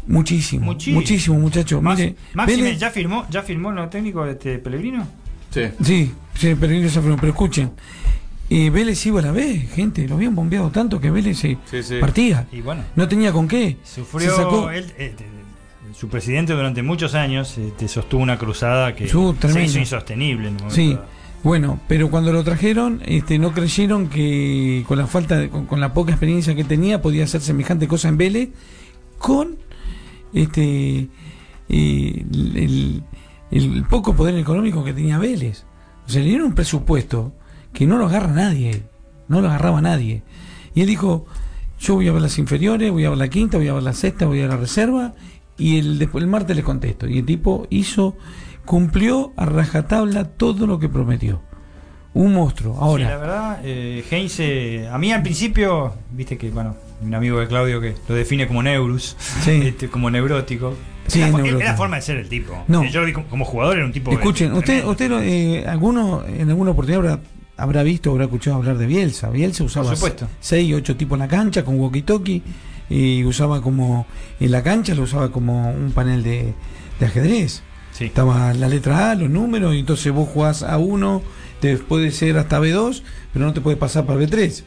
[0.07, 1.01] Muchísimo, Muchísimo.
[1.01, 1.81] muchísimo, muchachos.
[1.83, 5.07] Más- Mire, Máxime, ¿ya firmó, ya firmó el nuevo técnico de este Pellegrino?
[5.51, 5.63] Sí.
[5.83, 7.19] Sí, sí, ellos se fueron.
[7.19, 7.71] pero escuchen,
[8.51, 11.83] eh, Vélez iba a la vez, gente, lo habían bombeado tanto que Vélez se Sí,
[11.83, 11.97] sí.
[12.01, 12.47] partía.
[12.53, 13.77] Y bueno, No tenía con qué.
[13.85, 14.31] sufrió.
[14.31, 15.15] Se sacó- él, eh,
[15.97, 20.49] su presidente durante muchos años eh, te sostuvo una cruzada que Estuvo se hizo insostenible.
[20.49, 20.99] En Sí,
[21.43, 25.81] bueno, pero cuando lo trajeron, este, no creyeron que con la falta, de- con, con
[25.81, 28.49] la poca experiencia que tenía, podía hacer semejante cosa en Vélez,
[29.19, 29.57] con
[30.33, 31.09] este
[31.69, 33.03] eh, el, el-
[33.51, 35.65] el poco poder económico que tenía Vélez.
[36.07, 37.33] O sea, le dieron un presupuesto
[37.75, 38.83] que no lo agarra nadie,
[39.29, 40.23] no lo agarraba nadie.
[40.75, 41.27] Y él dijo,
[41.79, 43.93] yo voy a ver las inferiores, voy a ver la quinta, voy a ver la
[43.93, 45.13] sexta, voy a ver la reserva,
[45.59, 47.07] y el, después, el martes le contesto.
[47.07, 48.17] Y el tipo hizo,
[48.65, 51.43] cumplió a rajatabla todo lo que prometió.
[52.15, 52.75] Un monstruo.
[52.75, 57.13] Sí, la Ahora, verdad, eh, Heinz, eh, a mí al principio, viste que, bueno, un
[57.13, 59.51] amigo de Claudio que lo define como Neurus, Sí.
[59.65, 60.75] este, como neurótico.
[61.09, 62.65] Sí, era, es era forma de ser el tipo.
[62.69, 62.85] No.
[62.85, 64.13] Yo lo vi como, como jugador, era un tipo.
[64.13, 67.23] escuchen, usted, usted eh, alguno, en alguna oportunidad habrá,
[67.57, 69.31] habrá visto, habrá escuchado hablar de Bielsa.
[69.31, 70.29] Bielsa usaba Por supuesto.
[70.41, 72.43] seis, ocho tipos en la cancha con walkie-talkie
[72.91, 74.07] y usaba como,
[74.41, 76.53] en la cancha lo usaba como un panel de,
[77.01, 77.63] de ajedrez.
[77.93, 78.07] Sí.
[78.07, 81.23] Estaba la letra A, los números, y entonces vos jugás a uno,
[81.61, 83.03] te puede ser hasta B2,
[83.33, 84.65] pero no te puede pasar para B3.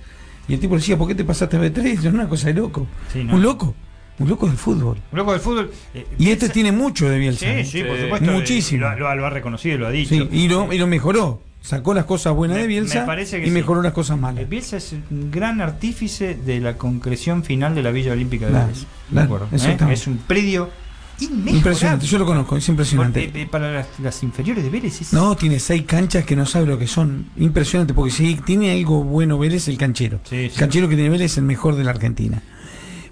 [0.47, 1.85] Y el tipo decía, ¿por qué te pasaste a B3?
[1.85, 2.87] Es una cosa de loco.
[3.11, 3.35] Sí, ¿no?
[3.35, 3.75] Un loco,
[4.19, 4.97] un loco del fútbol.
[5.11, 5.71] Un loco del fútbol.
[5.93, 7.39] eh, Y este tiene mucho de Bielsa.
[7.45, 7.65] Sí, ¿eh?
[7.65, 8.31] sí, por supuesto.
[8.31, 8.77] Muchísimo.
[8.77, 10.15] y Lo, lo- lo ha reconocido y lo ha dicho.
[10.15, 11.41] Sí, y lo, y lo mejoró.
[11.61, 13.53] Sacó las cosas buenas Me- de Bielsa me parece que y sí.
[13.53, 14.47] mejoró las cosas Eh, malas.
[14.49, 18.67] Bielsa es un gran artífice de la concreción final de la Villa Olímpica de Claro,
[18.67, 19.25] Vélez.
[19.25, 19.93] Acuerdo, ¿eh?
[19.93, 20.69] Es un predio
[21.19, 21.51] inmejorable.
[21.57, 23.23] Impresionante, yo lo conozco, es impresionante.
[23.23, 26.45] Porque, eh, para las, las inferiores de Vélez es No, tiene seis canchas que no
[26.45, 27.25] sabe lo que son.
[27.37, 30.21] Impresionante, porque si tiene algo bueno Vélez, el canchero.
[30.23, 30.57] Sí, El sí.
[30.59, 32.41] canchero que tiene Vélez es el mejor de la Argentina.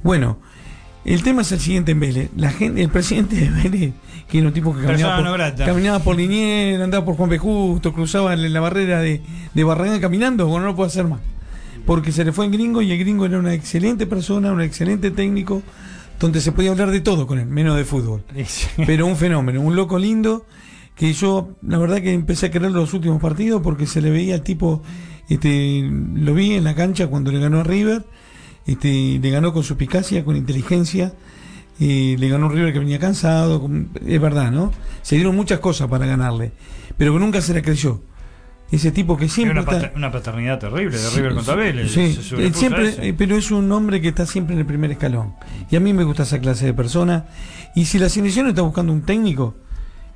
[0.03, 0.37] Bueno,
[1.03, 2.29] el tema es el siguiente en Vélez.
[2.37, 3.93] La gente, el presidente de Vélez,
[4.27, 5.65] que era un tipo que caminaba por, grata.
[5.65, 7.37] caminaba por Liniers, andaba por Juan.
[7.37, 9.21] Justo, cruzaba la la barrera de,
[9.53, 11.19] de Barragán caminando, bueno, no lo puede hacer más.
[11.85, 15.11] Porque se le fue en gringo y el gringo era una excelente persona, un excelente
[15.11, 15.61] técnico,
[16.19, 18.23] donde se podía hablar de todo con él, menos de fútbol.
[18.85, 20.45] Pero un fenómeno, un loco lindo,
[20.95, 24.33] que yo la verdad que empecé a querer los últimos partidos porque se le veía
[24.33, 24.81] al tipo,
[25.29, 28.05] este, lo vi en la cancha cuando le ganó a River,
[28.65, 31.13] Este, le ganó con suspicacia, con inteligencia.
[31.79, 33.69] Eh, le ganó un River que venía cansado.
[34.05, 34.71] es verdad, ¿no?
[35.01, 36.51] Se dieron muchas cosas para ganarle.
[36.97, 38.01] Pero que nunca se la creyó.
[38.71, 39.59] Ese tipo que siempre.
[39.61, 41.91] una, está- una paternidad terrible de Sí, River contra Vélez.
[41.91, 42.13] sí.
[42.13, 45.33] se a siempre, eh, pero es un hombre que está siempre en el primer escalón.
[45.69, 47.25] Y a mí me gusta esa clase de persona.
[47.75, 49.55] Y si la selección está buscando un técnico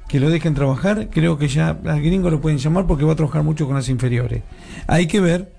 [0.08, 3.16] que lo dejen trabajar, creo que ya al gringo lo pueden llamar porque va a
[3.16, 4.42] trabajar mucho con las inferiores.
[4.88, 5.54] Hay que ver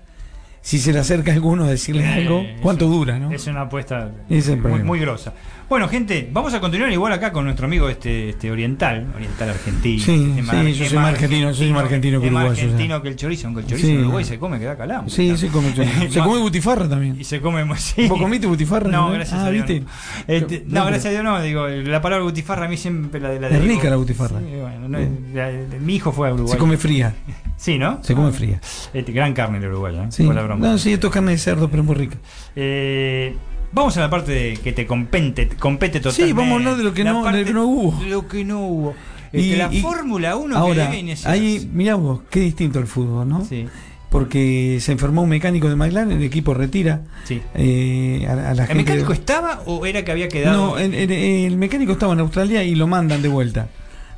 [0.61, 3.31] si se le acerca a alguno a decirle Eh, algo, cuánto es- dura, ¿no?
[3.31, 5.33] Es una apuesta es muy, muy grosa.
[5.71, 10.03] Bueno, gente, vamos a continuar igual acá con nuestro amigo este, este oriental, oriental argentino.
[10.03, 12.43] Sí, Es sí, más- yo soy más argentino, yo soy más argentino que es más
[12.43, 14.75] uruguayo, argentino que el chorizo, aunque el chorizo Sí, en Uruguay se come que da
[14.75, 15.09] calambre.
[15.09, 15.73] Sí, se come,
[16.09, 17.15] se come butifarra también.
[17.17, 18.05] Y se come sí.
[18.09, 18.91] ¿Vos comiste butifarra?
[18.91, 19.13] No, no?
[19.13, 19.65] gracias ah, a Dios.
[19.65, 19.85] ¿viste?
[19.85, 19.87] No,
[20.27, 23.39] Este, No, gracias a Dios no, digo, la palabra butifarra a mí siempre la de
[23.39, 24.39] la Es rica la butifarra.
[24.39, 24.89] Sí, bueno,
[25.33, 26.51] la- mi hijo fue a Uruguay.
[26.51, 27.15] Se come fría.
[27.55, 28.03] Sí, ¿no?
[28.03, 28.59] Se come fría.
[28.91, 30.07] Este, gran carne de Uruguay, ¿eh?
[30.09, 30.25] Sí.
[30.25, 30.67] Fue la broma.
[30.67, 32.17] No, sí, esto es carne de cerdo, pero es muy rica.
[32.55, 33.35] Eh,
[33.71, 36.27] vamos a la parte de que te compete, compete totalmente.
[36.27, 37.99] Sí, vamos a hablar de lo que La no- de lo parte- que no hubo.
[38.03, 38.93] de Lo que no hubo.
[39.33, 42.87] Este, Y- la y- Fórmula 1 Ahora, que viene ahí, mirá vos, qué distinto el
[42.87, 43.45] fútbol, ¿no?
[43.45, 43.65] Sí.
[44.09, 47.41] Porque se enfermó un mecánico de McLaren, el equipo retira Sí.
[47.55, 48.73] eh, a, a la ¿El gente.
[48.75, 50.71] mecánico estaba o era que había quedado?
[50.71, 53.69] No, el, el- el mecánico estaba en Australia y lo mandan de vuelta.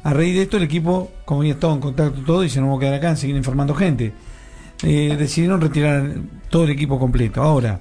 [0.04, 2.80] A raíz de esto, el equipo, como ya estaba en contacto todo, dice: No vamos
[2.80, 4.14] a quedar acá, seguir informando gente.
[4.82, 6.12] Eh, decidieron retirar
[6.50, 7.42] todo el equipo completo.
[7.44, 7.80] Ahora,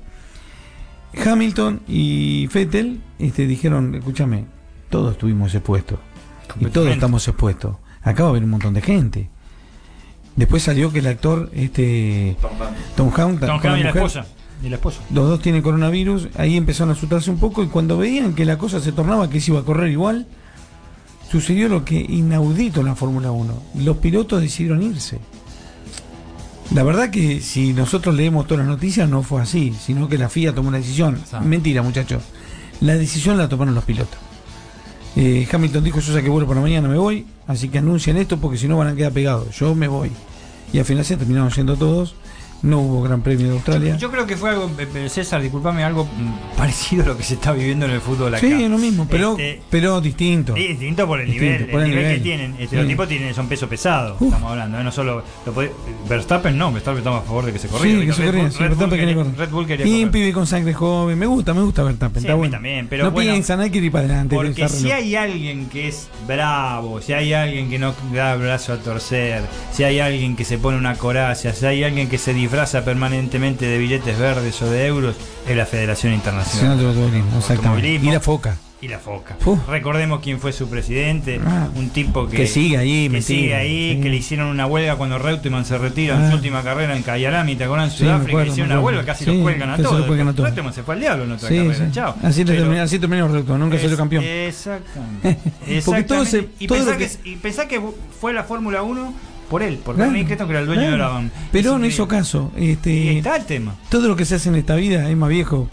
[1.24, 4.46] Hamilton y Fettel este, dijeron: Escúchame,
[4.90, 5.98] todos estuvimos expuestos.
[6.60, 7.76] Y todos estamos expuestos.
[8.02, 9.30] Acá va a haber un montón de gente.
[10.36, 12.36] Después salió que el actor, este
[12.96, 14.26] Tom Hanks, Tom Hanks y la esposa.
[14.62, 15.00] Y la esposa.
[15.12, 18.58] los dos tienen coronavirus, ahí empezaron a asustarse un poco y cuando veían que la
[18.58, 20.26] cosa se tornaba que se iba a correr igual,
[21.30, 23.62] sucedió lo que inaudito en la Fórmula 1.
[23.76, 25.18] Los pilotos decidieron irse.
[26.74, 30.30] La verdad que si nosotros leemos todas las noticias no fue así, sino que la
[30.30, 31.20] FIA tomó una decisión.
[31.44, 32.22] Mentira, muchachos.
[32.80, 34.18] La decisión la tomaron los pilotos.
[35.14, 38.56] Eh, Hamilton dijo, yo saqué vuelo para mañana, me voy, así que anuncien esto porque
[38.56, 39.54] si no van a quedar pegados.
[39.58, 40.10] Yo me voy.
[40.72, 42.14] Y al final se terminaron yendo todos.
[42.62, 43.96] No hubo Gran Premio de Australia.
[43.96, 47.22] Yo creo que fue algo, eh, eh, César, discúlpame, algo mm, parecido a lo que
[47.24, 48.46] se está viviendo en el fútbol acá.
[48.46, 50.54] Sí, lo mismo, pero, Este, pero distinto.
[50.54, 52.18] Sí, distinto por el Distinto, nivel, por el el nivel, nivel.
[52.18, 52.52] que tienen.
[52.52, 52.76] Este, Sí.
[52.76, 54.22] Los tipos tienen, son peso pesado, Uf.
[54.28, 54.78] estamos hablando.
[54.80, 54.84] ¿eh?
[54.84, 55.52] No solo lo
[56.08, 58.00] Verstappen no, Verstappen estaba a favor de que se corriera.
[58.00, 59.36] Sí, que se Red corría, Bull- sí, Red Bull quería correr.
[59.36, 60.10] Red Bull quería Y un correr.
[60.12, 62.52] pibe con sangre joven, me gusta, me gusta Verstappen, Sí, está bueno.
[62.52, 64.36] también, pero no bueno, piensan, hay que ir para adelante.
[64.36, 64.96] Porque si reloj.
[64.98, 69.84] hay alguien que es bravo, si hay alguien que no da brazo a torcer, si
[69.84, 73.78] hay alguien que se pone una coraza, si hay alguien que se disfraza permanentemente de
[73.78, 75.16] billetes verdes o de euros,
[75.48, 76.76] es la Federación Internacional.
[76.76, 77.66] Nacional de Automovilismo, exactamente.
[77.68, 78.10] Automovilismo.
[78.10, 78.56] Y la foca.
[78.82, 79.36] Y la foca.
[79.68, 81.68] Recordemos quién fue su presidente, Ah.
[81.76, 84.00] un tipo que, Que sigue ahí, que sigue ahí, sí.
[84.02, 86.28] que le hicieron una huelga cuando Reutemann se retira en Ah.
[86.30, 87.92] su última carrera en Cayalami, ¿te acuerdas?
[87.92, 88.98] En Sí, Sudáfrica, acuerdo, le hicieron una acuerdo.
[88.98, 90.44] huelga, casi Sí, los cuelgan a todos.
[90.44, 91.82] Reutemann se fue al diablo en otra Sí, carrera, sí.
[91.92, 92.16] chao.
[92.22, 94.24] Así, Pero- terminó, así terminó Reutemann, nunca es- salió campeón.
[94.24, 95.38] Exactamente.
[95.86, 96.54] Porque todo se- Exactamente.
[96.58, 97.06] y, todo pensá que...
[97.08, 97.80] que- y pensá que
[98.20, 99.14] fue la Fórmula 1
[99.52, 101.20] por él, por Claro, Bernie Eccleston, que era el dueño claro.
[101.20, 101.30] de.
[101.52, 102.50] Pero no hizo caso.
[102.56, 103.74] Y Este, está el tema.
[103.90, 105.68] todo lo que se hace en esta vida, es más viejo,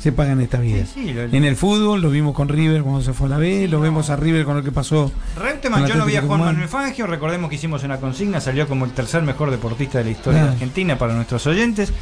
[0.00, 0.84] se paga en esta vida.
[0.84, 3.36] Sí, sí, lo- En el fútbol lo vimos con River cuando se fue a la
[3.38, 5.12] B, lo vemos a River con lo que pasó.
[5.40, 6.40] Reutemann, yo no vi a Juan.
[6.40, 10.10] Manuel Fangio, recordemos que hicimos una consigna, salió como el tercer mejor deportista de la
[10.10, 10.46] historia Claro.
[10.48, 11.92] de Argentina para nuestros oyentes.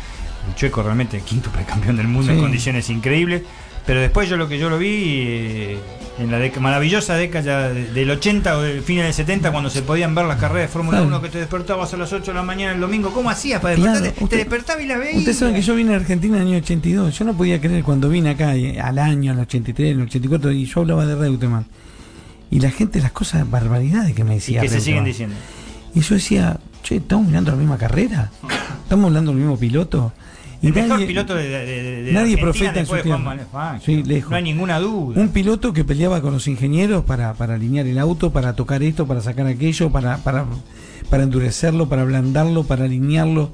[0.48, 3.42] El Chueco realmente quinto campeón del mundo en condiciones increíbles.
[3.86, 4.88] Pero después yo lo que yo lo vi
[5.26, 5.78] eh,
[6.20, 10.14] en la maravillosa década de- del 80 o del fines del 70 cuando se podían
[10.14, 11.08] ver las carreras de Fórmula Claro.
[11.16, 13.10] 1 que te despertabas a las 8 de la mañana el domingo.
[13.12, 14.28] ¿Cómo hacías para Claro, despertarte?
[14.28, 15.16] te despertabas y la veías.
[15.18, 17.18] Ustedes saben que yo vine a Argentina en el año 82.
[17.18, 20.06] Yo no podía creer cuando vine acá eh, al año, en el 83, en el
[20.06, 21.66] 84, y yo hablaba de Reutemann.
[22.50, 24.60] Y la gente, las cosas, barbaridades que me y decía.
[24.60, 25.34] que se siguen diciendo.
[25.94, 28.30] Y yo decía, che, ¿estamos mirando la misma carrera?
[28.84, 30.12] ¿Estamos hablando del mismo piloto?
[30.62, 32.94] Y El mejor nadie- piloto de, de- de- nadie profeta en su.
[33.84, 34.30] Sí, lejos.
[34.30, 35.20] No hay ninguna duda.
[35.20, 39.06] Un piloto que peleaba con los ingenieros para, para alinear el auto, para tocar esto,
[39.06, 40.44] para sacar aquello, para, para,
[41.10, 43.50] para endurecerlo, para ablandarlo, para alinearlo,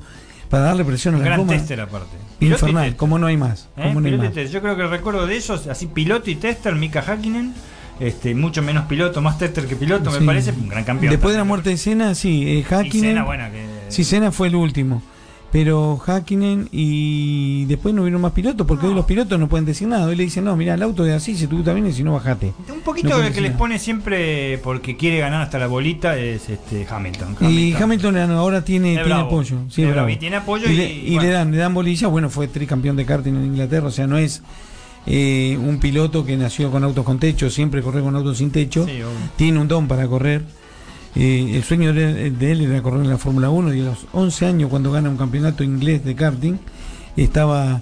[0.51, 1.53] para darle presión a la gran goma.
[1.55, 2.17] tester aparte.
[2.41, 3.69] Infernal, como no hay más.
[3.79, 3.91] ¿Eh?
[3.95, 4.35] No hay más.
[4.53, 7.55] Yo creo que recuerdo de esos, así piloto y tester, Mika Hakkinen,
[8.01, 10.25] este, mucho menos piloto, más tester que piloto, me Sí.
[10.27, 11.11] parece, un gran campeón.
[11.11, 13.01] Después de la muerte de Senna, sí, eh, Hakkinen.
[13.11, 15.03] Senna, bueno, que- Sí, Senna fue el último.
[15.51, 19.89] Pero Hakkinen y después no hubieron más pilotos, porque hoy los pilotos no pueden decir
[19.89, 20.05] nada.
[20.07, 22.13] Hoy le dicen, no, mira, el auto es así, si tú también y si no,
[22.13, 22.53] bajate.
[22.71, 23.59] Un poquito No de que les nada.
[23.59, 27.37] pone siempre porque quiere ganar hasta la bolita es este Hamilton.
[27.51, 29.57] Y Hamilton ahora tiene, apoyo.
[29.71, 30.11] Sí, Es bravo.
[30.11, 31.23] Y tiene apoyo Y, le, y bueno.
[31.23, 32.09] le dan, le dan bolilla.
[32.09, 34.43] Bueno, fue tricampeón de karting en Inglaterra, o sea, no es
[35.07, 38.85] eh, un piloto que nació con autos con techo, siempre corre con autos sin techo.
[38.85, 39.01] Sí,
[39.37, 40.43] tiene un don para correr.
[41.17, 44.07] Eh, el sueño de, de él era correr en la Fórmula 1 y a los
[44.13, 46.55] 11 años cuando gana un campeonato inglés de karting
[47.17, 47.81] estaba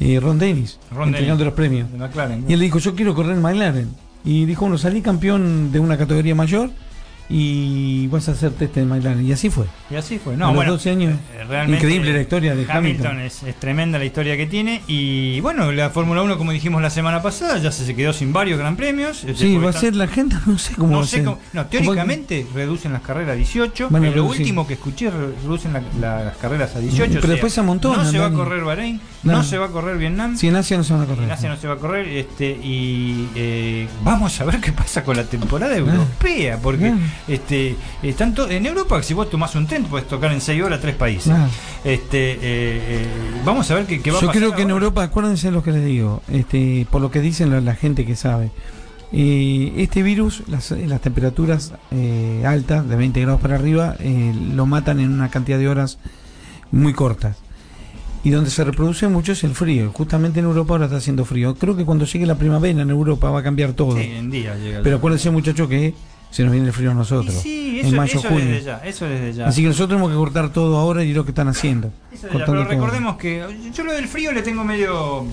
[0.00, 1.92] eh, Ron Dennis, Ron entregando Dennis, los premios.
[1.92, 2.44] de McLaren.
[2.48, 3.88] Y él le dijo, yo quiero correr en McLaren.
[4.24, 6.70] Y dijo, bueno, salí campeón de una categoría mayor
[7.28, 9.26] y vas a hacer test en McLaren.
[9.26, 9.66] Y así fue.
[9.90, 10.34] Y así fue.
[10.34, 11.14] A No, los bueno, 12 años.
[11.34, 13.20] eh, realmente Increíble la historia de Hamilton.
[13.20, 14.82] Es, es tremenda la historia que tiene.
[14.86, 18.32] Y bueno, la Fórmula 1, como dijimos la semana pasada, ya se, se quedó sin
[18.32, 19.24] varios gran premios.
[19.34, 21.24] Sí, va a ser la gente, no sé cómo va No a sé ser.
[21.24, 23.88] cómo- no, teóricamente reducen las carreras a 18.
[23.90, 27.08] Van a Eh, lo último que escuché, re- reducen la- la- las carreras a 18.
[27.14, 29.32] Pero o sea, después se amontonan, No se va a correr Bahrein, No.
[29.32, 30.36] no, se va a correr Vietnam.
[30.36, 31.24] Si en Asia no se van a correr.
[31.24, 35.02] En Asia no se va a correr este y eh, vamos a ver qué pasa
[35.04, 36.92] con la temporada europea porque.
[37.28, 40.80] Este eh, tanto en Europa si vos tomás un tren puedes tocar en 6 horas
[40.80, 41.48] tres países Ah.
[41.84, 43.06] este eh, eh,
[43.44, 44.70] vamos a ver qué, qué va a Yo pasar creo que en.
[44.70, 48.16] Europa, acuérdense lo que les digo, este, por lo que dicen la, la gente que
[48.16, 48.50] sabe,
[49.12, 53.96] este virus, las, las temperaturas eh, altas, de 20 grados para arriba,
[54.54, 55.98] lo matan en una cantidad de horas
[56.70, 57.36] muy cortas.
[58.24, 59.90] Y donde se reproduce mucho es el frío.
[59.92, 61.56] Justamente en Europa ahora está haciendo frío.
[61.56, 63.96] Creo que cuando llegue la primavera en Europa va a cambiar todo.
[63.96, 65.92] Sí, en día llega Pero acuérdense muchachos que
[66.32, 67.32] se nos viene el frío a nosotros.
[67.34, 68.44] sí eso, en mayo, eso junio.
[68.46, 71.16] desde ya eso desde ya Así que nosotros tenemos que cortar todo ahora y es
[71.16, 71.92] lo que están haciendo.
[72.12, 72.64] Eso ya, pero todo.
[72.64, 75.24] recordemos que yo lo del frío le tengo medio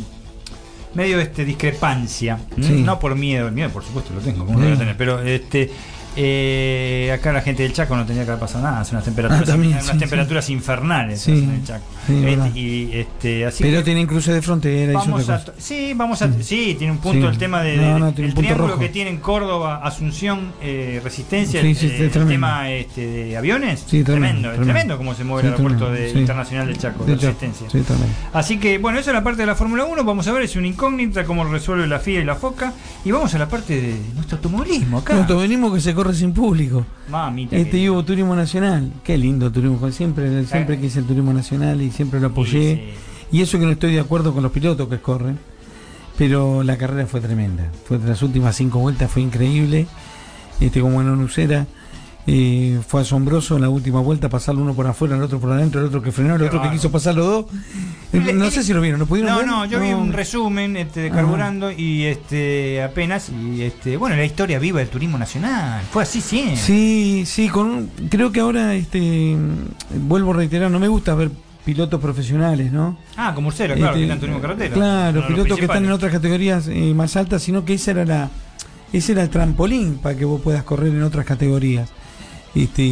[0.93, 2.65] medio este discrepancia ¿m?
[2.67, 2.73] Sí.
[2.81, 4.45] no por miedo el miedo por supuesto lo tengo
[4.97, 5.69] pero este
[6.15, 9.43] eh, acá la gente del Chaco no tenía que haber pasado nada hace unas temperaturas
[9.47, 13.77] Ah, también, unas sí, temperaturas infernales en el Chaco sí, Este, y este así Pero
[13.79, 16.99] que tienen cruce de frontera y vamos otra a sí vamos a sí tiene un
[16.99, 17.33] punto Sí.
[17.33, 18.79] el tema de, No, no, el triángulo rojo.
[18.79, 22.27] que tienen Córdoba Asunción eh, Resistencia el, eh, el tremendo.
[22.27, 24.97] tema este, de aviones tremendo, tremendo, es tremendo.
[24.97, 27.67] cómo se mueve el aeropuerto de- internacional del Chaco De de Chaco, Resistencia.
[28.33, 30.03] Así que, bueno, esa es la parte de la Fórmula 1.
[30.03, 32.73] Vamos a ver, es una incógnita cómo resuelve la FIA y la FOCA.
[33.05, 35.13] Y vamos a la parte de nuestro automovilismo acá.
[35.13, 36.85] Un automovilismo que se corre sin público.
[37.09, 37.55] Mamita.
[37.55, 38.91] Este hubo turismo nacional.
[39.03, 39.89] Qué lindo turismo.
[39.91, 42.93] Siempre, siempre quise el turismo nacional y siempre lo apoyé.
[43.29, 45.37] Y eso que no estoy de acuerdo con los pilotos que corren.
[46.17, 47.69] Pero la carrera fue tremenda.
[47.85, 49.85] Fue las últimas cinco vueltas, fue increíble.
[50.61, 51.65] Este, como en Onucera.
[52.27, 55.79] eh, fue asombroso en la última vuelta pasarlo uno por afuera, el otro por adentro,
[55.81, 57.45] el otro que frenó, el Qué otro que quiso pasar los dos.
[58.13, 59.47] Eh, no sé si lo vieron, ¿lo pudieron No, ver?
[59.47, 61.13] no, yo vi un resumen este, de Ah.
[61.13, 66.21] carburando y este apenas y este bueno la historia viva del turismo nacional fue así
[66.21, 69.35] siempre Sí, sí, con creo que ahora este
[70.07, 71.31] vuelvo a reiterar, no me gusta ver
[71.73, 72.97] pilotos profesionales, ¿no?
[73.15, 76.67] ah como Ursera claro Este, que turismo carretera Claro, pilotos que están en otras categorías
[76.67, 78.29] eh, más altas, sino que esa era la
[78.91, 81.89] ese era el trampolín para que vos puedas correr en otras categorías.
[82.55, 82.83] Este,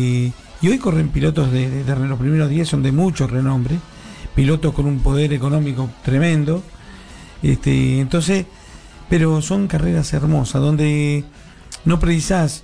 [0.61, 3.75] y hoy corren pilotos de, de- de los primeros 10 son de mucho renombre,
[4.35, 6.61] pilotos con un poder económico tremendo.
[7.41, 8.45] Este, entonces,
[9.09, 11.23] pero son carreras hermosas donde
[11.85, 12.63] no precisás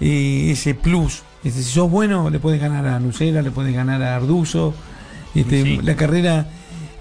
[0.00, 1.22] eh, ese plus.
[1.42, 4.74] Este, si sos bueno, le puedes ganar a Nucera, le puedes ganar a Arduzo.
[5.34, 5.80] Este, Sí.
[5.82, 6.46] La carrera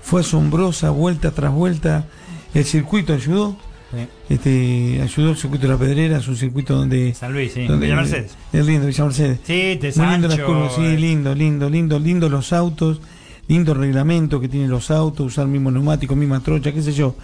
[0.02, 2.06] fue asombrosa, vuelta tras vuelta.
[2.54, 3.58] El circuito ayudó.
[3.92, 4.08] Sí.
[4.30, 7.14] Este, ayudó el circuito de la Pedrera, es un circuito donde.
[7.14, 9.40] San Luis sí donde- Villa Mercedes Es lindo, Villa Mercedes.
[9.46, 13.02] sí te Muy lindo las curvas, sí, eh, lindo, lindo, lindo, lindo los autos,
[13.48, 17.16] lindo el reglamento que tienen los autos, usar mismo neumático, misma trocha, qué sé yo.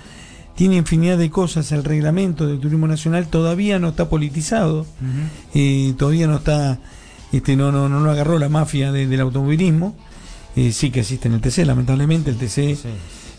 [0.55, 4.85] Tiene infinidad de cosas, el reglamento del turismo nacional todavía no está politizado,
[5.55, 6.77] eh, todavía no está,
[7.31, 9.95] este, no, no, no lo agarró la mafia de- del automovilismo,
[10.67, 12.75] eh, sí que existe en el TC, lamentablemente el TC.
[12.75, 12.75] Sí.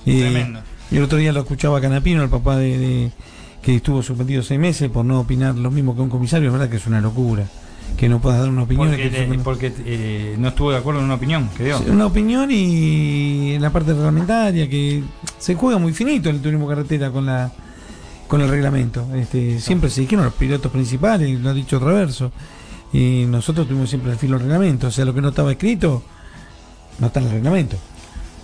[0.07, 0.61] eh, Tremendo.
[0.91, 3.11] y el otro día lo escuchaba Canapino, el papá de, de-
[3.63, 6.71] que estuvo suspendido seis meses por no opinar lo mismo que un comisario, es verdad
[6.71, 7.45] que es una locura,
[7.99, 8.89] que no puedas dar una opinión.
[8.89, 11.85] porque, que le- porque eh, no estuvo de acuerdo en una opinión que dio Sí,
[11.91, 15.03] Una opinión y en la parte reglamentaria que
[15.39, 17.53] se juega muy finito en el turismo carretera con la
[18.29, 19.07] con el reglamento.
[19.17, 22.31] Este, siempre se dijeron los pilotos principales, lo ha dicho Traverso.
[22.93, 24.87] Y nosotros tuvimos siempre el filo del reglamento.
[24.87, 26.03] O sea, lo que no estaba escrito
[27.01, 27.77] no está en el reglamento.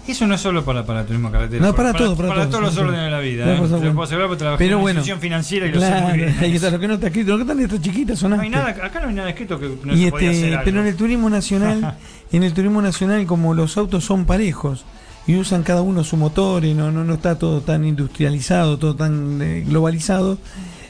[0.06, 1.66] Eso no es solo para, para turismo carretera.
[1.66, 3.44] No, para todo, para todo, todos los órdenes de la vida.
[3.44, 3.80] Para ¿eh?
[3.80, 6.08] Te lo puedo asegurar porque trabajé Pero en bueno, institución financiera y lo sé Claro,
[6.08, 6.36] muy bien.
[6.40, 8.40] ahí está, lo que no está escrito, lo que está en letras chiquitas son No
[8.40, 10.64] hay nada, acá no hay nada escrito que no y se podía este, hacer algo.
[10.64, 11.96] pero en el turismo nacional,
[12.32, 14.84] en el turismo nacional como los autos son parejos
[15.26, 18.94] y usan cada uno su motor y no no, no está todo tan industrializado, todo
[18.94, 20.38] tan eh, globalizado,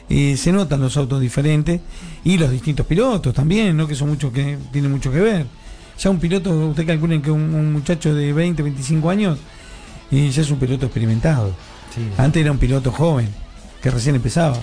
[0.09, 1.81] eh, se notan los autos diferentes
[2.23, 3.87] y los distintos pilotos también, ¿no?
[3.87, 5.45] Que son muchos que tienen mucho que ver.
[5.97, 9.39] Ya un piloto, usted calculen que un, un muchacho de 20, 25 años
[10.11, 11.53] y ya es un piloto experimentado.
[11.93, 12.01] Sí.
[12.17, 13.27] Antes era un piloto joven
[13.81, 14.57] que recién empezaba.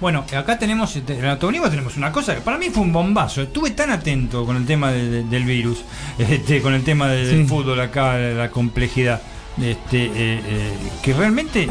[0.00, 2.92] Bueno, acá tenemos, este, en el automovilismo tenemos una cosa que para mí fue un
[2.92, 3.42] bombazo.
[3.42, 5.84] Estuve tan atento con el tema de- de- del virus,
[6.18, 9.20] este, con el tema de- del fútbol acá, la complejidad,
[9.60, 10.72] este, eh, eh,
[11.02, 11.68] que realmente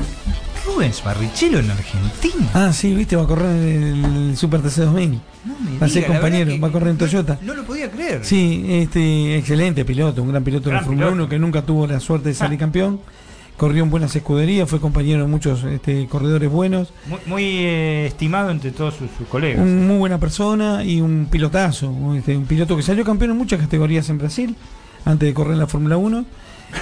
[0.65, 2.49] Rubens Barrichello en Argentina.
[2.53, 5.09] Ah, sí, viste, va a correr en el Super TC 2000.
[5.45, 7.37] No me Va a ser compañero, va a correr en Toyota.
[7.41, 8.23] No lo podía creer.
[8.25, 11.23] Sí, este excelente piloto, un gran piloto de Gran la Fórmula piloto.
[11.23, 12.59] 1 que nunca tuvo la suerte de salir Ah.
[12.59, 12.99] campeón,
[13.57, 16.93] corrió en buenas escuderías, fue compañero de muchos este, corredores buenos.
[17.07, 19.61] Muy, muy, eh, estimado entre todos sus, sus colegas.
[19.61, 21.93] Un muy buena persona y un pilotazo.
[22.15, 24.55] este, un piloto que salió campeón en muchas categorías en Brasil,
[25.05, 26.25] antes de correr en la Fórmula 1,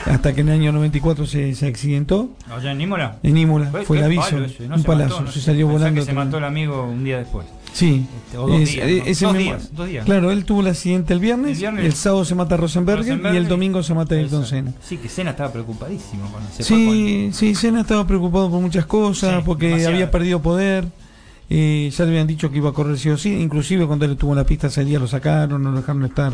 [0.06, 2.30] hasta que en el año 94 se, se accidentó.
[2.50, 3.18] Allá en Imola.
[3.24, 4.38] En Imola, Fue- el aviso.
[4.44, 6.00] ese, no un se palazo, mató, no se salió volando.
[6.02, 7.46] que se mató el amigo un día después.
[7.74, 8.06] Sí.
[8.26, 10.06] Este, o dos Es- días, eh, ese Dos mismo- días, dos días.
[10.06, 13.02] Claro, él tuvo el accidente el viernes, El viernes- el sábado se mata Rosenberg, y
[13.04, 14.74] Rosenberg el domingo se mata Ayrton Senna.
[14.82, 18.86] Sí, que Senna estaba preocupadísimo con se fue Sí, sí, Senna estaba preocupado por muchas
[18.88, 19.94] cosas, Sí, porque demasiado.
[19.96, 20.86] había perdido poder.
[21.50, 24.12] eh, ya le habían dicho que iba a correr sí o sí, inclusive cuando él
[24.12, 26.34] estuvo en la pista ese día lo sacaron, no lo dejaron estar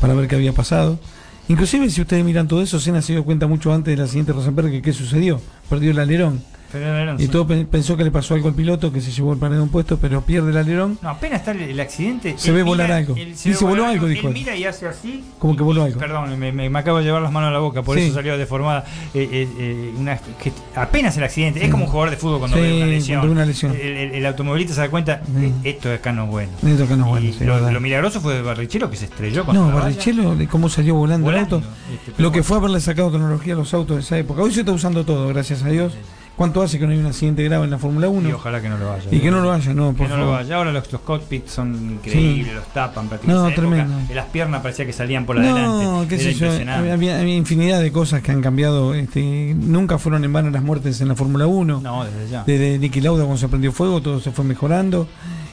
[0.00, 1.00] para ver qué había pasado.
[1.48, 4.38] Inclusive si ustedes miran todo eso, Senna se dio cuenta mucho antes del accidente de
[4.38, 5.40] Rosenberg que qué sucedió.
[5.70, 6.42] Perdió el alerón.
[6.72, 9.38] Pero Y todo pe- pensó que le pasó algo al piloto, que se llevó el
[9.38, 10.98] paredón puesto, pero pierde el alerón.
[11.02, 12.34] No, apenas está el, el accidente.
[12.36, 13.14] Se ve volar algo.
[13.16, 14.34] él ve se voló algo, dijo él.
[14.34, 15.24] mira y hace así.
[15.38, 15.98] Como que voló algo.
[15.98, 18.04] Perdón, me, me- me acabo de llevar las manos a la boca, por Sí.
[18.04, 18.84] eso salió deformada.
[19.14, 21.64] Eh, eh, eh, una- que apenas el accidente.
[21.64, 23.30] Es como un jugador de fútbol cuando Sí, ve una lesión.
[23.30, 23.44] una.
[23.44, 26.50] El, el- el automovilista se da cuenta, eh, esto de acá no es bueno.
[26.66, 29.44] Esto acá no es bueno, Y lo, lo milagroso fue de Barrichello que se estrelló
[29.44, 31.74] con No, Barrichello, de cómo salió volando, Volando, el auto.
[32.08, 34.42] este, Lo que fue haberle sacado tecnología a los autos de esa época.
[34.42, 35.92] Hoy se está usando todo, gracias a Dios.
[36.36, 38.28] ¿Cuánto hace que no hay un accidente grave en la Fórmula 1?
[38.28, 39.06] Y ojalá que no lo haya.
[39.10, 40.56] Y que no lo haya, no, Que no lo vaya.
[40.56, 42.54] Ahora los, los cockpits son increíbles, Sí.
[42.54, 43.32] los tapan prácticamente.
[43.42, 44.14] No, En esa época, tremendo.
[44.14, 46.08] Las piernas parecía que salían por No, adelante.
[46.08, 48.92] qué Era sé yo, había, había infinidad de cosas que han cambiado.
[48.94, 51.80] Este, nunca fueron en vano las muertes en la Fórmula 1.
[51.80, 52.44] No, desde ya.
[52.46, 55.08] Desde Nicky Lauda cuando se prendió fuego, todo se fue mejorando.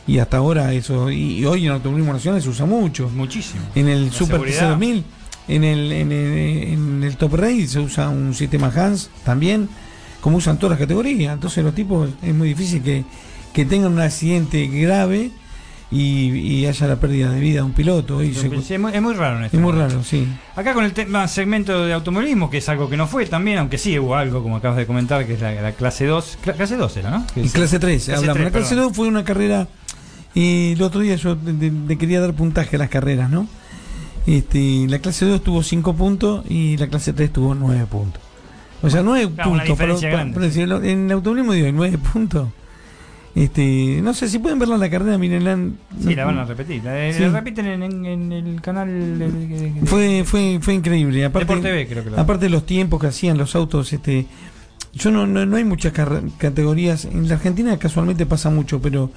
[0.05, 1.10] Y hasta ahora eso.
[1.10, 3.10] Y, y hoy en automovilismo nacional se usa mucho.
[3.10, 3.61] Muchísimo.
[3.73, 4.77] En el La Super seguridad.
[4.77, 5.03] TC2000,
[5.47, 6.38] en el, en, el,
[6.73, 9.69] en el Top Race se usa un sistema Hans también,
[10.24, 11.34] como usan todas las categorías.
[11.34, 13.04] Entonces los tipos es muy difícil que,
[13.52, 15.32] que tengan un accidente grave
[15.91, 18.24] y, y haya la pérdida de vida de un piloto.
[18.24, 19.95] Y se- es, muy, es muy raro en este es muy momento.
[19.95, 20.26] raro, sí.
[20.56, 23.78] Acá con el tema segmento de automovilismo, que es algo que no fue también, aunque
[23.78, 26.40] sí hubo algo, como acabas de comentar, que es la, la clase 2.
[26.44, 27.26] Cla- clase 2 era, ¿no?
[27.52, 28.34] Clase 3, hablamos.
[28.34, 28.88] tres, la clase perdón.
[28.88, 29.68] 2 fue una carrera.
[30.34, 33.45] Y el otro día yo le quería dar puntaje a las carreras, ¿no?
[34.26, 38.23] Este, la clase 2 tuvo 5 puntos y la clase 3 tuvo 9 puntos.
[38.84, 39.77] O sea, 9 Claro, puntos.
[39.80, 42.49] para decirlo, en el automovilismo digo, 9 puntos.
[43.35, 45.57] Este, no sé si pueden verla la carrera, mírenla.
[45.99, 46.84] Sí, la van a repetir.
[46.84, 47.19] La, Sí.
[47.22, 48.88] la repiten en, en- en el canal.
[49.18, 51.26] de- de- de- Fue, fue, fue increíble.
[51.26, 54.27] Aparte, TV, creo que lo- aparte de los tiempos que hacían los autos, este,
[54.93, 55.93] yo no, no, no hay muchas
[56.38, 57.05] categorías.
[57.05, 59.10] En la Argentina casualmente pasa mucho, pero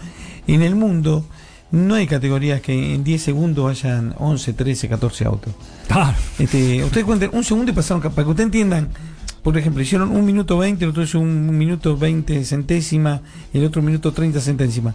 [0.47, 1.27] en el mundo
[1.71, 5.53] no hay categorías que en 10 segundos hayan 11, 13, 14 autos.
[6.39, 8.89] Este, ustedes cuenten un segundo y pasaron, para que ustedes entiendan.
[9.47, 13.21] Por ejemplo, hicieron un minuto 20, el otro hizo un minuto 20 centésima,
[13.55, 14.93] el otro un minuto 30 centésima.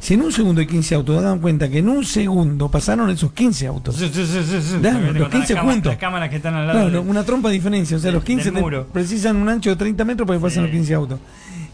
[0.00, 3.30] Si en un segundo hay 15 autos, dan cuenta que en un segundo pasaron esos
[3.32, 3.94] 15 autos.
[3.94, 5.92] Sí, sí, sí, También los con las 15 cámaras- juntos.
[5.92, 6.80] Las cámaras que están al lado.
[6.80, 7.96] Claro, de- una trompa de diferencia.
[7.96, 8.86] O sea, del- los 15 del te muro.
[8.92, 11.20] precisan un ancho de 30 metros para que pasen los 15 autos.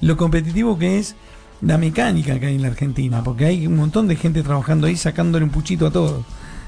[0.03, 1.17] Lo competitivo que es
[1.63, 4.97] la mecánica que hay en la Argentina, porque hay un montón de gente trabajando ahí
[4.97, 6.23] sacándole un puchito a todo.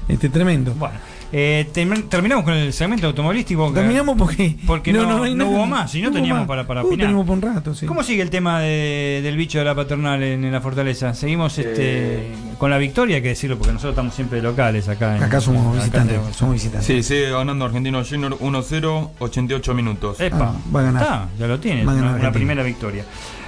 [0.07, 0.73] Este, tremendo.
[0.73, 0.95] Bueno,
[1.35, 3.71] eh, term- terminamos con el segmento automovilístico.
[3.73, 5.49] Terminamos porque, Porque no, hay no nada.
[5.57, 6.47] hubo más, si no hubo teníamos más.
[6.47, 7.07] para, para Uh, opinar.
[7.07, 7.85] tenemos por un rato, sí.
[7.87, 11.13] ¿Cómo sigue el tema de- del bicho de la paternal en, en la fortaleza?
[11.15, 12.27] Seguimos este,
[12.59, 15.17] con la victoria, hay que decirlo, porque nosotros estamos siempre locales acá.
[15.17, 16.85] En, Acá somos acá visitantes, somos visitantes.
[16.85, 20.19] Sí, sigue ganando Argentino Junior 1-0, 88 minutos.
[20.19, 21.01] Epa, Ah, va a ganar.
[21.03, 23.05] Está, ya lo tiene, una, una primera victoria.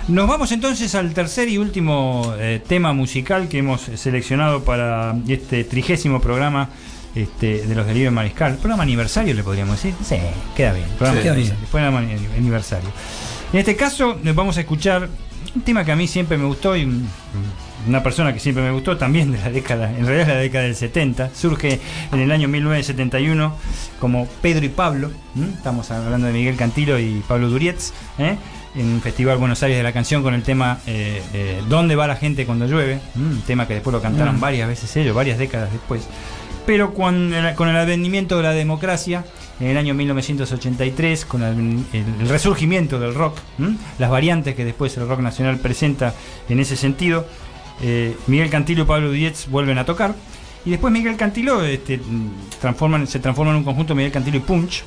[0.07, 5.64] Nos vamos entonces al tercer y último eh, tema musical que hemos seleccionado para este
[5.64, 6.70] trigésimo programa
[7.16, 8.56] este, de los delirios Mariscal.
[8.58, 9.94] Programa aniversario, le podríamos decir.
[10.04, 10.18] Sí,
[10.56, 10.86] queda bien.
[10.98, 11.48] Programa Sí, queda bien.
[11.52, 12.90] aniversario, programa ani- aniversario.
[13.54, 15.08] En este caso, eh, vamos a escuchar
[15.56, 17.08] un tema que a mí siempre me gustó y un-
[17.88, 20.64] una persona que siempre me gustó también de la década, en realidad es la década
[20.66, 21.80] del 70, surge
[22.12, 23.54] en el año 1971
[24.00, 25.48] como Pedro y Pablo, ¿m?
[25.56, 28.38] estamos hablando de Miguel Cantilo y Pablo Durietz, ¿eh?
[28.76, 32.08] en un festival Buenos Aires de la canción con el tema eh, eh, ¿Dónde va
[32.08, 33.00] la gente cuando llueve?
[33.16, 34.40] un tema que después lo cantaron Mm.
[34.42, 36.02] varias veces ellos, varias décadas después.
[36.66, 39.26] Pero con el, con advenimiento de la democracia,
[39.60, 43.38] en el año 1983, con el, resurgimiento del rock,
[44.00, 46.14] las variantes que después el rock nacional presenta
[46.50, 47.26] en ese sentido,
[47.82, 50.16] eh, Miguel Cantilo y Pablo Dietz vuelven a tocar.
[50.66, 52.02] Y después Miguel Cantilo este,
[52.60, 54.84] transforman, se transforma en un conjunto Miguel Cantilo y Punch,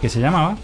[0.00, 0.56] que se llamaba,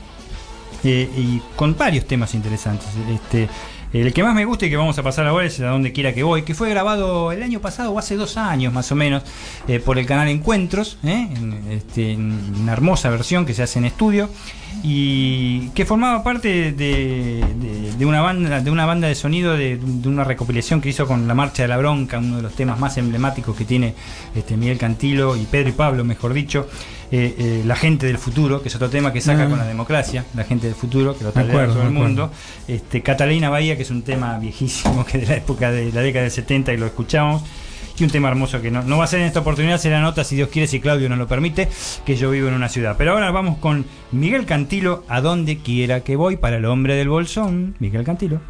[0.85, 2.89] eh, y con varios temas interesantes.
[3.11, 3.49] Este,
[3.93, 6.13] el que más me gusta y que vamos a pasar ahora es A Donde Quiera
[6.13, 9.23] Que Voy, que fue grabado el año pasado o hace dos años más o menos
[9.67, 11.29] eh, por el canal Encuentros, ¿eh?
[11.35, 14.29] en, este, en una hermosa versión que se hace en estudio
[14.83, 17.45] y que formaba parte de,
[17.99, 21.27] de- una banda de una banda de sonido de, de una recopilación que hizo con
[21.27, 23.95] La Marcha de la Bronca, uno de los temas más emblemáticos que tiene
[24.35, 26.69] este, Miguel Cantilo y Pedro y Pablo, mejor dicho,
[27.11, 29.49] eh, eh, La gente del futuro, que es otro tema que saca Ah.
[29.49, 32.31] con la democracia, La gente del futuro, que lo trae acuerdo, todo el mundo.
[32.67, 36.23] Este, Catalina Bahía, que es un tema viejísimo, que de la época de la década
[36.25, 37.43] del 70 y lo escuchamos.
[38.01, 40.23] Y un tema hermoso que no, no va a ser en esta oportunidad, será nota
[40.23, 41.69] si Dios quiere, si Claudio nos lo permite,
[42.07, 42.95] que yo vivo en una ciudad.
[42.97, 47.09] Pero ahora vamos con Miguel Cantilo, a donde quiera que voy, para el hombre del
[47.09, 47.75] bolsón.
[47.81, 48.41] Miguel Cantilo.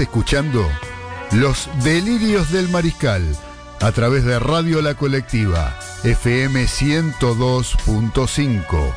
[0.00, 0.66] Escuchando
[1.32, 3.22] Los Delirios del Mariscal
[3.80, 8.92] a través de Radio La Colectiva, FM 102.5.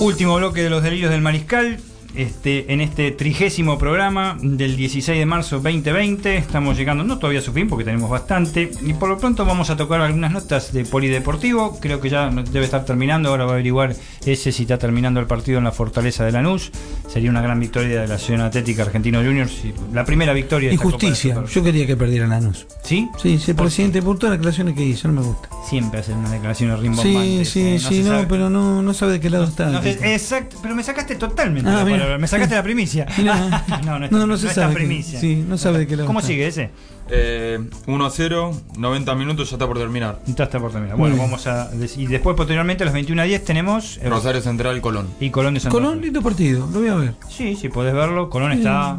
[0.00, 1.80] Último bloque de los delirios del mariscal.
[2.22, 7.42] Este, en este trigésimo programa del 16 de marzo 2020 estamos llegando, no todavía a
[7.44, 10.84] su fin porque tenemos bastante, y por lo pronto vamos a tocar algunas notas de
[10.84, 13.94] polideportivo, creo que ya debe estar terminando, ahora va a averiguar
[14.26, 16.72] ese si está terminando el partido en la Fortaleza de Lanús,
[17.08, 19.52] sería una gran victoria de la Ciudad Atlética Argentino Juniors,
[19.92, 21.34] la primera victoria de esta Copa de Injusticia.
[21.36, 22.66] Super- Yo quería que perdiera Lanús.
[22.82, 23.08] ¿Sí?
[23.22, 25.48] Sí, sí, el presidente, por todas las declaraciones que hizo, no me gusta.
[25.68, 27.48] Siempre hacen unas declaraciones Sí, rimbombantes.
[27.48, 29.66] sí, eh, sí, se no, sabe- pero no, no sabe de qué lado está.
[29.70, 31.70] no exacto, pero me sacaste totalmente.
[31.70, 31.84] Ah,
[32.18, 33.06] me sacaste la primicia.
[33.84, 34.74] no, no, no, no, se sabe.
[34.74, 35.20] primicia.
[35.20, 36.70] sí, no sabe de qué ¿Cómo sigue ese?
[37.10, 40.20] Eh, 1 a 0, 90 minutos, ya está por terminar.
[40.26, 40.96] Ya está por terminar.
[40.96, 41.70] Bueno, vamos a.
[41.96, 43.98] Y después, posteriormente, a las 21 a 10 tenemos.
[44.04, 45.08] Rosario Central, Colón.
[45.18, 47.14] Y Colón de Santa Colón, lindo partido, lo voy a ver.
[47.28, 48.28] Sí, sí, podés verlo.
[48.30, 48.98] Colón está.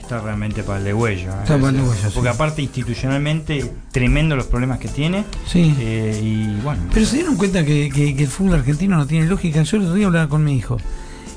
[0.00, 1.30] Está realmente para el de huello.
[1.30, 1.34] ¿eh?
[1.42, 2.34] Está para el de huello, Porque sí.
[2.34, 5.24] aparte, institucionalmente, tremendo los problemas que tiene.
[5.46, 5.74] Sí.
[5.78, 6.82] Eh, y bueno.
[6.92, 9.62] Pero se dieron cuenta que, que- que el fútbol argentino no tiene lógica.
[9.62, 10.78] Yo el otro día hablaba con mi hijo.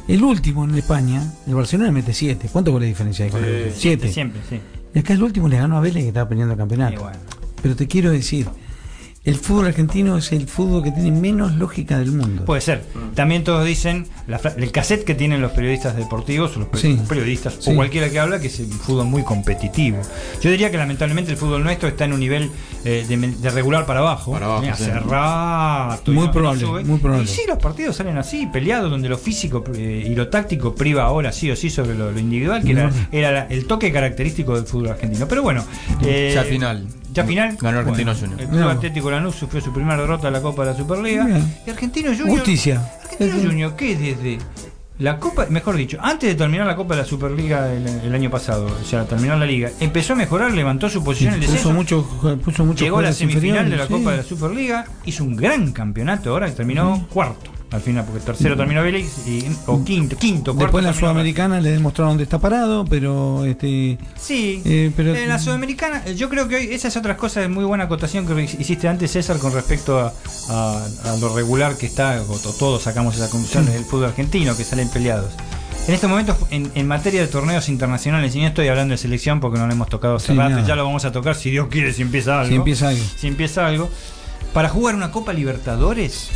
[0.08, 2.50] El último en España, el Barcelona mete 7.
[2.52, 4.12] ¿Cuánto goles de diferencia hay con el Sí, 7?
[4.12, 4.60] Siempre, sí.
[4.94, 7.02] Y acá el último le ganó a Vélez que estaba peleando el campeonato.
[7.02, 7.18] Bueno.
[7.62, 8.48] Pero te quiero decir,
[9.26, 12.44] el fútbol argentino es el fútbol que tiene menos lógica del mundo.
[12.44, 12.84] Puede ser.
[13.16, 17.00] También todos dicen la el cassette que tienen los periodistas deportivos o los Sí.
[17.08, 17.72] periodistas Sí.
[17.72, 19.98] o cualquiera que habla que es un fútbol muy competitivo.
[20.42, 22.50] Yo diría que lamentablemente el fútbol nuestro está en un nivel
[22.86, 24.34] eh, de, regular para abajo.
[24.34, 24.84] Para abajo, Eh, sí.
[24.84, 27.24] hace rato y Muy no probable, muy probable.
[27.24, 31.04] Y sí, los partidos salen así, peleados, donde lo físico eh, y lo táctico priva
[31.04, 34.56] ahora sí o sí sobre lo, lo individual, que era, era la- el toque característico
[34.56, 35.28] del fútbol argentino.
[35.30, 35.64] Pero bueno,
[36.02, 36.86] eh, Ya final.
[37.14, 37.56] Ya final.
[37.62, 38.42] Ganó Argentino Bueno, Junior.
[38.42, 41.26] El Club Atlético Lanús sufrió su primera derrota en la Copa de la Superliga.
[41.26, 41.58] Bien.
[41.66, 42.30] Y Argentino Junior.
[42.30, 42.92] Justicia.
[43.04, 44.40] Argentino Junior, ¿qué desde
[45.00, 48.30] la Copa, mejor dicho, antes de terminar la Copa de la Superliga el, el año
[48.30, 51.54] pasado, o sea, terminar la liga, empezó a mejorar, levantó su posición en el puso
[51.54, 51.76] descenso.
[51.76, 55.36] mucho, puso mucho Llegó a la semifinal de la Copa de la Superliga, hizo un
[55.36, 57.53] gran campeonato ahora y terminó cuarto.
[57.74, 60.54] Al final, porque tercero terminó Vélez y, o quinto, quinto.
[60.54, 65.28] Después la terminó sudamericana le demostraron dónde está parado, pero este Sí, Eh, pero- en
[65.28, 68.28] la Sudamericana, eh, yo creo que hoy esa es otra cosa de muy buena acotación
[68.28, 70.14] que hiciste antes, César, con respecto a,
[70.50, 74.56] a- a lo regular que está, o to- todos sacamos esa conclusión del fútbol argentino,
[74.56, 75.34] que salen peleados.
[75.88, 79.40] En estos momentos, en, en materia de torneos internacionales, y no estoy hablando de selección
[79.40, 80.68] porque no lo hemos tocado hace Sí, rato, nada.
[80.68, 82.50] ya lo vamos a tocar si Dios quiere, si empieza algo.
[82.50, 83.04] si empieza algo.
[83.18, 83.90] Si empieza algo.
[84.54, 86.30] Para jugar una Copa Libertadores,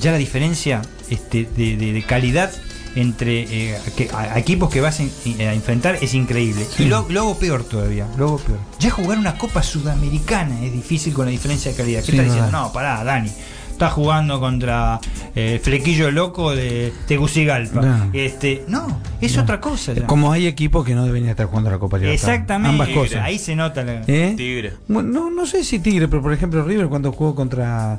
[0.00, 2.50] ya la diferencia este, de, de- de calidad
[2.94, 3.40] entre
[3.74, 5.10] eh, que- a, a equipos que vas en-
[5.40, 6.66] a enfrentar es increíble.
[6.78, 8.58] Y lo, lo hago peor todavía, lo hago peor.
[8.80, 12.00] Ya jugar una Copa Sudamericana es difícil con la diferencia de calidad.
[12.00, 12.58] ¿Qué Sí, estás no, diciendo?
[12.58, 12.66] no.
[12.66, 13.30] No, pará, Dani.
[13.70, 15.00] Estás jugando contra
[15.34, 17.80] eh, Flequillo Loco de Tegucigalpa.
[17.80, 18.10] No.
[18.12, 19.94] Este, no, es otra cosa.
[19.94, 20.06] ya.
[20.06, 22.22] Como hay equipos que no deberían estar jugando la Copa Libertadores.
[22.22, 22.70] Exactamente.
[22.82, 23.24] Ambas cosas.
[23.24, 24.02] Ahí se nota la.
[24.06, 24.34] ¿Eh?
[24.36, 24.74] Tigre.
[24.86, 27.98] Bueno, no, no sé si Tigre, pero por ejemplo River cuando jugó contra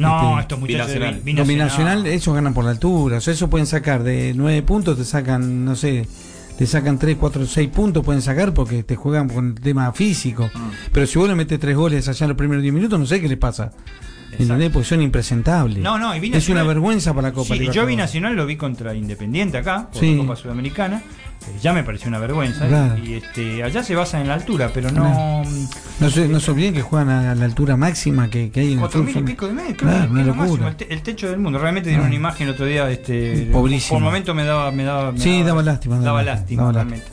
[0.00, 1.20] No, este, estos muchachos de Binacional.
[1.24, 3.18] Bi- no, Binacional, ellos ganan por la altura.
[3.18, 6.06] O sea, eso pueden sacar de 9 puntos, te sacan, no sé,
[6.58, 10.50] te sacan 3, 4, 6 puntos, pueden sacar porque te juegan con el tema físico.
[10.54, 10.70] Mm.
[10.92, 13.20] Pero si vos le metes 3 goles allá en los primeros 10 minutos, no sé
[13.20, 13.72] qué les pasa.
[14.42, 14.70] ¿Entendés?
[14.70, 15.78] Porque son impresentables.
[15.78, 17.88] No, no, y es una vergüenza para la Copa Sí, yo Libertadores.
[17.96, 20.14] Binacional lo vi contra Independiente acá, por Sí.
[20.16, 21.02] la Copa Sudamericana.
[21.42, 22.68] eh, ya me pareció una vergüenza.
[22.68, 22.98] Claro.
[23.02, 25.42] Y este, allá se basa en la altura, pero no.
[25.98, 28.72] No se, no se olviden que juegan a la altura máxima que, que hay en
[28.74, 29.24] el Cuatro mil y fútbol.
[29.26, 30.68] pico de metros, Claro, una lo máximo, locura.
[30.68, 31.58] el, te- el techo del mundo.
[31.58, 32.08] Realmente dieron Ah.
[32.08, 32.90] una imagen el otro día.
[32.90, 33.96] Este, Pobrísimo.
[33.98, 37.06] Por momento me daba, me daba, me Sí, daba lástima, Daba, daba lástima, daba realmente.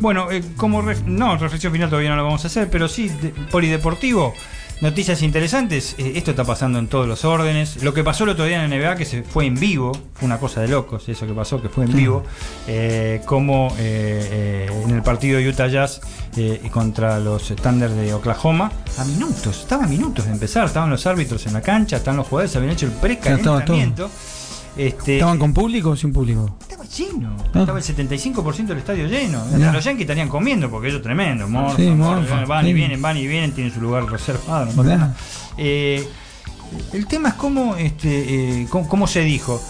[0.00, 3.08] Bueno, eh, como ref- no, reflexión final todavía no la vamos a hacer, pero sí,
[3.08, 4.34] de- polideportivo.
[4.80, 7.82] Noticias interesantes, eh, esto está pasando en todos los órdenes.
[7.82, 10.26] Lo que pasó el otro día en la NBA, que se fue en vivo, fue
[10.26, 12.24] una cosa de locos, eso que pasó, que fue en vivo,
[12.66, 16.00] eh, como eh, eh, en el partido de Utah Jazz
[16.36, 21.06] eh, contra los Thunder de Oklahoma, a minutos, estaba a minutos de empezar, estaban los
[21.06, 22.92] árbitros en la cancha, estaban los jugadores, habían hecho el
[23.38, 24.10] estaba todo.
[24.76, 26.56] Este, ¿Estaban con público o sin público?
[26.60, 27.60] estaba lleno, Ah.
[27.60, 29.40] estaba el 75% del estadio lleno.
[29.40, 31.90] Hasta los Yankees estarían comiendo porque ellos tremendo, morfa, Sí,
[32.46, 34.72] van y vienen, van y vienen, tienen su lugar reservado.
[34.82, 35.14] no.
[35.56, 36.06] Eh,
[36.92, 39.62] el tema es cómo, este, eh, cómo, cómo se dijo.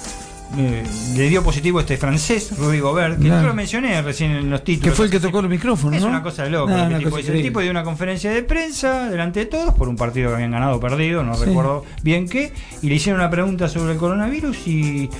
[0.56, 0.84] Eh,
[1.16, 3.40] le dio positivo este francés, Rudy Gobert, que Ya.
[3.40, 4.90] yo lo mencioné recién en los títulos.
[4.92, 6.08] Que fue el que tocó los micrófonos, Es ¿no?
[6.10, 6.72] una cosa de loco.
[6.72, 7.32] Ah, lo que una el tipo cosa.
[7.32, 10.76] El dio una conferencia de prensa delante de todos por un partido que habían ganado
[10.76, 11.44] o perdido, no Sí.
[11.46, 12.52] recuerdo bien qué,
[12.82, 15.10] y le hicieron una pregunta sobre el coronavirus y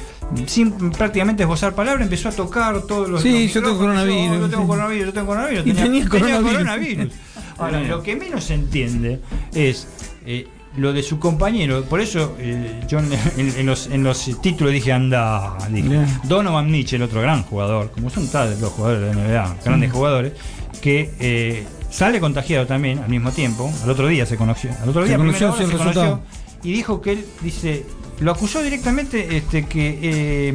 [0.47, 4.41] sin prácticamente esbozar palabra empezó a tocar todos los Sí, los yo tengo coronavirus, Yo,
[4.43, 5.65] yo tengo coronavirus, yo tengo coronavirus.
[5.65, 6.53] Tenía coronavirus.
[6.53, 7.13] coronavirus.
[7.59, 9.21] Ahora, lo que menos se entiende
[9.55, 9.87] es
[10.27, 11.85] eh, lo de su compañero.
[11.85, 16.05] Por eso eh, yo en, los, en los títulos dije, anda, dije.
[16.25, 20.33] Donovan Mitchell, otro gran jugador, como son tales los jugadores de la NBA, grandes jugadores,
[20.81, 23.73] que eh, sale contagiado también al mismo tiempo.
[23.83, 24.71] Al otro día se conoció.
[24.83, 26.21] Al otro Se día, a conoció, se conoció, resultado.
[26.63, 27.87] y dijo que él dice
[28.21, 30.55] lo acusó directamente este que eh,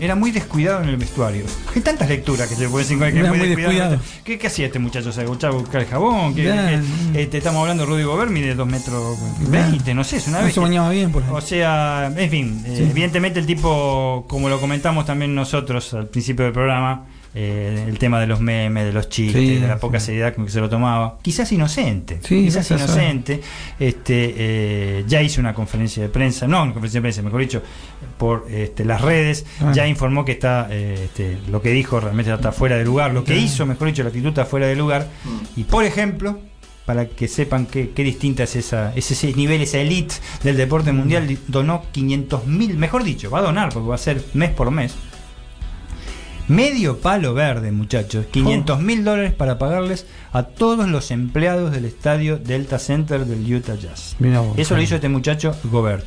[0.00, 1.44] era muy descuidado en el vestuario.
[1.74, 3.90] Hay tantas lecturas que se pueden decir que Era muy descuidado.
[3.90, 4.00] descuidado.
[4.24, 5.12] ¿Qué, qué hacía este muchacho?
[5.12, 6.34] ¿Se a buscar el jabón?
[6.34, 6.80] ¿Qué,
[7.14, 9.18] este, estamos hablando de Rudy Gobert, mide 2 metros
[9.48, 10.54] 20, no sé, es una No vez.
[10.54, 11.28] se bañaba bien por ahí.
[11.32, 16.44] O sea, en fin, eh, evidentemente el tipo, como lo comentamos también nosotros al principio
[16.44, 17.04] del programa,
[17.38, 20.06] eh, el tema de los memes, de los chistes, Sí, de la poca sí.
[20.06, 21.18] seriedad con que se lo tomaba.
[21.20, 22.18] Quizás inocente.
[22.22, 23.42] Sí, quizás inocente.
[23.78, 27.62] Este, eh, ya hizo una conferencia de prensa, no, una conferencia de prensa, mejor dicho,
[28.16, 29.44] por este, las redes.
[29.60, 29.72] Ah.
[29.74, 33.12] Ya informó que está, eh, este, lo que dijo realmente está fuera de lugar.
[33.12, 33.36] Lo que Ah.
[33.36, 35.06] hizo, mejor dicho, la actitud está fuera de lugar.
[35.56, 36.38] Y por ejemplo,
[36.86, 40.14] para que sepan qué, qué distinta es esa, ese, ese nivel, esa elite
[40.44, 43.98] del deporte mundial, di- donó 500 mil, mejor dicho, va a donar porque va a
[43.98, 44.94] ser mes por mes.
[46.48, 48.26] Medio palo verde, muchachos.
[48.30, 53.74] 500 mil dólares para pagarles a todos los empleados del estadio Delta Center del Utah
[53.74, 54.14] Jazz.
[54.18, 56.04] Vos, Eso lo hizo este muchacho Gobert.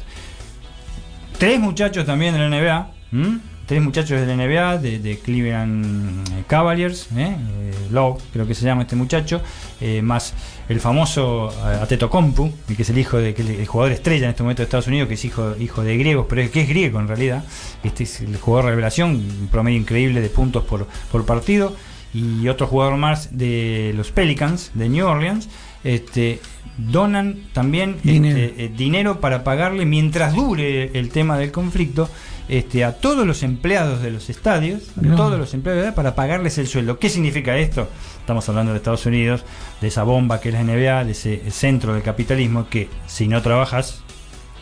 [1.38, 2.92] Tres muchachos también de la NBA.
[3.12, 3.40] ¿m?
[3.66, 7.08] Tres muchachos de la NBA, de, de Cleveland eh, Cavaliers.
[7.16, 7.36] ¿eh?
[7.38, 9.42] Eh, Love, creo que se llama este muchacho.
[9.80, 10.34] eh, más
[10.70, 14.30] el famoso eh, Atetokounmpo, el que es el hijo de que el jugador estrella en
[14.30, 17.00] este momento de Estados Unidos, que es hijo, hijo de griegos, pero que es griego
[17.00, 17.44] en realidad.
[17.84, 21.76] Este es el jugador revelación, un promedio increíble de puntos por, por partido.
[22.14, 25.48] Y otro jugador más de los Pelicans de New Orleans.
[25.84, 26.40] Este,
[26.78, 28.38] donan también Dinero.
[28.38, 32.10] este, eh, dinero para pagarle mientras dure el tema del conflicto
[32.48, 36.68] este, a todos los empleados de los estadios, a todos los empleados para pagarles el
[36.68, 36.98] sueldo.
[36.98, 37.88] ¿Qué significa esto?
[38.20, 39.44] Estamos hablando de Estados Unidos,
[39.82, 43.42] de esa bomba que es la NBA, de ese centro del capitalismo que si no
[43.42, 44.02] trabajas,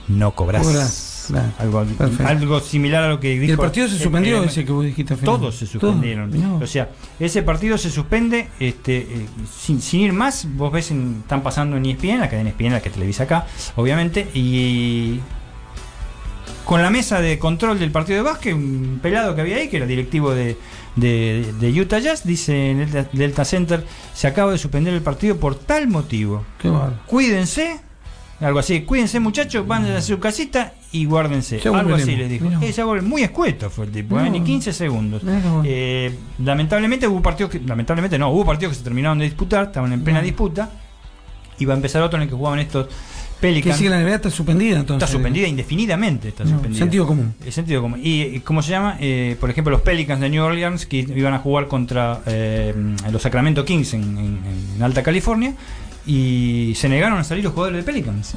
[0.07, 0.65] no cobras.
[1.59, 1.85] Algo,
[2.25, 3.45] algo similar a lo que dijo.
[3.45, 5.35] ¿Y el partido se suspendió el- ese que vos dijiste al final?
[5.37, 6.31] todos se suspendieron.
[6.39, 6.57] No.
[6.57, 6.89] O sea,
[7.19, 9.25] ese partido se suspende este, eh,
[9.59, 10.47] sin, sin ir más.
[10.55, 13.45] Vos ves, en- están pasando en ESPN, la cadena ESPN, la que televisa acá,
[13.75, 15.19] obviamente, y
[16.65, 19.77] con la mesa de control del partido de básquet, un pelado que había ahí, que
[19.77, 20.57] era directivo de,
[20.97, 25.37] de- de Utah Jazz, dice en el Delta- Center, se acaba de suspender el partido
[25.37, 26.43] por tal motivo.
[26.59, 26.67] Qué.
[27.05, 27.79] Cuídense,
[28.39, 31.59] algo así, cuídense muchachos, van a su casita y guárdense.
[31.59, 32.45] Ya algo así les dijo.
[32.49, 32.61] Vos.
[32.61, 34.47] Eh, muy escueto fue el tipo, eh, ni vos.
[34.47, 35.21] 15 segundos.
[35.65, 39.91] Eh, lamentablemente hubo partidos que, lamentablemente no, hubo partidos que se terminaron de disputar, estaban
[39.93, 40.25] en plena No.
[40.25, 40.69] disputa.
[41.59, 42.93] Iba a empezar otro en el que jugaban estos Que
[43.41, 43.77] Pelicans.
[43.77, 45.03] sí que la NBA está suspendida entonces.
[45.03, 46.79] Está suspendida indefinidamente, está No, suspendida.
[46.79, 47.33] sentido común.
[47.43, 47.99] El sentido común.
[48.03, 48.97] ¿Y eh, cómo se llama?
[48.99, 52.75] Eh, por ejemplo, los Pelicans de New Orleans que iban a jugar contra eh,
[53.11, 54.39] los Sacramento Kings en, en-
[54.77, 55.53] en Alta California
[56.07, 58.33] y se negaron a salir los jugadores de Pelicans.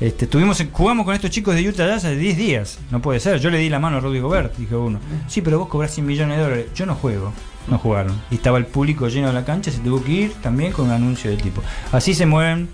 [0.00, 2.78] Este, tuvimos, jugamos con estos chicos de Utah Jazz hace 10 días.
[2.90, 3.38] No puede ser.
[3.38, 4.98] Yo le di la mano a Rudy Gobert, dijo uno.
[5.28, 6.66] Sí, pero vos cobrás 100 millones de dólares.
[6.74, 7.32] Yo no juego.
[7.68, 8.20] No jugaron.
[8.30, 10.90] Y estaba el público lleno de la cancha, se tuvo que ir también con un
[10.90, 11.62] anuncio del tipo.
[11.92, 12.68] Así se mueven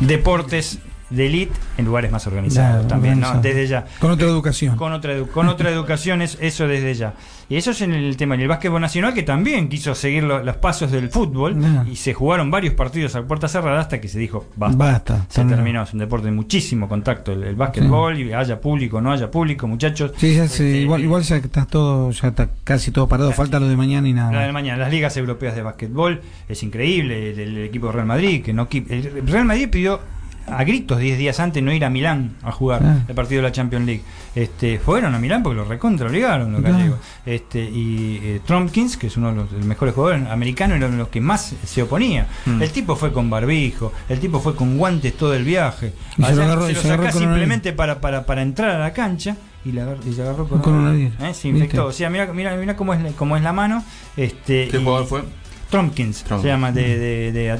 [0.00, 0.80] deportes
[1.10, 3.40] de elite en lugares más organizados Ya, también, ¿no?
[3.40, 3.86] Desde ya.
[3.98, 4.76] Con otra educación.
[4.76, 7.14] Con otra, edu- con otra educación, es, eso desde ya.
[7.48, 8.36] Y eso es en el tema.
[8.36, 11.86] Y el básquetbol nacional, que también quiso seguir lo- los pasos del fútbol, Ya.
[11.90, 14.76] y se jugaron varios partidos a puerta cerrada hasta que se dijo, basta.
[14.76, 15.56] Basta, Se terminó.
[15.56, 15.82] terminó.
[15.84, 19.66] Es un deporte de muchísimo contacto, el, el básquetbol, y haya público, no haya público,
[19.66, 20.12] muchachos.
[20.18, 23.58] Sí, ya se- Este, igual, igual ya está todo, ya está casi todo parado, falta
[23.58, 24.30] lo de mañana y nada.
[24.32, 26.20] La de mañana, las ligas europeas de básquetbol,
[26.50, 27.30] es increíble.
[27.30, 30.00] El, el equipo de Real Madrid, que no el Real Madrid pidió
[30.50, 32.98] a gritos 10 días antes no ir a Milán a jugar Ah.
[33.08, 34.02] el partido de la Champions League.
[34.34, 36.98] Este, fueron a Milán porque lo recontra obligaron los gallegos.
[37.26, 40.86] Este, y eh, Trumpkins, que es uno de los, de los mejores jugadores americanos, era
[40.86, 42.26] uno de los que más se oponía.
[42.46, 42.62] Mm.
[42.62, 45.92] El tipo fue con barbijo, el tipo fue con guantes todo el viaje.
[46.16, 48.42] Y se lo agarró- se y lo se agarró sacá una simplemente para, para, para
[48.42, 51.14] entrar a la cancha y, la y se agarró con, Con una- coronavirus.
[51.14, 51.16] ¿eh?
[51.18, 51.48] Se ¿Viste?
[51.48, 51.86] infectó.
[51.86, 53.84] O sea, mira, mira, mira cómo es, la- cómo es la mano.
[54.16, 55.22] Este, ¿Qué y- jugador fue?
[55.70, 57.58] Trumpkins, se llama de, de, de,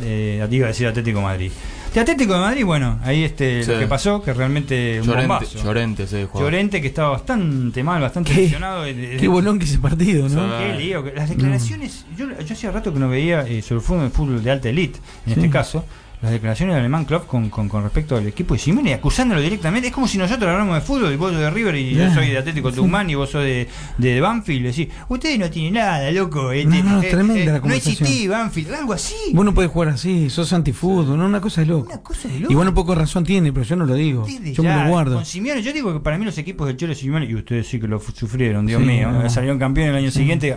[0.49, 1.53] de- iba a decir Atlético de Madrid.
[1.99, 3.71] Atlético de Madrid, bueno, ahí este Sí.
[3.73, 5.65] lo que pasó, que realmente un Llorente, bombazo.
[5.65, 6.53] Llorente ese jugador.
[6.53, 8.85] Llorente que estaba bastante mal, bastante Qué- lesionado.
[8.85, 10.59] eh, eh, Qué bolón que ese partido, ¿no?
[10.59, 10.65] Sí.
[10.65, 14.43] Qué lío, Las declaraciones, yo, yo hacía rato que no veía eh, sobre fútbol, fútbol
[14.43, 15.41] de alta elite, en Sí.
[15.41, 15.85] este caso,
[16.21, 19.89] las declaraciones del alemán Klopp con, con, con respecto al equipo de Simeone, acusándolo directamente.
[19.89, 22.31] Es como si nosotros hablamos de fútbol, y vos sos de River y yo soy
[22.31, 23.69] de Atlético Tucumán y vos sos de,
[23.99, 24.61] de Banfield.
[24.61, 26.51] Y decís, ustedes no tienen nada, loco.
[26.51, 27.93] eh, No, te- no, eh, tremenda eh, la No conversación.
[28.07, 29.15] existí, Banfield, algo así.
[29.33, 31.25] Vos no podés jugar así, sos antifútbol, ¿no?
[31.27, 31.87] Una cosa de loco.
[31.93, 32.53] Una cosa de loco.
[32.53, 34.25] Igual un poco de razón tiene, pero yo no lo digo.
[34.27, 35.15] Desde Yo me lo guardo.
[35.15, 37.79] Con Simeone, yo digo que para mí los equipos del Cholo Simeone, y ustedes sí
[37.79, 39.31] que lo sufrieron, Dios Sí, mío, no.
[39.31, 40.19] salieron campeones el año Sí.
[40.19, 40.57] siguiente,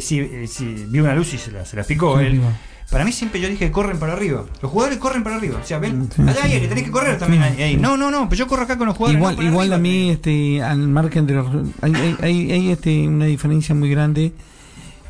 [0.00, 2.32] sí, sí, vio una luz y se la, se la picó él.
[2.32, 2.44] digo.
[2.90, 4.44] Para mí siempre yo dije corren para arriba.
[4.60, 5.60] Los jugadores corren para arriba.
[5.62, 7.76] O sea, ven, allá hay que tenés que correr también ahí.
[7.76, 9.18] No, no, no, pero yo corro acá con los jugadores.
[9.20, 9.78] Igual, no, igual a arriba.
[9.78, 11.46] mí, este, al margen de los.
[11.82, 14.32] Hay, hay, hay- hay, este, una diferencia muy grande.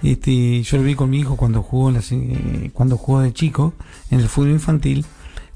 [0.03, 3.33] Este, yo lo vi con mi hijo cuando jugó, en las, eh, cuando jugó de
[3.33, 3.75] chico
[4.11, 5.05] en el fútbol infantil.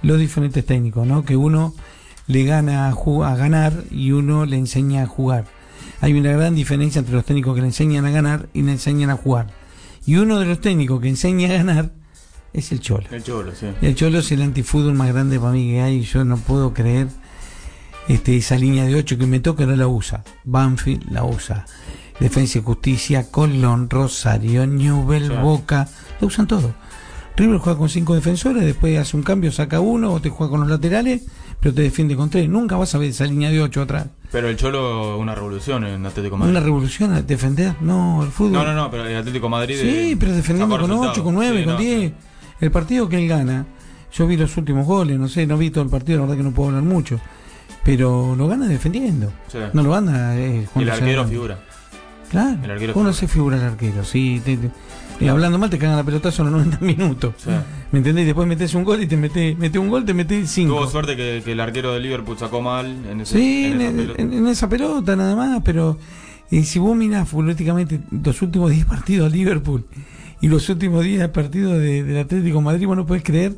[0.03, 1.25] Los diferentes técnicos, ¿no?
[1.25, 1.75] Que uno
[2.27, 5.45] le gana a, a ganar y uno le enseña a jugar.
[6.01, 9.09] Hay una gran diferencia entre los técnicos que le enseñan a ganar y le enseñan
[9.11, 9.47] a jugar.
[10.07, 11.91] Y uno de los técnicos que enseña a ganar
[12.55, 13.05] es el Cholo.
[13.11, 13.67] El Cholo, sí.
[13.83, 16.01] El Cholo es el antifútbol más grande para mí que hay.
[16.03, 17.09] Yo no puedo creer
[18.09, 20.25] este, esa línea de 8 que me toca, no la usa.
[20.45, 21.67] Banfield la usa.
[22.21, 25.33] Defensa y Justicia, Colón, Rosario, Newell, Sí.
[25.43, 25.89] Boca,
[26.21, 26.73] lo usan todo.
[27.37, 30.61] River juega con cinco defensores, después hace un cambio, saca uno, o te juega con
[30.61, 31.23] los laterales,
[31.59, 32.49] pero te defiende con tres.
[32.49, 34.07] Nunca vas a ver esa línea de ocho atrás.
[34.31, 36.53] Pero el Cholo, una revolución en Atlético Madrid.
[36.53, 38.53] Una revolución a defender, no, el fútbol.
[38.53, 39.77] No, no, no, pero el Atlético Madrid.
[39.81, 41.17] Sí, pero defendiendo con resultados.
[41.19, 42.13] 8, con 9, Sí, con no, 10.
[42.61, 43.67] El partido que él gana,
[44.13, 46.43] yo vi los últimos goles, no sé, no vi todo el partido, la verdad que
[46.45, 47.21] no puedo hablar mucho.
[47.85, 49.33] Pero lo gana defendiendo.
[49.49, 49.59] Sí.
[49.73, 50.37] No lo gana.
[50.39, 51.59] eh, el arquero figura.
[52.31, 52.59] Claro.
[52.65, 53.13] el arquero Uno figura.
[53.13, 54.41] se figura el arquero, sí.
[54.45, 54.71] te- te-
[55.21, 57.35] y hablando mal, te cagan la pelotazo en los 90 minutos.
[57.39, 57.51] Sí.
[57.93, 58.27] ¿Me entendés?
[58.27, 60.75] Después metes un gol y te metes mete un gol, te metes 5.
[60.75, 63.91] Tuvo suerte que, que el arquero de Liverpool sacó mal en ese Sí, en esa
[63.91, 64.23] en- pelota.
[64.23, 65.97] en esa pelota nada más, pero
[66.51, 69.85] eh, si vos mirás futbolísticamente los últimos 10 partidos de Liverpool
[70.45, 73.55] y los últimos 10 partidos de- del Atlético de Madrid, vos no podés creer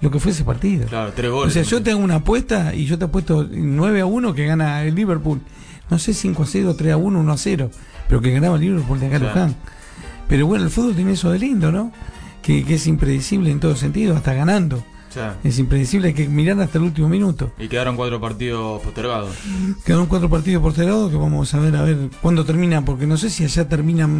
[0.00, 0.86] lo que fue ese partido.
[0.86, 1.52] Claro, tres O goles.
[1.52, 4.82] sea, yo te hago una apuesta y yo te apuesto 9 a 1 que gana
[4.84, 5.40] el Liverpool.
[5.90, 7.70] No sé 5 a 0, 3 a 1, 1 a 0,
[8.08, 9.34] pero que ganaba el Liverpool de acá Claro.
[9.34, 9.54] Luján.
[10.28, 11.92] Pero bueno, el fútbol tiene eso de lindo, ¿no?
[12.42, 14.82] Que, que es impredecible en todo sentido, hasta ganando.
[15.10, 15.20] Sí.
[15.44, 17.52] Es impredecible, hay que mirar hasta el último minuto.
[17.58, 19.34] Y quedaron cuatro partidos postergados.
[19.84, 23.28] Quedaron cuatro partidos postergados que vamos a ver a ver cuándo termina, porque no sé
[23.28, 24.10] si allá terminan.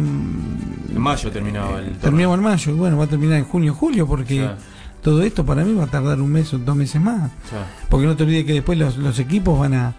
[0.93, 1.91] En mayo terminaba el.
[1.97, 4.63] Terminaba en mayo, y bueno, va a terminar en junio, julio, porque Sí.
[5.01, 7.31] todo esto para mí va a tardar un mes o dos meses más.
[7.49, 7.55] Sí.
[7.89, 9.95] Porque no te olvides que después los, los equipos van a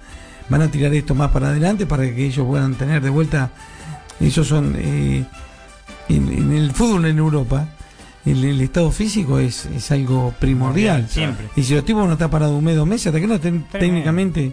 [0.50, 3.50] van a tirar esto más para adelante para que ellos puedan tener de vuelta.
[4.20, 4.74] Ellos son.
[4.76, 5.24] eh,
[6.08, 7.66] en, en el fútbol en Europa,
[8.26, 11.08] el, el estado físico es, es algo primordial.
[11.08, 11.46] Siempre.
[11.56, 13.64] Y si los tipos no están parados un mes, dos meses, hasta que no estén
[13.64, 14.52] técnicamente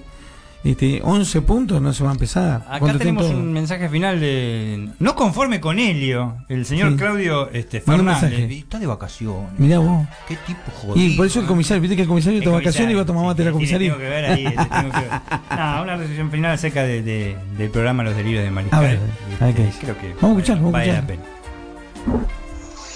[0.61, 2.65] este, 11 puntos, no se va a empezar.
[2.69, 3.35] Acá tenemos todos.
[3.35, 4.89] un mensaje final de.
[4.99, 6.97] No conforme con Helio, el señor Sí.
[6.97, 8.51] Claudio este, Fernández.
[8.51, 9.57] Está de vacaciones.
[9.57, 10.05] Mirá vos.
[10.27, 11.05] Qué tipo jodido.
[11.07, 13.05] Y por eso el comisario, viste que el comisario está de vacaciones y va a
[13.05, 13.89] tomar mate a la comisaría.
[13.93, 15.09] Tengo que ver ahí, te tengo que ver.
[15.57, 18.79] No, una reflexión final acerca de, de- del programa Los Delirios de Mariscal.
[18.79, 18.99] A ver,
[19.39, 19.79] a ver qué Este, dice.
[19.79, 21.03] Creo que Vamos a escuchar, vamos a vale escuchar.
[21.03, 22.29] la pena.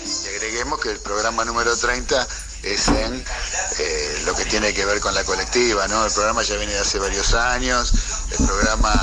[0.05, 2.27] Y agreguemos que el programa número 30
[2.63, 3.25] es en
[3.79, 6.05] eh, lo que tiene que ver con la colectiva, ¿no?
[6.05, 7.93] El programa ya viene de hace varios años,
[8.31, 8.93] el programa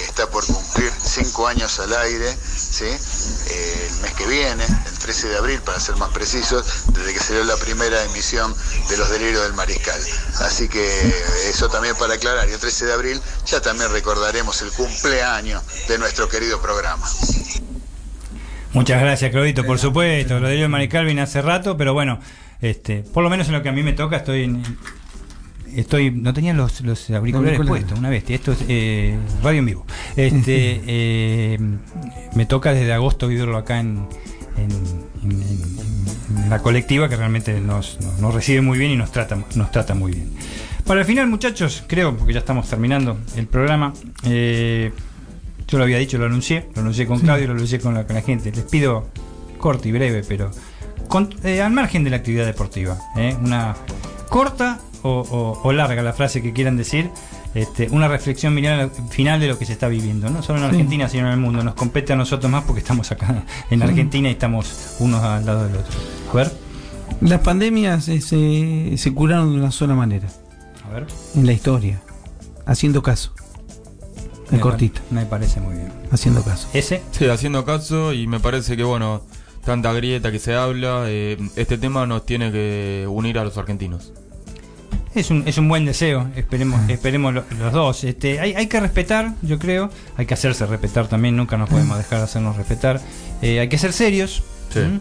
[0.00, 2.84] está por cumplir cinco años al aire, ¿sí?
[2.84, 7.20] Eh, el mes que viene, el 13 de abril, para ser más precisos, desde que
[7.20, 8.54] salió la primera emisión
[8.88, 10.00] de Los Delirios del Mariscal.
[10.40, 14.72] Así que eso también para aclarar, y el 13 de abril ya también recordaremos el
[14.72, 17.06] cumpleaños de nuestro querido programa.
[18.76, 20.34] Muchas gracias, Claudito, por supuesto.
[20.34, 22.18] Delirios de Mariscal viene hace rato, pero bueno,
[22.60, 24.62] este, por lo menos en lo que a mí me toca, estoy en-
[25.74, 28.34] Estoy, no tenía los, los auriculares puestos, una bestia.
[28.36, 29.86] Esto es eh, radio en vivo.
[30.16, 31.58] Este, eh,
[32.34, 34.06] me toca desde agosto vivirlo acá en,
[34.56, 34.70] en,
[35.22, 39.10] en- en- en la colectiva que realmente nos, nos- nos recibe muy bien y nos
[39.12, 40.30] trata, nos trata muy bien.
[40.86, 43.92] Para el final, muchachos, creo, porque ya estamos terminando el programa,
[44.24, 44.92] eh,
[45.68, 48.14] yo lo había dicho, lo anuncié, lo anuncié con Claudio, lo anuncié con la, con
[48.16, 48.52] la gente.
[48.52, 49.08] Les pido
[49.58, 50.50] corto y breve, pero
[51.08, 52.98] con- eh, al margen de la actividad deportiva.
[53.16, 53.36] ¿eh?
[53.42, 53.74] Una
[54.28, 57.10] corta o, o- o larga la frase que quieran decir.
[57.54, 58.54] Este, una reflexión
[59.10, 60.70] final, de lo que se está viviendo, no solo en Sí.
[60.72, 61.64] Argentina, sino en el mundo.
[61.64, 63.84] Nos compete a nosotros más porque estamos acá en Sí.
[63.84, 65.94] Argentina y estamos unos al lado del otro.
[66.32, 66.52] A ver,
[67.22, 70.28] Las pandemias eh, se, se curaron de una sola manera,
[70.86, 71.06] a ver.
[71.34, 72.02] en la historia,
[72.66, 73.32] haciendo caso.
[74.50, 75.92] En Me cortito, pa- Me parece muy bien.
[76.10, 76.68] haciendo caso.
[76.72, 79.22] Ese, Sí, haciendo caso y me parece que, bueno,
[79.64, 84.12] tanta grieta que se habla, eh, este tema nos tiene que unir a los argentinos.
[85.14, 88.04] Es un, es un buen deseo, esperemos, esperemos lo- los dos.
[88.04, 91.96] Este, hay, hay que respetar, yo creo, hay que hacerse respetar también, nunca nos podemos
[91.96, 93.00] dejar de hacernos respetar.
[93.42, 94.42] Eh, hay que ser serios.
[94.70, 94.80] Sí.
[94.80, 95.00] ¿m?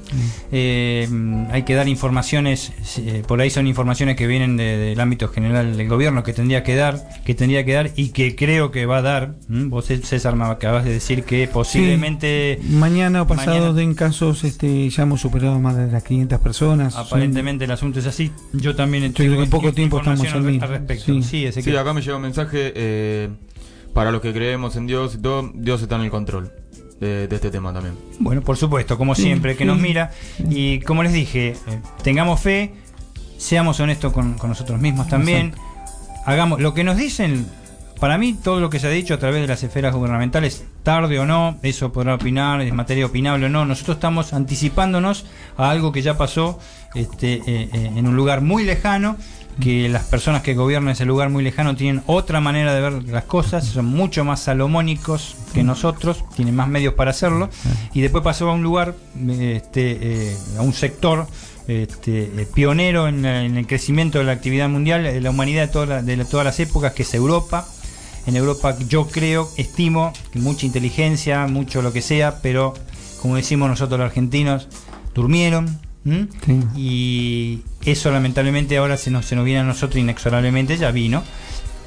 [0.52, 5.00] Eh, mm, hay que dar informaciones, eh, por ahí son informaciones que vienen de- del
[5.00, 8.72] ámbito general del gobierno que tendría que dar, que tendría que dar y que creo
[8.72, 9.36] que va a dar.
[9.48, 13.74] Vos César me acabas de decir que posiblemente, Mañana o pasado Mañana.
[13.74, 16.94] den casos, este, ya hemos superado más de las 500 personas.
[16.94, 18.32] Son- aparentemente el asunto es así.
[18.54, 21.22] Yo también que en poco tiempo estamos al al, respecto.
[21.22, 21.46] Sí.
[21.62, 23.30] Sí, acá me llega un mensaje eh,
[23.94, 26.52] para los que creemos en Dios y todo, Dios está en el control
[27.00, 27.96] de, de este tema también.
[28.20, 30.12] Bueno, por supuesto, como siempre, que nos mira.
[30.50, 32.74] Y como les dije, eh, tengamos fe,
[33.38, 35.54] seamos honestos con, con nosotros mismos también.
[36.26, 37.46] Hagamos lo que nos dicen.
[38.00, 41.18] Para mí, todo lo que se ha dicho a través de las esferas gubernamentales, tarde
[41.18, 43.66] o no, eso podrá opinar, es materia opinable o no.
[43.66, 46.60] Nosotros estamos anticipándonos a algo que ya pasó
[46.94, 49.16] este, eh, eh, en un lugar muy lejano,
[49.60, 53.24] que las personas que gobiernan ese lugar muy lejano tienen otra manera de ver las
[53.24, 57.50] cosas, son mucho más salomónicos que nosotros, tienen más medios para hacerlo,
[57.94, 58.96] y después pasó a un lugar,
[59.30, 59.98] este,
[60.32, 61.28] eh, a un sector
[61.68, 66.26] este, eh, pionero en, el crecimiento de la actividad mundial, de la humanidad de, de
[66.26, 67.68] todas las épocas, que es Europa,
[68.28, 72.74] En Europa yo creo, estimo mucha inteligencia, mucho lo que sea, pero
[73.22, 74.68] como decimos nosotros los argentinos,
[75.14, 75.80] durmieron.
[76.76, 81.24] Y eso lamentablemente ahora se nos, se nos viene a nosotros inexorablemente, ya vino.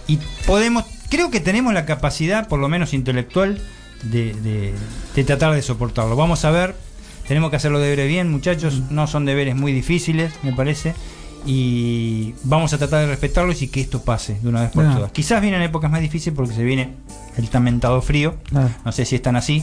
[0.06, 3.60] Y podemos, creo que tenemos la capacidad, por lo menos intelectual,
[4.02, 4.74] de, de-
[5.14, 6.16] de tratar de soportarlo.
[6.16, 6.74] Vamos a ver,
[7.26, 10.94] tenemos que hacer los deberes bien, muchachos, no son deberes muy difíciles, me parece.
[11.46, 15.12] Y vamos a tratar de respetarlos y que esto pase de una vez por todas.
[15.12, 16.94] Quizás vienen épocas más difíciles porque se viene
[17.36, 18.34] el tan mentado frío.
[18.84, 19.62] No sé si están así,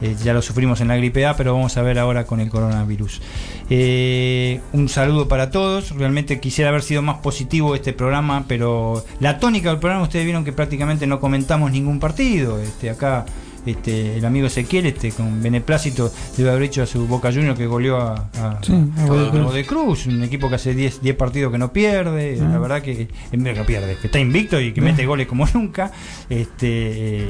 [0.00, 2.50] eh, ya lo sufrimos en la gripe A, pero vamos a ver ahora con el
[2.50, 3.20] coronavirus.
[3.70, 9.38] Eh, un saludo para todos, realmente quisiera haber sido más positivo este programa, pero la
[9.38, 12.60] tónica del programa ustedes vieron que prácticamente no comentamos ningún partido.
[12.60, 13.24] Este, acá
[13.66, 17.66] este, el amigo Ezequiel este, con beneplácito debe haber hecho a su Boca Junior que
[17.66, 20.06] goleó a, a, Sí, a a Cruz.
[20.06, 22.48] Un equipo que hace 10 10 partidos que no pierde, Ah.
[22.52, 24.84] la verdad que en vez de que pierde, que está invicto y que Ah.
[24.84, 25.92] mete goles como nunca.
[26.28, 27.28] Este eh,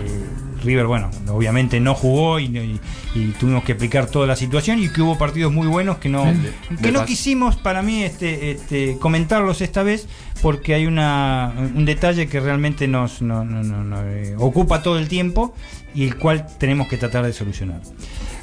[0.64, 2.80] River, bueno, obviamente no jugó y, y-
[3.14, 6.24] y tuvimos que explicar toda la situación y que hubo partidos muy buenos que no
[6.24, 6.76] Sí.
[6.76, 10.06] que De no quisimos para mí este, este comentarlos esta vez
[10.42, 14.98] porque hay una un detalle que realmente nos no- no- no- no, eh, ocupa todo
[14.98, 15.54] el tiempo
[15.94, 17.80] y el cual tenemos que tratar de solucionar.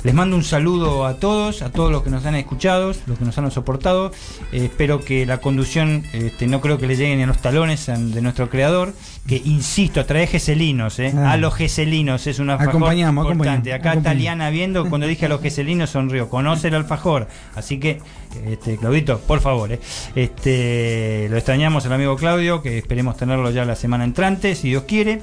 [0.04, 3.24] Les mando un saludo a todos, a todos los que nos han escuchado, los que
[3.26, 4.12] nos han soportado.
[4.52, 8.20] Eh, espero que la conducción, este, no creo que le lleguen a los talones de
[8.22, 8.94] nuestro creador,
[9.28, 11.34] que insisto, trae geselinos, eh, Ah.
[11.34, 13.72] a los geselinos, es una Acompañamos, importante.
[13.74, 14.04] acompañamos, Acá acompañamos.
[14.04, 17.28] Taliana viendo, cuando dije a los geselinos sonrió, conoce el alfajor.
[17.54, 18.00] Así que,
[18.48, 19.80] este, Claudito, por favor, eh,
[20.16, 24.86] este, lo extrañamos al amigo Claudio, que esperemos tenerlo ya la semana entrante, si Dios
[24.88, 25.22] quiere.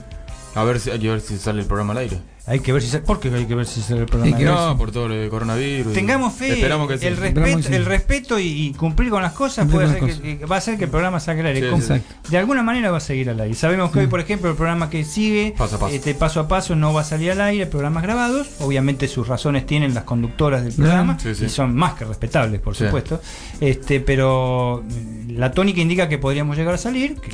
[0.59, 2.21] A ver si que ver si sale el programa al aire.
[2.49, 4.37] Hay que ver si sale, ¿por qué hay que ver si sale el programa?
[4.37, 5.93] Que No, por todo lo de coronavirus.
[5.93, 9.67] Tengamos fe, Esperamos que el, respeto, que el respeto y, y cumplir con las cosas
[9.71, 11.71] puede las que, que va a hacer que el programa salga al aire.
[11.81, 11.95] Sí.
[12.31, 13.55] De alguna manera va a seguir al aire.
[13.55, 15.95] Sabemos que hoy, por ejemplo, el programa que sigue, Paso a paso.
[15.95, 18.49] Este, paso a paso, no va a salir al aire, programas grabados.
[18.61, 21.45] Obviamente sus razones tienen las conductoras del programa Sí, sí.
[21.45, 22.85] y son más que respetables, por Sí.
[22.87, 23.21] supuesto.
[23.61, 27.31] Este, pero mm, la tónica indica que podríamos llegar a salir, que,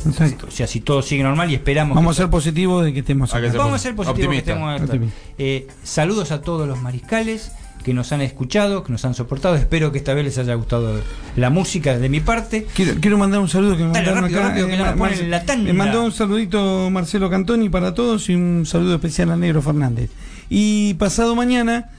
[0.47, 3.01] o sea, si todo sigue normal y esperamos Vamos a que ser positivos de que
[3.01, 3.57] estemos que acá.
[3.57, 4.53] Vamos a ser positivos que Optimista.
[4.53, 5.04] estemos acá.
[5.39, 7.53] Eh, saludos a todos los mariscales
[7.85, 9.57] que nos han escuchado, que nos han soportado.
[9.57, 11.01] Espero que esta vez les haya gustado
[11.37, 12.67] la música de mi parte.
[12.75, 14.49] Quiero, quiero mandar un saludo que me Dale, mandaron rápido, acá.
[14.49, 15.65] rápido, que eh, Mar- en la tanda.
[15.65, 20.11] Me mandó un saludito Marcelo Cantoni para todos y un saludo especial a Negro Fernández.
[20.49, 21.91] Y pasado mañana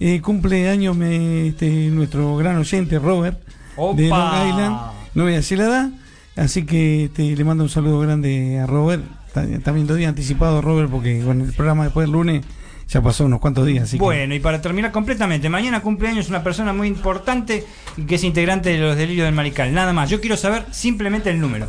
[0.00, 3.38] eh, cumple años me- este, nuestro gran oyente Robert
[3.96, 4.08] de.
[4.08, 4.76] Long Island.
[5.14, 5.90] No voy a decir la edad,
[6.36, 9.04] así que este, le mando un saludo grande a Robert.
[9.34, 12.44] También, dos días anticipados, Robert, porque con el programa después del lunes
[12.88, 13.96] ya pasó unos cuantos días.
[13.98, 17.66] Bueno, y para terminar completamente, mañana cumpleaños una persona muy importante
[18.06, 19.74] que es integrante de los delirios del Marical.
[19.74, 21.68] Nada más, yo quiero saber simplemente el número.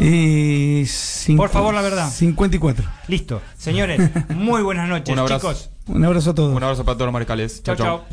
[0.00, 2.08] Eh, cinco, Por favor, la verdad.
[2.10, 2.84] 54.
[3.08, 3.42] Listo.
[3.56, 5.70] Señores, muy buenas noches, Un chicos.
[5.86, 6.56] Un abrazo a todos.
[6.56, 7.62] Un abrazo para todos los maricales.
[7.62, 8.04] Chao, chao.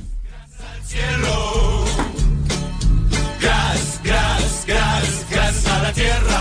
[3.39, 6.40] Gracias, gracias, gracias a la tierra.